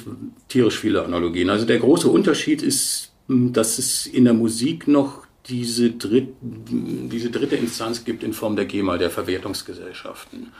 tierisch 0.48 0.78
viele 0.78 1.04
Analogien. 1.04 1.50
Also 1.50 1.66
der 1.66 1.78
große 1.78 2.08
Unterschied 2.08 2.62
ist, 2.62 3.12
dass 3.28 3.78
es 3.78 4.06
in 4.06 4.24
der 4.24 4.34
Musik 4.34 4.88
noch 4.88 5.23
diese, 5.46 5.90
dritt, 5.90 6.34
diese 6.40 7.30
dritte 7.30 7.56
Instanz 7.56 8.04
gibt 8.04 8.22
in 8.22 8.32
Form 8.32 8.56
der 8.56 8.64
GEMA, 8.64 8.98
der 8.98 9.10
Verwertungsgesellschaften. 9.10 10.52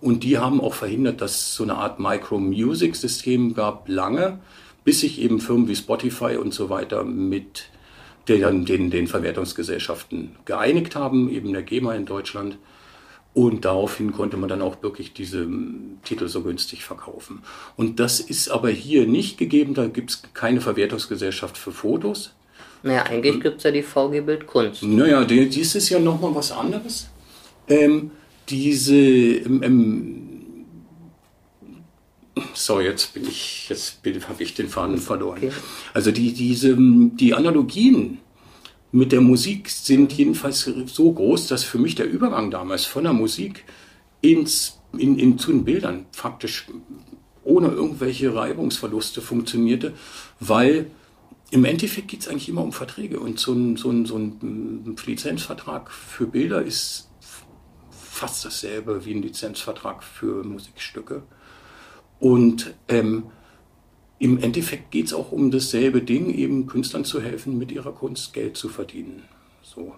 Und 0.00 0.24
die 0.24 0.38
haben 0.38 0.60
auch 0.60 0.74
verhindert, 0.74 1.20
dass 1.20 1.32
es 1.32 1.54
so 1.54 1.62
eine 1.62 1.76
Art 1.76 2.00
Micro-Music-System 2.00 3.54
gab 3.54 3.88
lange, 3.88 4.40
bis 4.84 5.00
sich 5.00 5.20
eben 5.20 5.40
Firmen 5.40 5.68
wie 5.68 5.76
Spotify 5.76 6.36
und 6.36 6.52
so 6.52 6.68
weiter 6.68 7.04
mit 7.04 7.70
den, 8.28 8.64
den, 8.64 8.90
den 8.90 9.06
Verwertungsgesellschaften 9.06 10.36
geeinigt 10.44 10.96
haben, 10.96 11.30
eben 11.30 11.52
der 11.52 11.62
GEMA 11.62 11.94
in 11.94 12.06
Deutschland. 12.06 12.58
Und 13.34 13.64
daraufhin 13.64 14.12
konnte 14.12 14.36
man 14.36 14.48
dann 14.48 14.62
auch 14.62 14.82
wirklich 14.82 15.12
diese 15.12 15.40
hm, 15.40 15.98
Titel 16.04 16.28
so 16.28 16.42
günstig 16.42 16.84
verkaufen. 16.84 17.42
Und 17.76 17.98
das 17.98 18.20
ist 18.20 18.48
aber 18.48 18.70
hier 18.70 19.06
nicht 19.06 19.38
gegeben, 19.38 19.74
da 19.74 19.86
gibt 19.86 20.10
es 20.10 20.22
keine 20.34 20.60
Verwertungsgesellschaft 20.60 21.56
für 21.58 21.72
Fotos. 21.72 22.34
Naja, 22.84 23.04
eigentlich 23.04 23.40
gibt 23.40 23.56
es 23.58 23.64
ja 23.64 23.70
die 23.70 23.82
VG 23.82 24.20
Bild 24.20 24.46
Kunst. 24.46 24.82
Naja, 24.82 25.24
dies 25.24 25.74
ist 25.74 25.88
ja 25.88 25.98
nochmal 25.98 26.34
was 26.34 26.52
anderes. 26.52 27.08
ähm, 27.66 28.10
diese, 28.50 28.94
ähm, 28.94 29.62
ähm, 29.62 30.34
so, 32.52 32.80
jetzt 32.80 33.14
bin 33.14 33.26
ich, 33.26 33.70
jetzt 33.70 34.00
habe 34.28 34.42
ich 34.42 34.52
den 34.52 34.68
Faden 34.68 34.98
verloren. 34.98 35.38
Okay. 35.38 35.50
Also 35.94 36.10
die, 36.10 36.34
diese, 36.34 36.76
die 36.78 37.32
Analogien 37.32 38.18
mit 38.92 39.12
der 39.12 39.22
Musik 39.22 39.70
sind 39.70 40.12
jedenfalls 40.12 40.70
so 40.86 41.12
groß, 41.12 41.46
dass 41.48 41.64
für 41.64 41.78
mich 41.78 41.94
der 41.94 42.06
Übergang 42.06 42.50
damals 42.50 42.84
von 42.84 43.04
der 43.04 43.14
Musik 43.14 43.64
ins, 44.20 44.78
in, 44.98 45.18
in, 45.18 45.38
zu 45.38 45.52
den 45.52 45.64
Bildern 45.64 46.04
faktisch 46.12 46.66
ohne 47.44 47.68
irgendwelche 47.68 48.34
Reibungsverluste 48.34 49.22
funktionierte, 49.22 49.94
weil 50.38 50.90
im 51.50 51.64
Endeffekt 51.64 52.08
geht 52.08 52.20
es 52.20 52.28
eigentlich 52.28 52.48
immer 52.48 52.62
um 52.62 52.72
Verträge 52.72 53.20
und 53.20 53.38
so 53.38 53.52
ein, 53.52 53.76
so 53.76 53.90
ein, 53.90 54.06
so 54.06 54.16
ein 54.16 54.96
Lizenzvertrag 55.06 55.90
für 55.90 56.26
Bilder 56.26 56.62
ist 56.62 57.10
fast 57.90 58.44
dasselbe 58.44 59.04
wie 59.04 59.14
ein 59.14 59.22
Lizenzvertrag 59.22 60.02
für 60.02 60.44
Musikstücke. 60.44 61.22
Und 62.20 62.74
ähm, 62.88 63.24
im 64.18 64.38
Endeffekt 64.38 64.90
geht 64.90 65.06
es 65.06 65.12
auch 65.12 65.32
um 65.32 65.50
dasselbe 65.50 66.00
Ding, 66.00 66.32
eben 66.32 66.66
Künstlern 66.66 67.04
zu 67.04 67.20
helfen, 67.20 67.58
mit 67.58 67.72
ihrer 67.72 67.92
Kunst 67.92 68.32
Geld 68.32 68.56
zu 68.56 68.68
verdienen. 68.68 69.24
So. 69.62 69.94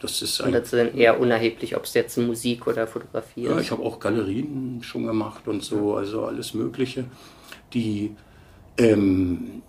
Das 0.00 0.20
ist 0.20 0.40
und 0.40 0.52
dazu 0.52 0.76
dann 0.76 0.94
eher 0.94 1.20
unerheblich, 1.20 1.76
ob 1.76 1.84
es 1.84 1.94
jetzt 1.94 2.18
Musik 2.18 2.66
oder 2.66 2.86
Fotografie 2.86 3.44
ist. 3.44 3.50
Ja, 3.50 3.60
ich 3.60 3.70
habe 3.70 3.82
auch 3.82 4.00
Galerien 4.00 4.82
schon 4.82 5.06
gemacht 5.06 5.46
und 5.46 5.62
so, 5.62 5.94
also 5.94 6.24
alles 6.26 6.52
Mögliche. 6.52 7.04
Die, 7.72 8.14
ähm, 8.76 9.62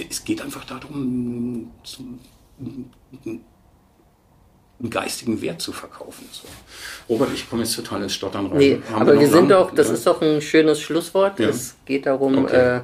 es 0.00 0.24
geht 0.24 0.42
einfach 0.42 0.64
darum, 0.64 1.70
einen 4.78 4.90
geistigen 4.90 5.40
Wert 5.40 5.60
zu 5.60 5.72
verkaufen. 5.72 6.26
So. 6.30 6.46
Robert, 7.08 7.30
ich 7.34 7.48
komme 7.48 7.62
jetzt 7.62 7.74
total 7.74 8.02
ins 8.02 8.14
Stottern 8.14 8.46
rein. 8.46 8.58
Nee, 8.58 8.78
aber 8.92 9.14
wir, 9.14 9.20
wir 9.20 9.28
sind 9.28 9.50
doch, 9.50 9.74
das 9.74 9.88
ja? 9.88 9.94
ist 9.94 10.06
doch 10.06 10.20
ein 10.20 10.40
schönes 10.42 10.80
Schlusswort. 10.80 11.40
Ja. 11.40 11.48
Es 11.48 11.76
geht 11.86 12.06
darum, 12.06 12.44
okay. 12.44 12.78
äh, 12.78 12.80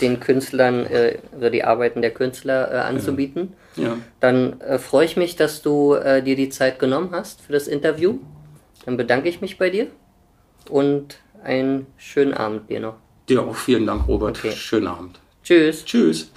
den 0.00 0.20
Künstlern 0.20 0.86
äh, 0.86 1.18
oder 1.36 1.50
die 1.50 1.64
Arbeiten 1.64 2.02
der 2.02 2.12
Künstler 2.12 2.72
äh, 2.72 2.76
anzubieten. 2.78 3.54
Ja. 3.76 3.96
Dann 4.20 4.60
äh, 4.60 4.78
freue 4.78 5.06
ich 5.06 5.16
mich, 5.16 5.36
dass 5.36 5.62
du 5.62 5.94
äh, 5.94 6.22
dir 6.22 6.36
die 6.36 6.50
Zeit 6.50 6.78
genommen 6.78 7.10
hast 7.12 7.40
für 7.40 7.52
das 7.52 7.66
Interview. 7.66 8.18
Dann 8.84 8.96
bedanke 8.96 9.28
ich 9.28 9.40
mich 9.40 9.56
bei 9.56 9.70
dir 9.70 9.86
und 10.68 11.18
einen 11.42 11.86
schönen 11.96 12.34
Abend 12.34 12.68
dir 12.68 12.80
noch. 12.80 12.96
Dir 13.28 13.42
auch 13.42 13.56
vielen 13.56 13.86
Dank, 13.86 14.06
Robert. 14.06 14.38
Okay. 14.38 14.52
Schönen 14.52 14.86
Abend. 14.86 15.18
Tschüss. 15.44 15.84
Tschüss. 15.84 16.30